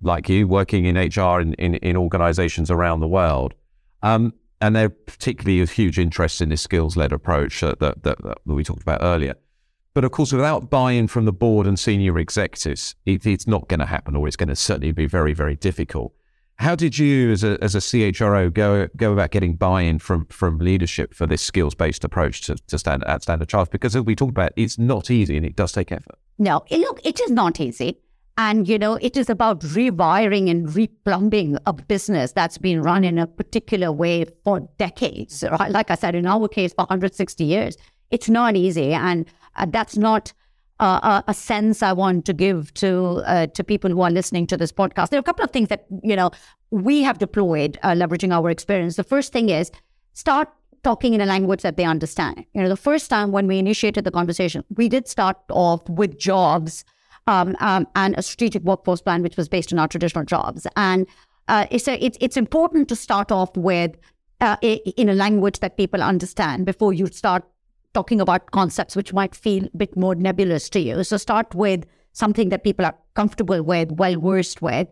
like 0.00 0.28
you, 0.28 0.48
working 0.48 0.86
in 0.86 0.96
HR 0.96 1.40
in, 1.40 1.52
in, 1.54 1.74
in 1.76 1.96
organizations 1.96 2.70
around 2.70 3.00
the 3.00 3.08
world. 3.08 3.52
Um, 4.02 4.32
and 4.60 4.74
they're 4.74 4.88
particularly 4.88 5.60
of 5.60 5.70
huge 5.70 5.98
interest 5.98 6.40
in 6.40 6.48
this 6.48 6.62
skills 6.62 6.96
led 6.96 7.12
approach 7.12 7.60
that, 7.60 7.80
that, 7.80 8.02
that, 8.02 8.22
that, 8.22 8.38
we 8.44 8.64
talked 8.64 8.82
about 8.82 9.02
earlier. 9.02 9.34
But 9.94 10.04
of 10.04 10.12
course, 10.12 10.32
without 10.32 10.70
buy 10.70 10.92
in 10.92 11.08
from 11.08 11.24
the 11.24 11.32
board 11.32 11.66
and 11.66 11.78
senior 11.78 12.18
executives, 12.18 12.94
it, 13.06 13.26
it's 13.26 13.46
not 13.46 13.68
going 13.68 13.80
to 13.80 13.86
happen, 13.86 14.14
or 14.14 14.26
it's 14.26 14.36
going 14.36 14.48
to 14.48 14.56
certainly 14.56 14.92
be 14.92 15.06
very, 15.06 15.32
very 15.32 15.56
difficult. 15.56 16.12
How 16.56 16.74
did 16.74 16.98
you, 16.98 17.30
as 17.30 17.44
a, 17.44 17.56
as 17.62 17.76
a 17.76 17.78
CHRO, 17.78 18.52
go 18.52 18.88
go 18.96 19.12
about 19.12 19.30
getting 19.30 19.54
buy-in 19.54 20.00
from 20.00 20.26
from 20.26 20.58
leadership 20.58 21.14
for 21.14 21.24
this 21.24 21.40
skills-based 21.40 22.02
approach 22.02 22.40
to, 22.42 22.56
to 22.66 22.78
stand 22.78 23.04
at 23.04 23.22
Standard 23.22 23.48
Chartered? 23.48 23.70
Because 23.70 23.94
as 23.94 24.02
we 24.02 24.16
talked 24.16 24.32
about, 24.32 24.52
it's 24.56 24.76
not 24.76 25.08
easy 25.08 25.36
and 25.36 25.46
it 25.46 25.54
does 25.54 25.70
take 25.70 25.92
effort. 25.92 26.18
No, 26.36 26.64
look, 26.70 27.00
it 27.04 27.20
is 27.20 27.30
not 27.30 27.60
easy. 27.60 27.98
And, 28.38 28.68
you 28.68 28.78
know, 28.78 28.94
it 29.02 29.16
is 29.16 29.28
about 29.28 29.62
rewiring 29.62 30.48
and 30.48 30.68
replumbing 30.68 31.58
a 31.66 31.72
business 31.72 32.30
that's 32.30 32.56
been 32.56 32.80
run 32.82 33.02
in 33.02 33.18
a 33.18 33.26
particular 33.26 33.90
way 33.90 34.26
for 34.44 34.60
decades. 34.78 35.42
Right? 35.58 35.72
Like 35.72 35.90
I 35.90 35.96
said, 35.96 36.14
in 36.14 36.24
our 36.24 36.46
case, 36.46 36.72
for 36.72 36.82
160 36.82 37.44
years. 37.44 37.76
It's 38.12 38.28
not 38.28 38.54
easy. 38.54 38.94
And 38.94 39.26
uh, 39.56 39.66
that's 39.68 39.96
not 39.96 40.32
uh, 40.78 41.22
a, 41.26 41.34
sense 41.34 41.82
I 41.82 41.92
want 41.92 42.26
to 42.26 42.32
give 42.32 42.72
to 42.74 43.24
uh, 43.26 43.48
to 43.48 43.64
people 43.64 43.90
who 43.90 44.02
are 44.02 44.10
listening 44.10 44.46
to 44.46 44.56
this 44.56 44.70
podcast. 44.70 45.08
There 45.08 45.18
are 45.18 45.20
a 45.20 45.24
couple 45.24 45.44
of 45.44 45.50
things 45.50 45.68
that, 45.70 45.86
you 46.04 46.14
know, 46.14 46.30
we 46.70 47.02
have 47.02 47.18
deployed 47.18 47.76
uh, 47.82 47.90
leveraging 47.90 48.32
our 48.32 48.48
experience. 48.50 48.94
The 48.94 49.02
first 49.02 49.32
thing 49.32 49.48
is 49.48 49.72
start 50.12 50.48
talking 50.84 51.12
in 51.12 51.20
a 51.20 51.26
language 51.26 51.62
that 51.62 51.76
they 51.76 51.84
understand. 51.84 52.44
You 52.54 52.62
know, 52.62 52.68
the 52.68 52.76
first 52.76 53.10
time 53.10 53.32
when 53.32 53.48
we 53.48 53.58
initiated 53.58 54.04
the 54.04 54.12
conversation, 54.12 54.62
we 54.76 54.88
did 54.88 55.08
start 55.08 55.38
off 55.50 55.88
with 55.88 56.16
jobs– 56.16 56.84
um, 57.28 57.54
um, 57.60 57.86
and 57.94 58.14
a 58.18 58.22
strategic 58.22 58.62
workforce 58.64 59.00
plan, 59.00 59.22
which 59.22 59.36
was 59.36 59.48
based 59.48 59.72
on 59.72 59.78
our 59.78 59.86
traditional 59.86 60.24
jobs. 60.24 60.66
And 60.76 61.06
uh, 61.46 61.66
so 61.78 61.96
it's, 62.00 62.18
it's 62.20 62.36
important 62.36 62.88
to 62.88 62.96
start 62.96 63.30
off 63.30 63.56
with 63.56 63.96
uh, 64.40 64.56
in 64.62 65.08
a 65.08 65.14
language 65.14 65.60
that 65.60 65.76
people 65.76 66.02
understand 66.02 66.64
before 66.64 66.92
you 66.92 67.06
start 67.06 67.44
talking 67.94 68.20
about 68.20 68.50
concepts 68.50 68.94
which 68.94 69.12
might 69.12 69.34
feel 69.34 69.64
a 69.64 69.76
bit 69.76 69.96
more 69.96 70.14
nebulous 70.14 70.68
to 70.70 70.80
you. 70.80 71.04
So 71.04 71.16
start 71.16 71.54
with 71.54 71.84
something 72.12 72.48
that 72.48 72.64
people 72.64 72.84
are 72.84 72.96
comfortable 73.14 73.62
with, 73.62 73.92
well 73.92 74.20
versed 74.20 74.62
with. 74.62 74.88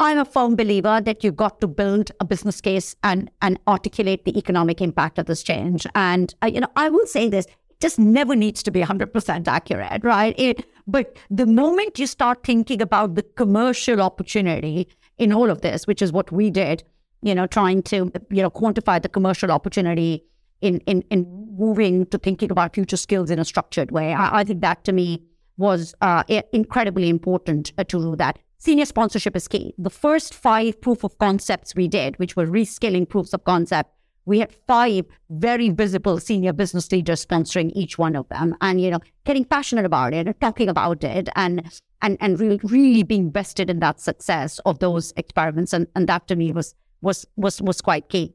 I'm 0.00 0.18
a 0.18 0.24
firm 0.24 0.54
believer 0.54 1.00
that 1.00 1.24
you've 1.24 1.36
got 1.36 1.60
to 1.60 1.66
build 1.66 2.12
a 2.20 2.24
business 2.24 2.60
case 2.60 2.94
and 3.02 3.30
and 3.42 3.58
articulate 3.66 4.24
the 4.24 4.38
economic 4.38 4.80
impact 4.80 5.18
of 5.18 5.26
this 5.26 5.42
change. 5.42 5.86
And 5.94 6.34
uh, 6.42 6.46
you 6.46 6.60
know, 6.60 6.70
I 6.76 6.88
will 6.88 7.06
say 7.06 7.28
this: 7.28 7.46
just 7.80 7.98
never 7.98 8.34
needs 8.34 8.62
to 8.64 8.70
be 8.70 8.82
100% 8.82 9.48
accurate, 9.48 10.02
right? 10.04 10.34
It, 10.38 10.66
but 10.86 11.16
the 11.30 11.46
moment 11.46 11.98
you 11.98 12.06
start 12.06 12.44
thinking 12.44 12.82
about 12.82 13.14
the 13.14 13.22
commercial 13.22 14.00
opportunity 14.00 14.88
in 15.16 15.32
all 15.32 15.50
of 15.50 15.60
this, 15.60 15.86
which 15.86 16.02
is 16.02 16.12
what 16.12 16.32
we 16.32 16.50
did, 16.50 16.82
you 17.22 17.34
know, 17.34 17.46
trying 17.46 17.82
to, 17.82 18.12
you 18.30 18.42
know, 18.42 18.50
quantify 18.50 19.00
the 19.00 19.08
commercial 19.08 19.50
opportunity 19.50 20.24
in, 20.60 20.78
in, 20.80 21.02
in 21.10 21.46
moving 21.56 22.06
to 22.06 22.18
thinking 22.18 22.50
about 22.50 22.74
future 22.74 22.96
skills 22.96 23.30
in 23.30 23.38
a 23.38 23.44
structured 23.44 23.90
way, 23.90 24.12
I, 24.12 24.40
I 24.40 24.44
think 24.44 24.60
that 24.62 24.84
to 24.84 24.92
me 24.92 25.22
was 25.56 25.94
uh, 26.00 26.22
incredibly 26.52 27.08
important 27.08 27.72
uh, 27.78 27.84
to 27.84 28.00
do 28.00 28.16
that. 28.16 28.38
Senior 28.58 28.86
sponsorship 28.86 29.36
is 29.36 29.46
key. 29.46 29.74
The 29.78 29.90
first 29.90 30.34
five 30.34 30.80
proof 30.80 31.04
of 31.04 31.18
concepts 31.18 31.74
we 31.74 31.86
did, 31.86 32.18
which 32.18 32.34
were 32.34 32.46
reskilling 32.46 33.08
proofs 33.08 33.32
of 33.32 33.44
concept, 33.44 33.90
we 34.28 34.40
had 34.40 34.52
five 34.66 35.06
very 35.30 35.70
visible 35.70 36.20
senior 36.20 36.52
business 36.52 36.92
leaders 36.92 37.24
sponsoring 37.24 37.72
each 37.74 37.96
one 37.96 38.14
of 38.14 38.28
them 38.28 38.54
and, 38.60 38.78
you 38.78 38.90
know, 38.90 39.00
getting 39.24 39.44
passionate 39.44 39.86
about 39.86 40.12
it 40.12 40.26
and 40.26 40.38
talking 40.38 40.68
about 40.68 41.02
it 41.02 41.30
and, 41.34 41.80
and, 42.02 42.18
and 42.20 42.38
really, 42.38 42.60
really 42.62 43.02
being 43.02 43.32
vested 43.32 43.70
in 43.70 43.80
that 43.80 44.00
success 44.00 44.58
of 44.66 44.80
those 44.80 45.14
experiments. 45.16 45.72
And, 45.72 45.86
and 45.96 46.06
that 46.10 46.28
to 46.28 46.36
me 46.36 46.52
was, 46.52 46.74
was, 47.00 47.26
was, 47.36 47.62
was 47.62 47.80
quite 47.80 48.10
key. 48.10 48.34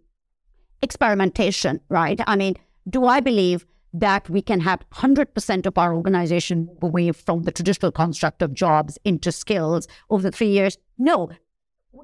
Experimentation, 0.81 1.79
right? 1.89 2.19
I 2.25 2.37
mean, 2.37 2.55
do 2.89 3.05
I 3.05 3.19
believe 3.19 3.63
that 3.93 4.27
we 4.31 4.41
can 4.41 4.61
have 4.61 4.79
100% 4.95 5.65
of 5.67 5.77
our 5.77 5.93
organization 5.93 6.65
move 6.65 6.81
away 6.81 7.11
from 7.11 7.43
the 7.43 7.51
traditional 7.51 7.91
construct 7.91 8.41
of 8.41 8.55
jobs 8.55 8.97
into 9.05 9.31
skills 9.31 9.87
over 10.09 10.23
the 10.23 10.31
three 10.31 10.49
years? 10.49 10.75
No. 10.97 11.29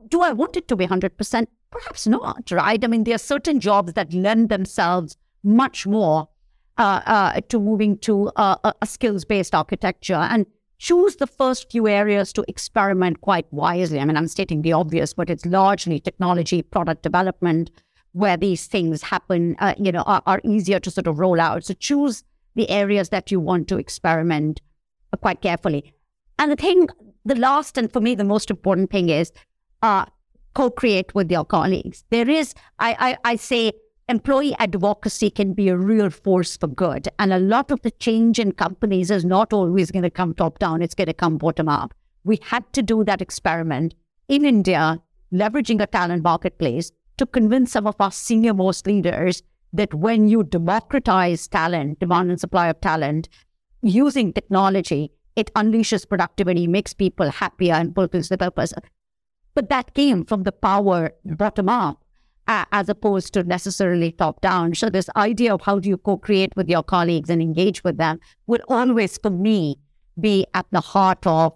Do 0.08 0.22
I 0.22 0.32
want 0.32 0.56
it 0.56 0.68
to 0.68 0.76
be 0.76 0.86
100%? 0.86 1.48
Perhaps 1.72 2.08
not, 2.08 2.50
right? 2.52 2.84
I 2.84 2.88
mean, 2.88 3.04
there 3.04 3.16
are 3.16 3.20
certain 3.20 3.60
jobs 3.60 3.94
that 3.94 4.14
lend 4.14 4.50
themselves 4.50 5.18
much 5.44 5.86
more 5.86 6.28
uh, 6.78 7.02
uh, 7.06 7.42
to 7.50 7.60
moving 7.60 7.98
to 8.00 8.32
a, 8.36 8.74
a 8.82 8.86
skills 8.86 9.26
based 9.26 9.54
architecture 9.54 10.14
and 10.16 10.46
choose 10.80 11.18
the 11.18 11.28
first 11.28 11.70
few 11.70 11.88
areas 11.88 12.34
to 12.34 12.46
experiment 12.48 13.22
quite 13.22 13.46
wisely. 13.52 14.00
I 14.00 14.06
mean, 14.06 14.18
I'm 14.18 14.28
stating 14.28 14.62
the 14.62 14.74
obvious, 14.74 15.14
but 15.14 15.30
it's 15.30 15.46
largely 15.46 16.00
technology, 16.00 16.62
product 16.62 17.04
development, 17.04 17.70
where 18.14 18.38
these 18.38 18.66
things 18.66 19.04
happen, 19.04 19.56
uh, 19.60 19.76
you 19.78 19.92
know, 19.92 20.02
are, 20.04 20.24
are, 20.26 20.42
easier 20.44 20.80
to 20.80 20.90
sort 20.90 21.06
of 21.06 21.20
roll 21.20 21.40
out. 21.40 21.66
So 21.66 21.74
choose 21.76 22.24
the 22.56 22.70
areas 22.70 23.10
that 23.10 23.30
you 23.30 23.40
want 23.40 23.68
to 23.68 23.78
experiment 23.78 24.62
quite 25.22 25.42
carefully. 25.42 25.94
And 26.40 26.52
the 26.52 26.56
thing, 26.56 26.88
the 27.26 27.36
last 27.36 27.78
and 27.78 27.92
for 27.92 28.00
me 28.00 28.16
the 28.16 28.24
most 28.24 28.50
important 28.50 28.90
thing 28.90 29.10
is 29.10 29.32
uh, 29.82 30.06
co-create 30.60 31.16
with 31.16 31.32
your 31.32 31.46
colleagues. 31.46 32.04
There 32.10 32.30
is, 32.30 32.54
I, 32.80 33.18
I, 33.24 33.32
I 33.32 33.36
say, 33.38 33.72
employee 34.10 34.56
advocacy 34.60 35.30
can 35.30 35.54
be 35.54 35.70
a 35.70 35.78
real 35.78 36.10
force 36.10 36.58
for 36.58 36.68
good. 36.68 37.08
And 37.18 37.32
a 37.32 37.40
lot 37.40 37.72
of 37.72 37.82
the 37.82 37.92
change 37.92 38.40
in 38.40 38.52
companies 38.52 39.10
is 39.10 39.24
not 39.24 39.54
always 39.54 39.90
going 39.90 40.04
to 40.04 40.10
come 40.10 40.34
top 40.34 40.60
down, 40.60 40.82
it's 40.82 40.96
going 40.96 41.08
to 41.08 41.14
come 41.14 41.38
bottom 41.38 41.70
up. 41.70 41.94
We 42.26 42.40
had 42.42 42.66
to 42.74 42.82
do 42.82 43.06
that 43.06 43.22
experiment 43.22 43.94
in 44.28 44.44
India, 44.44 45.02
leveraging 45.32 45.82
a 45.82 45.88
talent 45.88 46.24
marketplace 46.24 46.92
to 47.20 47.26
convince 47.26 47.72
some 47.72 47.88
of 47.88 47.96
our 48.02 48.12
senior 48.12 48.54
most 48.54 48.86
leaders 48.86 49.42
that 49.72 49.94
when 49.94 50.28
you 50.28 50.44
democratize 50.44 51.48
talent, 51.48 52.02
demand 52.02 52.32
and 52.32 52.40
supply 52.40 52.68
of 52.68 52.82
talent, 52.82 53.30
using 53.82 54.34
technology, 54.34 55.14
it 55.38 55.54
unleashes 55.54 56.10
productivity, 56.10 56.68
makes 56.68 56.94
people 56.94 57.30
happier, 57.30 57.76
and 57.76 57.96
fulfills 57.96 58.28
the 58.28 58.38
purpose. 58.38 58.74
But 59.56 59.70
that 59.70 59.94
came 59.94 60.26
from 60.26 60.44
the 60.44 60.52
power 60.52 61.12
bottom 61.26 61.70
up 61.70 62.04
uh, 62.50 62.66
as 62.72 62.90
opposed 62.90 63.34
to 63.34 63.44
necessarily 63.44 64.12
top 64.12 64.42
down. 64.42 64.74
So, 64.74 64.90
this 64.90 65.10
idea 65.16 65.54
of 65.54 65.62
how 65.62 65.80
do 65.80 65.88
you 65.88 65.98
co 65.98 66.18
create 66.18 66.54
with 66.56 66.68
your 66.68 66.84
colleagues 66.84 67.30
and 67.30 67.42
engage 67.42 67.84
with 67.84 67.98
them 67.98 68.20
would 68.48 68.62
always, 68.68 69.18
for 69.18 69.30
me, 69.30 69.78
be 70.20 70.46
at 70.54 70.66
the 70.72 70.82
heart 70.82 71.26
of 71.26 71.54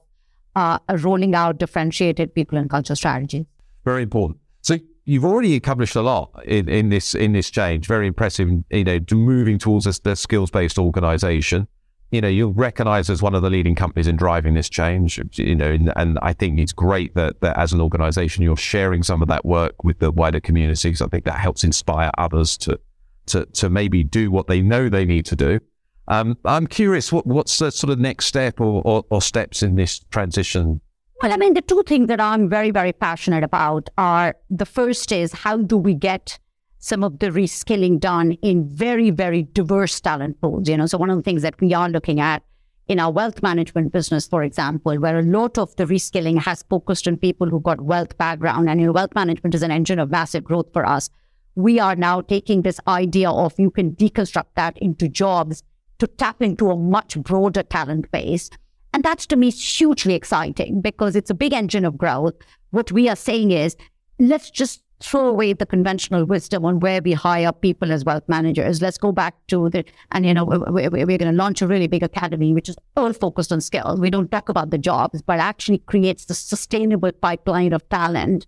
uh, 0.55 0.77
rolling 0.99 1.33
out 1.33 1.57
differentiated 1.57 2.33
people 2.35 2.57
and 2.57 2.69
culture 2.69 2.95
strategies. 2.95 3.45
Very 3.83 4.03
important. 4.03 4.39
So, 4.61 4.77
you've 5.05 5.25
already 5.25 5.55
accomplished 5.55 5.95
a 5.95 6.01
lot 6.01 6.29
in, 6.45 6.69
in 6.69 6.89
this 6.89 7.15
in 7.15 7.33
this 7.33 7.49
change. 7.49 7.87
Very 7.87 8.05
impressive. 8.07 8.49
You 8.69 8.83
know, 8.83 8.99
moving 9.11 9.57
towards 9.57 9.87
a, 9.87 10.09
a 10.09 10.15
skills 10.15 10.51
based 10.51 10.77
organization 10.77 11.67
you 12.13 12.21
know, 12.21 12.27
you're 12.27 12.49
recognized 12.49 13.09
as 13.09 13.23
one 13.23 13.33
of 13.33 13.41
the 13.41 13.49
leading 13.49 13.73
companies 13.73 14.07
in 14.07 14.15
driving 14.15 14.53
this 14.53 14.69
change, 14.69 15.19
you 15.33 15.55
know, 15.55 15.71
and, 15.71 15.91
and 15.95 16.19
I 16.21 16.33
think 16.33 16.59
it's 16.59 16.71
great 16.71 17.15
that, 17.15 17.41
that 17.41 17.57
as 17.57 17.73
an 17.73 17.81
organization, 17.81 18.43
you're 18.43 18.55
sharing 18.55 19.01
some 19.01 19.23
of 19.23 19.27
that 19.29 19.43
work 19.43 19.83
with 19.83 19.97
the 19.97 20.11
wider 20.11 20.39
communities. 20.39 21.01
I 21.01 21.07
think 21.07 21.25
that 21.25 21.39
helps 21.39 21.63
inspire 21.63 22.11
others 22.19 22.55
to, 22.59 22.79
to, 23.27 23.45
to 23.47 23.69
maybe 23.69 24.03
do 24.03 24.29
what 24.29 24.45
they 24.45 24.61
know 24.61 24.89
they 24.89 25.05
need 25.05 25.25
to 25.25 25.35
do. 25.35 25.59
Um, 26.07 26.37
I'm 26.45 26.67
curious, 26.67 27.11
what, 27.11 27.25
what's 27.25 27.57
the 27.57 27.71
sort 27.71 27.91
of 27.91 27.97
next 27.97 28.27
step 28.27 28.61
or, 28.61 28.83
or, 28.85 29.05
or 29.09 29.21
steps 29.21 29.63
in 29.63 29.75
this 29.75 29.99
transition 30.11 30.81
well, 31.21 31.31
I 31.31 31.37
mean, 31.37 31.53
the 31.53 31.61
two 31.61 31.81
things 31.87 32.09
that 32.09 32.19
I'm 32.19 32.49
very, 32.49 32.71
very 32.71 32.91
passionate 32.91 33.45
about 33.45 33.89
are 33.97 34.35
the 34.49 34.65
first 34.65 35.09
is 35.13 35.31
how 35.31 35.55
do 35.55 35.77
we 35.77 35.93
get 35.93 36.37
some 36.83 37.01
of 37.01 37.19
the 37.19 37.27
reskilling 37.27 37.97
done 37.97 38.33
in 38.41 38.67
very, 38.67 39.09
very 39.09 39.43
diverse 39.43 40.01
talent 40.01 40.41
pools. 40.41 40.67
You 40.67 40.75
know, 40.75 40.85
so 40.85 40.97
one 40.97 41.09
of 41.09 41.15
the 41.15 41.23
things 41.23 41.41
that 41.41 41.59
we 41.61 41.73
are 41.73 41.87
looking 41.87 42.19
at 42.19 42.43
in 42.89 42.99
our 42.99 43.09
wealth 43.09 43.41
management 43.41 43.93
business, 43.93 44.27
for 44.27 44.43
example, 44.43 44.93
where 44.97 45.17
a 45.17 45.21
lot 45.21 45.57
of 45.57 45.73
the 45.77 45.85
reskilling 45.85 46.41
has 46.41 46.65
focused 46.69 47.07
on 47.07 47.15
people 47.15 47.47
who 47.47 47.61
got 47.61 47.79
wealth 47.79 48.17
background, 48.17 48.69
and 48.69 48.81
you 48.81 48.87
know, 48.87 48.91
wealth 48.91 49.15
management 49.15 49.55
is 49.55 49.63
an 49.63 49.71
engine 49.71 49.97
of 49.97 50.11
massive 50.11 50.43
growth 50.43 50.73
for 50.73 50.85
us. 50.85 51.09
We 51.55 51.79
are 51.79 51.95
now 51.95 52.19
taking 52.19 52.63
this 52.63 52.81
idea 52.85 53.31
of 53.31 53.57
you 53.57 53.71
can 53.71 53.95
deconstruct 53.95 54.51
that 54.55 54.77
into 54.79 55.07
jobs 55.07 55.63
to 55.99 56.07
tap 56.07 56.41
into 56.41 56.69
a 56.69 56.75
much 56.75 57.17
broader 57.17 57.63
talent 57.63 58.11
base. 58.11 58.49
And 58.91 59.05
that's 59.05 59.25
to 59.27 59.37
me 59.37 59.51
hugely 59.51 60.15
exciting 60.15 60.81
because 60.81 61.15
it's 61.15 61.29
a 61.29 61.33
big 61.33 61.53
engine 61.53 61.85
of 61.85 61.97
growth. 61.97 62.33
What 62.71 62.91
we 62.91 63.07
are 63.07 63.15
saying 63.15 63.51
is 63.51 63.77
let's 64.19 64.51
just 64.51 64.82
throw 65.03 65.27
away 65.27 65.51
the 65.53 65.65
conventional 65.65 66.25
wisdom 66.25 66.63
on 66.65 66.79
where 66.79 67.01
we 67.01 67.11
hire 67.11 67.51
people 67.51 67.91
as 67.91 68.05
wealth 68.05 68.23
managers. 68.27 68.81
Let's 68.81 68.97
go 68.97 69.11
back 69.11 69.35
to 69.47 69.69
the, 69.69 69.83
and 70.11 70.25
you 70.25 70.33
know, 70.33 70.45
we're, 70.45 70.89
we're 70.89 71.05
going 71.05 71.19
to 71.19 71.31
launch 71.31 71.61
a 71.61 71.67
really 71.67 71.87
big 71.87 72.03
academy, 72.03 72.53
which 72.53 72.69
is 72.69 72.77
all 72.95 73.11
focused 73.11 73.51
on 73.51 73.59
skills. 73.59 73.99
We 73.99 74.09
don't 74.09 74.31
talk 74.31 74.47
about 74.47 74.69
the 74.69 74.77
jobs, 74.77 75.21
but 75.21 75.39
actually 75.39 75.79
creates 75.79 76.25
the 76.25 76.33
sustainable 76.33 77.11
pipeline 77.11 77.73
of 77.73 77.87
talent 77.89 78.47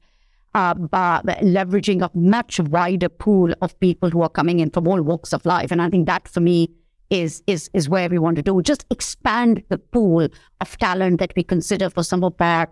uh, 0.55 0.73
leveraging 0.73 2.01
a 2.01 2.09
much 2.17 2.59
wider 2.61 3.09
pool 3.09 3.53
of 3.61 3.77
people 3.81 4.09
who 4.09 4.21
are 4.21 4.29
coming 4.29 4.61
in 4.61 4.69
from 4.69 4.87
all 4.87 5.01
walks 5.01 5.33
of 5.33 5.45
life. 5.45 5.71
And 5.71 5.81
I 5.81 5.89
think 5.89 6.07
that 6.07 6.27
for 6.27 6.39
me 6.39 6.69
is 7.09 7.43
is 7.45 7.69
is 7.73 7.87
where 7.87 8.09
we 8.09 8.17
want 8.17 8.37
to 8.37 8.41
do. 8.41 8.61
Just 8.61 8.85
expand 8.89 9.63
the 9.69 9.77
pool 9.77 10.27
of 10.61 10.77
talent 10.77 11.19
that 11.19 11.33
we 11.35 11.43
consider 11.43 11.89
for 11.89 12.03
some 12.03 12.23
of 12.23 12.33
our 12.39 12.69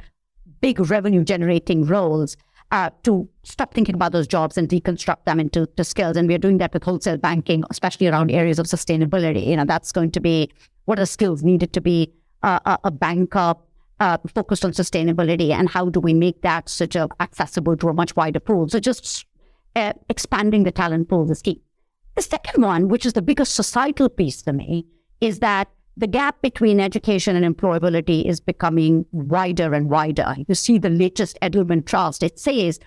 big 0.62 0.80
revenue 0.90 1.24
generating 1.24 1.86
roles. 1.86 2.38
Uh, 2.74 2.90
to 3.04 3.30
stop 3.44 3.72
thinking 3.72 3.94
about 3.94 4.12
those 4.14 4.26
jobs 4.26 4.58
and 4.58 4.68
deconstruct 4.68 5.26
them 5.26 5.40
into 5.40 5.70
skills. 5.84 6.18
And 6.18 6.28
we're 6.28 6.40
doing 6.40 6.58
that 6.58 6.74
with 6.74 6.84
wholesale 6.84 7.18
banking, 7.18 7.64
especially 7.70 8.08
around 8.08 8.32
areas 8.32 8.58
of 8.58 8.66
sustainability. 8.66 9.46
You 9.46 9.58
know, 9.58 9.66
that's 9.66 9.92
going 9.92 10.10
to 10.10 10.20
be 10.20 10.52
what 10.86 10.98
are 10.98 11.06
skills 11.06 11.44
needed 11.44 11.72
to 11.74 11.82
be 11.82 12.12
uh, 12.42 12.60
a, 12.66 12.80
a 12.86 12.90
banker 12.90 13.54
uh, 14.00 14.18
focused 14.34 14.66
on 14.66 14.72
sustainability 14.72 15.52
and 15.52 15.70
how 15.70 15.88
do 15.88 16.00
we 16.00 16.16
make 16.16 16.42
that 16.42 16.68
sort 16.68 16.96
of 16.96 17.12
accessible 17.20 17.78
to 17.78 17.90
a 17.90 17.94
much 17.94 18.16
wider 18.16 18.40
pool. 18.40 18.68
So 18.68 18.80
just 18.80 19.28
uh, 19.76 19.94
expanding 20.10 20.64
the 20.64 20.72
talent 20.72 21.10
pool 21.10 21.30
is 21.30 21.44
key. 21.44 21.62
The 22.16 22.24
second 22.24 22.64
one, 22.64 22.88
which 22.88 23.06
is 23.06 23.14
the 23.14 23.22
biggest 23.22 23.54
societal 23.54 24.10
piece 24.10 24.42
for 24.42 24.52
me, 24.52 24.88
is 25.22 25.40
that 25.40 25.68
the 25.96 26.08
gap 26.08 26.42
between 26.42 26.80
education 26.80 27.36
and 27.36 27.56
employability 27.56 28.26
is 28.26 28.40
becoming 28.40 29.06
wider 29.12 29.74
and 29.74 29.90
wider. 29.90 30.36
You 30.48 30.56
see 30.56 30.78
the 30.78 30.90
latest 30.90 31.38
Edelman 31.42 31.86
Trust, 31.86 32.24
it 32.24 32.40
says 32.40 32.80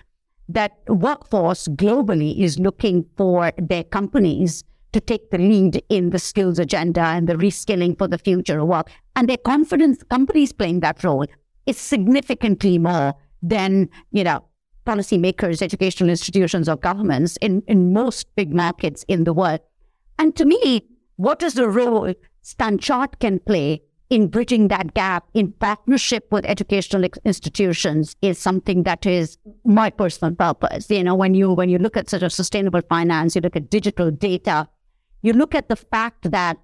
that 0.49 0.73
workforce 0.87 1.67
globally 1.69 2.39
is 2.39 2.59
looking 2.59 3.05
for 3.15 3.51
their 3.57 3.83
companies 3.83 4.63
to 4.93 4.99
take 4.99 5.29
the 5.31 5.37
lead 5.37 5.83
in 5.89 6.09
the 6.09 6.19
skills 6.19 6.59
agenda 6.59 7.01
and 7.01 7.27
the 7.27 7.35
reskilling 7.35 7.97
for 7.97 8.07
the 8.07 8.17
future 8.17 8.59
of 8.59 8.67
work. 8.67 8.89
And 9.15 9.27
their 9.27 9.37
confidence, 9.37 10.03
companies 10.03 10.53
playing 10.53 10.79
that 10.81 11.03
role 11.03 11.25
is 11.65 11.77
significantly 11.77 12.77
more 12.77 13.13
than, 13.41 13.89
you 14.11 14.23
know, 14.23 14.45
policymakers, 14.85 15.61
educational 15.61 16.09
institutions, 16.09 16.69
or 16.69 16.77
governments 16.77 17.37
in, 17.41 17.61
in 17.67 17.91
most 17.91 18.33
big 18.35 18.53
markets 18.53 19.03
in 19.09 19.25
the 19.25 19.33
world. 19.33 19.59
And 20.17 20.35
to 20.37 20.45
me, 20.45 20.83
what 21.17 21.43
is 21.43 21.55
the 21.55 21.69
role 21.69 22.13
Stanchart 22.43 23.19
can 23.19 23.39
play 23.39 23.81
in 24.09 24.27
bridging 24.27 24.69
that 24.69 24.93
gap 24.93 25.25
in 25.33 25.51
partnership 25.51 26.27
with 26.31 26.45
educational 26.45 27.09
institutions 27.25 28.15
is 28.21 28.37
something 28.39 28.83
that 28.83 29.05
is 29.05 29.37
my 29.65 29.89
personal 29.89 30.33
purpose. 30.33 30.89
You 30.89 31.03
know, 31.03 31.15
when 31.15 31.33
you 31.33 31.51
when 31.51 31.69
you 31.69 31.77
look 31.77 31.97
at 31.97 32.09
sort 32.09 32.23
of 32.23 32.31
sustainable 32.31 32.81
finance, 32.87 33.35
you 33.35 33.41
look 33.41 33.55
at 33.55 33.69
digital 33.69 34.09
data, 34.11 34.69
you 35.21 35.33
look 35.33 35.53
at 35.53 35.67
the 35.67 35.75
fact 35.75 36.31
that 36.31 36.57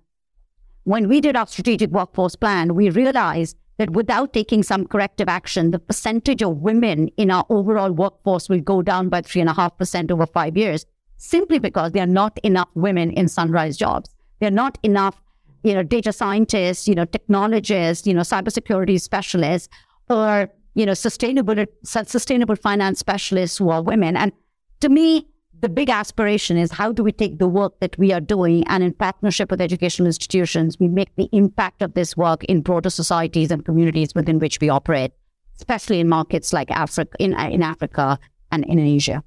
when 0.83 1.09
we 1.09 1.19
did 1.19 1.35
our 1.35 1.47
strategic 1.47 1.89
workforce 1.89 2.35
plan, 2.35 2.75
we 2.75 2.89
realized 2.89 3.57
that 3.77 3.89
without 3.89 4.33
taking 4.33 4.63
some 4.63 4.85
corrective 4.85 5.27
action, 5.27 5.71
the 5.71 5.79
percentage 5.79 6.41
of 6.41 6.57
women 6.57 7.09
in 7.17 7.31
our 7.31 7.45
overall 7.49 7.91
workforce 7.91 8.47
will 8.47 8.59
go 8.59 8.81
down 8.81 9.09
by 9.09 9.21
3.5% 9.21 10.11
over 10.11 10.27
five 10.27 10.55
years, 10.55 10.85
simply 11.17 11.57
because 11.57 11.91
there 11.91 12.03
are 12.03 12.07
not 12.21 12.37
enough 12.43 12.69
women 12.75 13.11
in 13.11 13.27
sunrise 13.27 13.75
jobs. 13.75 14.09
There 14.43 14.49
are 14.49 14.51
not 14.51 14.77
enough, 14.83 15.21
you 15.63 15.73
know, 15.73 15.83
data 15.83 16.11
scientists, 16.11 16.85
you 16.85 16.95
know, 16.95 17.05
technologists, 17.05 18.05
you 18.05 18.13
know, 18.13 18.23
cybersecurity 18.23 18.99
specialists, 18.99 19.69
or, 20.09 20.49
you 20.75 20.85
know, 20.85 20.93
sustainable, 20.93 21.63
sustainable 21.85 22.57
finance 22.57 22.99
specialists 22.99 23.57
who 23.57 23.69
are 23.69 23.81
women. 23.81 24.17
And 24.17 24.33
to 24.81 24.89
me, 24.89 25.25
the 25.61 25.69
big 25.69 25.89
aspiration 25.89 26.57
is 26.57 26.73
how 26.73 26.91
do 26.91 27.05
we 27.05 27.13
take 27.13 27.39
the 27.39 27.47
work 27.47 27.79
that 27.79 27.97
we 27.97 28.11
are 28.11 28.19
doing 28.19 28.67
and 28.67 28.83
in 28.83 28.91
partnership 28.91 29.49
with 29.49 29.61
educational 29.61 30.07
institutions, 30.07 30.77
we 30.77 30.89
make 30.89 31.15
the 31.15 31.29
impact 31.31 31.81
of 31.81 31.93
this 31.93 32.17
work 32.17 32.43
in 32.43 32.59
broader 32.59 32.89
societies 32.89 33.49
and 33.49 33.63
communities 33.63 34.13
within 34.13 34.39
which 34.39 34.59
we 34.59 34.67
operate, 34.67 35.13
especially 35.55 36.01
in 36.01 36.09
markets 36.09 36.51
like 36.51 36.69
Africa, 36.69 37.15
in, 37.17 37.31
in 37.31 37.63
Africa 37.63 38.19
and 38.51 38.65
in 38.65 38.77
Asia. 38.77 39.23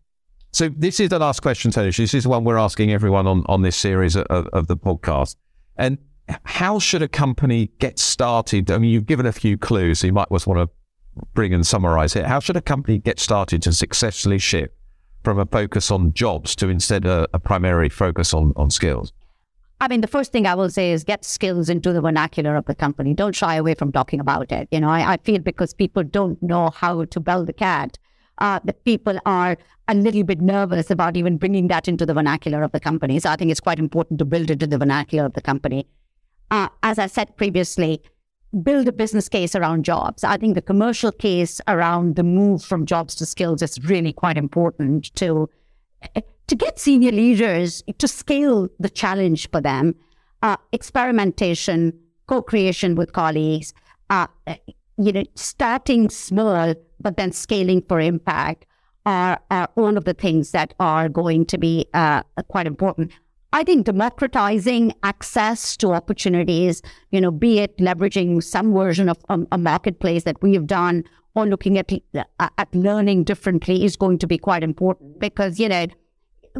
So 0.56 0.70
this 0.70 1.00
is 1.00 1.10
the 1.10 1.18
last 1.18 1.40
question, 1.42 1.70
Tanuj. 1.70 1.98
This 1.98 2.14
is 2.14 2.22
the 2.22 2.30
one 2.30 2.42
we're 2.42 2.56
asking 2.56 2.90
everyone 2.90 3.26
on, 3.26 3.44
on 3.44 3.60
this 3.60 3.76
series 3.76 4.16
of, 4.16 4.46
of 4.46 4.68
the 4.68 4.76
podcast. 4.78 5.36
And 5.76 5.98
how 6.44 6.78
should 6.78 7.02
a 7.02 7.08
company 7.08 7.72
get 7.78 7.98
started? 7.98 8.70
I 8.70 8.78
mean, 8.78 8.90
you've 8.90 9.04
given 9.04 9.26
a 9.26 9.32
few 9.32 9.58
clues, 9.58 9.98
so 9.98 10.06
you 10.06 10.14
might 10.14 10.30
just 10.32 10.46
want 10.46 10.60
to 10.66 11.22
bring 11.34 11.52
and 11.52 11.66
summarize 11.66 12.16
it. 12.16 12.24
How 12.24 12.40
should 12.40 12.56
a 12.56 12.62
company 12.62 12.96
get 12.96 13.20
started 13.20 13.60
to 13.64 13.72
successfully 13.74 14.38
shift 14.38 14.72
from 15.24 15.38
a 15.38 15.44
focus 15.44 15.90
on 15.90 16.14
jobs 16.14 16.56
to 16.56 16.70
instead 16.70 17.04
a, 17.04 17.28
a 17.34 17.38
primary 17.38 17.90
focus 17.90 18.32
on, 18.32 18.54
on 18.56 18.70
skills? 18.70 19.12
I 19.82 19.88
mean, 19.88 20.00
the 20.00 20.06
first 20.06 20.32
thing 20.32 20.46
I 20.46 20.54
will 20.54 20.70
say 20.70 20.90
is 20.90 21.04
get 21.04 21.22
skills 21.26 21.68
into 21.68 21.92
the 21.92 22.00
vernacular 22.00 22.56
of 22.56 22.64
the 22.64 22.74
company. 22.74 23.12
Don't 23.12 23.34
shy 23.34 23.56
away 23.56 23.74
from 23.74 23.92
talking 23.92 24.20
about 24.20 24.50
it. 24.50 24.68
You 24.70 24.80
know, 24.80 24.88
I, 24.88 25.12
I 25.12 25.16
feel 25.18 25.40
because 25.40 25.74
people 25.74 26.02
don't 26.02 26.42
know 26.42 26.70
how 26.70 27.04
to 27.04 27.20
bell 27.20 27.44
the 27.44 27.52
cat, 27.52 27.98
uh, 28.38 28.60
that 28.64 28.84
people 28.84 29.18
are 29.26 29.56
a 29.88 29.94
little 29.94 30.24
bit 30.24 30.40
nervous 30.40 30.90
about 30.90 31.16
even 31.16 31.36
bringing 31.36 31.68
that 31.68 31.88
into 31.88 32.04
the 32.04 32.14
vernacular 32.14 32.62
of 32.62 32.72
the 32.72 32.80
company. 32.80 33.18
So 33.20 33.30
I 33.30 33.36
think 33.36 33.50
it's 33.50 33.60
quite 33.60 33.78
important 33.78 34.18
to 34.18 34.24
build 34.24 34.50
it 34.50 34.62
into 34.62 34.66
the 34.66 34.78
vernacular 34.78 35.26
of 35.26 35.34
the 35.34 35.40
company. 35.40 35.86
Uh, 36.50 36.68
as 36.82 36.98
I 36.98 37.06
said 37.06 37.36
previously, 37.36 38.02
build 38.62 38.88
a 38.88 38.92
business 38.92 39.28
case 39.28 39.54
around 39.54 39.84
jobs. 39.84 40.24
I 40.24 40.36
think 40.36 40.54
the 40.54 40.62
commercial 40.62 41.12
case 41.12 41.60
around 41.68 42.16
the 42.16 42.22
move 42.22 42.62
from 42.62 42.86
jobs 42.86 43.14
to 43.16 43.26
skills 43.26 43.62
is 43.62 43.84
really 43.84 44.12
quite 44.12 44.36
important 44.36 45.14
to 45.16 45.48
to 46.46 46.54
get 46.54 46.78
senior 46.78 47.10
leaders 47.10 47.82
to 47.98 48.06
scale 48.06 48.68
the 48.78 48.88
challenge 48.88 49.50
for 49.50 49.60
them. 49.60 49.94
Uh, 50.42 50.56
experimentation, 50.72 51.92
co-creation 52.26 52.94
with 52.94 53.12
colleagues, 53.12 53.74
uh, 54.10 54.28
you 54.98 55.12
know, 55.12 55.24
starting 55.34 56.08
small 56.08 56.74
but 57.00 57.16
then 57.16 57.32
scaling 57.32 57.82
for 57.82 58.00
impact 58.00 58.66
are, 59.04 59.38
are 59.50 59.68
one 59.74 59.96
of 59.96 60.04
the 60.04 60.14
things 60.14 60.50
that 60.50 60.74
are 60.80 61.08
going 61.08 61.46
to 61.46 61.58
be 61.58 61.86
uh, 61.94 62.22
quite 62.48 62.66
important. 62.66 63.12
I 63.52 63.62
think 63.62 63.86
democratizing 63.86 64.92
access 65.02 65.76
to 65.78 65.92
opportunities, 65.92 66.82
you 67.10 67.20
know, 67.20 67.30
be 67.30 67.60
it 67.60 67.78
leveraging 67.78 68.42
some 68.42 68.74
version 68.74 69.08
of 69.08 69.18
um, 69.28 69.46
a 69.52 69.58
marketplace 69.58 70.24
that 70.24 70.42
we 70.42 70.54
have 70.54 70.66
done 70.66 71.04
or 71.36 71.46
looking 71.46 71.78
at 71.78 71.92
uh, 72.14 72.48
at 72.58 72.74
learning 72.74 73.24
differently 73.24 73.84
is 73.84 73.96
going 73.96 74.18
to 74.18 74.26
be 74.26 74.38
quite 74.38 74.64
important 74.64 75.20
because 75.20 75.60
you 75.60 75.68
know 75.68 75.86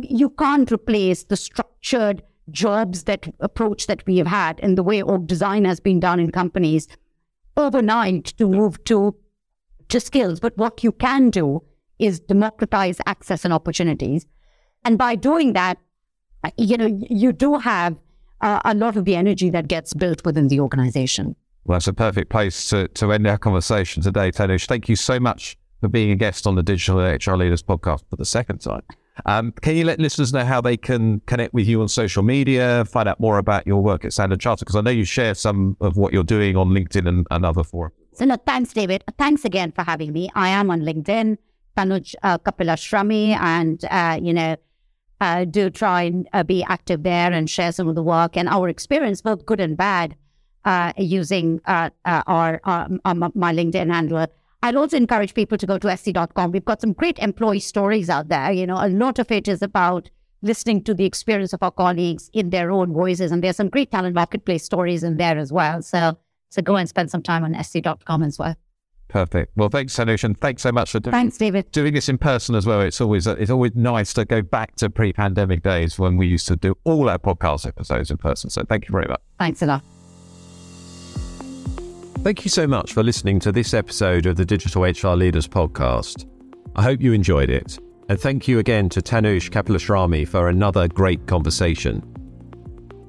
you 0.02 0.30
can't 0.30 0.70
replace 0.70 1.24
the 1.24 1.36
structured 1.36 2.22
jobs 2.50 3.04
that 3.04 3.26
approach 3.40 3.86
that 3.86 4.06
we 4.06 4.18
have 4.18 4.26
had 4.26 4.60
and 4.62 4.78
the 4.78 4.82
way 4.82 5.02
org 5.02 5.26
design 5.26 5.64
has 5.64 5.80
been 5.80 5.98
done 5.98 6.20
in 6.20 6.30
companies 6.30 6.86
overnight 7.56 8.26
to 8.38 8.48
move 8.48 8.82
to 8.84 9.14
to 9.88 10.00
skills. 10.00 10.40
But 10.40 10.56
what 10.56 10.82
you 10.82 10.92
can 10.92 11.30
do 11.30 11.62
is 11.98 12.20
democratize 12.20 13.00
access 13.06 13.44
and 13.44 13.54
opportunities. 13.54 14.26
And 14.84 14.98
by 14.98 15.14
doing 15.14 15.52
that, 15.54 15.78
you 16.56 16.76
know, 16.76 16.86
you 17.08 17.32
do 17.32 17.58
have 17.58 17.96
uh, 18.40 18.60
a 18.64 18.74
lot 18.74 18.96
of 18.96 19.04
the 19.04 19.16
energy 19.16 19.50
that 19.50 19.68
gets 19.68 19.94
built 19.94 20.24
within 20.24 20.48
the 20.48 20.60
organization. 20.60 21.36
Well, 21.64 21.76
that's 21.76 21.88
a 21.88 21.92
perfect 21.92 22.30
place 22.30 22.68
to, 22.70 22.88
to 22.88 23.12
end 23.12 23.26
our 23.26 23.38
conversation 23.38 24.02
today, 24.02 24.30
Tanuj. 24.30 24.66
Thank 24.66 24.88
you 24.88 24.96
so 24.96 25.18
much 25.18 25.56
for 25.80 25.88
being 25.88 26.10
a 26.10 26.16
guest 26.16 26.46
on 26.46 26.54
the 26.54 26.62
Digital 26.62 27.00
HR 27.00 27.36
Leaders 27.36 27.62
podcast 27.62 28.04
for 28.08 28.16
the 28.16 28.24
second 28.24 28.60
time. 28.60 28.82
Um, 29.24 29.52
can 29.62 29.76
you 29.76 29.84
let 29.84 29.98
listeners 29.98 30.32
know 30.32 30.44
how 30.44 30.60
they 30.60 30.76
can 30.76 31.20
connect 31.20 31.54
with 31.54 31.66
you 31.66 31.80
on 31.80 31.88
social 31.88 32.22
media, 32.22 32.84
find 32.84 33.08
out 33.08 33.18
more 33.18 33.38
about 33.38 33.66
your 33.66 33.82
work 33.82 34.04
at 34.04 34.12
Standard 34.12 34.40
Chartered? 34.40 34.66
Because 34.66 34.76
I 34.76 34.82
know 34.82 34.90
you 34.90 35.04
share 35.04 35.34
some 35.34 35.76
of 35.80 35.96
what 35.96 36.12
you're 36.12 36.22
doing 36.22 36.56
on 36.56 36.68
LinkedIn 36.68 37.08
and, 37.08 37.26
and 37.30 37.44
other 37.44 37.64
forums. 37.64 37.94
So, 38.12 38.24
no, 38.24 38.36
thanks, 38.46 38.72
David. 38.72 39.04
Thanks 39.18 39.44
again 39.44 39.72
for 39.72 39.82
having 39.82 40.12
me. 40.12 40.30
I 40.34 40.48
am 40.48 40.70
on 40.70 40.82
LinkedIn, 40.82 41.38
Tanuj 41.76 42.14
uh, 42.22 42.38
Kapilashrami, 42.38 43.36
and, 43.36 43.84
uh, 43.90 44.18
you 44.22 44.34
know, 44.34 44.56
uh, 45.20 45.44
do 45.44 45.70
try 45.70 46.02
and 46.02 46.28
uh, 46.32 46.42
be 46.42 46.62
active 46.64 47.02
there 47.02 47.32
and 47.32 47.48
share 47.48 47.72
some 47.72 47.88
of 47.88 47.94
the 47.94 48.02
work 48.02 48.36
and 48.36 48.48
our 48.48 48.68
experience, 48.68 49.22
both 49.22 49.46
good 49.46 49.60
and 49.60 49.76
bad, 49.76 50.14
uh, 50.66 50.92
using 50.98 51.60
uh, 51.66 51.90
uh, 52.04 52.22
our, 52.26 52.60
our, 52.64 52.88
my 53.34 53.54
LinkedIn 53.54 53.90
handle. 53.92 54.26
I'd 54.62 54.76
also 54.76 54.96
encourage 54.96 55.34
people 55.34 55.58
to 55.58 55.66
go 55.66 55.78
to 55.78 55.96
sc.com. 55.96 56.50
We've 56.50 56.64
got 56.64 56.80
some 56.80 56.92
great 56.92 57.18
employee 57.18 57.60
stories 57.60 58.10
out 58.10 58.28
there. 58.28 58.50
You 58.52 58.66
know, 58.66 58.78
a 58.78 58.88
lot 58.88 59.18
of 59.18 59.30
it 59.30 59.48
is 59.48 59.62
about 59.62 60.10
listening 60.42 60.82
to 60.84 60.94
the 60.94 61.04
experience 61.04 61.52
of 61.52 61.62
our 61.62 61.70
colleagues 61.70 62.30
in 62.32 62.50
their 62.50 62.70
own 62.70 62.92
voices, 62.92 63.32
and 63.32 63.42
there's 63.42 63.56
some 63.56 63.68
great 63.68 63.90
talent 63.90 64.14
marketplace 64.14 64.64
stories 64.64 65.02
in 65.02 65.16
there 65.16 65.38
as 65.38 65.52
well. 65.52 65.82
So, 65.82 66.18
so 66.50 66.62
go 66.62 66.76
and 66.76 66.88
spend 66.88 67.10
some 67.10 67.22
time 67.22 67.44
on 67.44 67.62
sc.com 67.62 68.22
as 68.22 68.38
well. 68.38 68.54
Perfect. 69.08 69.52
Well, 69.56 69.68
thanks, 69.68 69.94
Tanuj, 69.94 70.24
and 70.24 70.38
thanks 70.38 70.62
so 70.62 70.72
much 70.72 70.90
for 70.90 70.98
doing, 70.98 71.12
thanks, 71.12 71.38
David. 71.38 71.70
doing 71.70 71.94
this 71.94 72.08
in 72.08 72.18
person 72.18 72.54
as 72.56 72.66
well. 72.66 72.80
It's 72.80 73.00
always 73.00 73.26
it's 73.26 73.50
always 73.50 73.74
nice 73.76 74.12
to 74.14 74.24
go 74.24 74.42
back 74.42 74.74
to 74.76 74.90
pre-pandemic 74.90 75.62
days 75.62 75.98
when 75.98 76.16
we 76.16 76.26
used 76.26 76.48
to 76.48 76.56
do 76.56 76.76
all 76.84 77.08
our 77.08 77.18
podcast 77.18 77.66
episodes 77.66 78.10
in 78.10 78.16
person. 78.16 78.50
So 78.50 78.64
thank 78.64 78.88
you 78.88 78.92
very 78.92 79.06
much. 79.06 79.20
Thanks 79.38 79.62
a 79.62 79.66
lot. 79.66 79.95
Thank 82.26 82.44
you 82.44 82.50
so 82.50 82.66
much 82.66 82.92
for 82.92 83.04
listening 83.04 83.38
to 83.38 83.52
this 83.52 83.72
episode 83.72 84.26
of 84.26 84.34
the 84.34 84.44
Digital 84.44 84.82
HR 84.82 85.14
Leaders 85.14 85.46
podcast. 85.46 86.28
I 86.74 86.82
hope 86.82 87.00
you 87.00 87.12
enjoyed 87.12 87.50
it, 87.50 87.78
and 88.08 88.18
thank 88.18 88.48
you 88.48 88.58
again 88.58 88.88
to 88.88 89.00
Tanuj 89.00 89.48
Kapilashrami 89.48 90.26
for 90.26 90.48
another 90.48 90.88
great 90.88 91.24
conversation. 91.28 92.02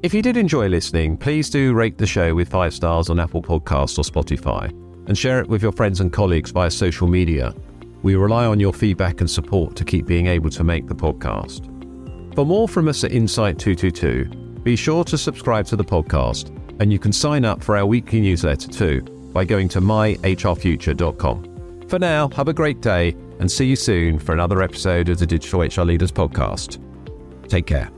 If 0.04 0.14
you 0.14 0.22
did 0.22 0.38
enjoy 0.38 0.68
listening, 0.68 1.18
please 1.18 1.50
do 1.50 1.74
rate 1.74 1.98
the 1.98 2.06
show 2.06 2.36
with 2.36 2.50
five 2.50 2.76
stars 2.76 3.10
on 3.10 3.20
Apple 3.20 3.42
Podcasts 3.42 3.98
or 3.98 4.04
Spotify 4.04 4.70
and 5.08 5.18
share 5.18 5.40
it 5.40 5.50
with 5.50 5.64
your 5.64 5.72
friends 5.72 6.00
and 6.00 6.14
colleagues 6.14 6.52
via 6.52 6.70
social 6.70 7.08
media. 7.08 7.56
We 8.04 8.14
rely 8.14 8.46
on 8.46 8.60
your 8.60 8.72
feedback 8.72 9.20
and 9.20 9.28
support 9.28 9.76
to 9.78 9.84
keep 9.84 10.06
being 10.06 10.28
able 10.28 10.52
to 10.52 10.64
make 10.64 10.86
the 10.86 10.94
podcast. 10.94 11.66
For 12.36 12.46
more 12.46 12.68
from 12.68 12.88
us 12.88 13.04
at 13.04 13.14
Insight 13.14 13.58
222, 13.58 14.60
be 14.62 14.76
sure 14.76 15.04
to 15.06 15.18
subscribe 15.18 15.66
to 15.66 15.76
the 15.76 15.84
podcast, 15.84 16.54
and 16.80 16.92
you 16.92 17.00
can 17.00 17.12
sign 17.12 17.46
up 17.46 17.64
for 17.64 17.78
our 17.78 17.86
weekly 17.86 18.22
newsletter 18.22 18.68
too 18.68 19.02
by 19.34 19.46
going 19.46 19.68
to 19.70 19.82
myhrfuture.com. 19.82 21.88
For 21.88 22.00
now, 22.00 22.30
have 22.30 22.48
a 22.48 22.54
great 22.54 22.82
day 22.82 23.16
and 23.40 23.52
see 23.52 23.66
you 23.66 23.76
soon 23.76 24.20
for 24.20 24.34
another 24.34 24.62
episode 24.62 25.10
of 25.10 25.20
the 25.20 25.28
Digital 25.28 25.62
HR 25.62 25.86
Leaders 25.86 26.12
podcast. 26.12 26.80
Take 27.48 27.66
care. 27.66 27.97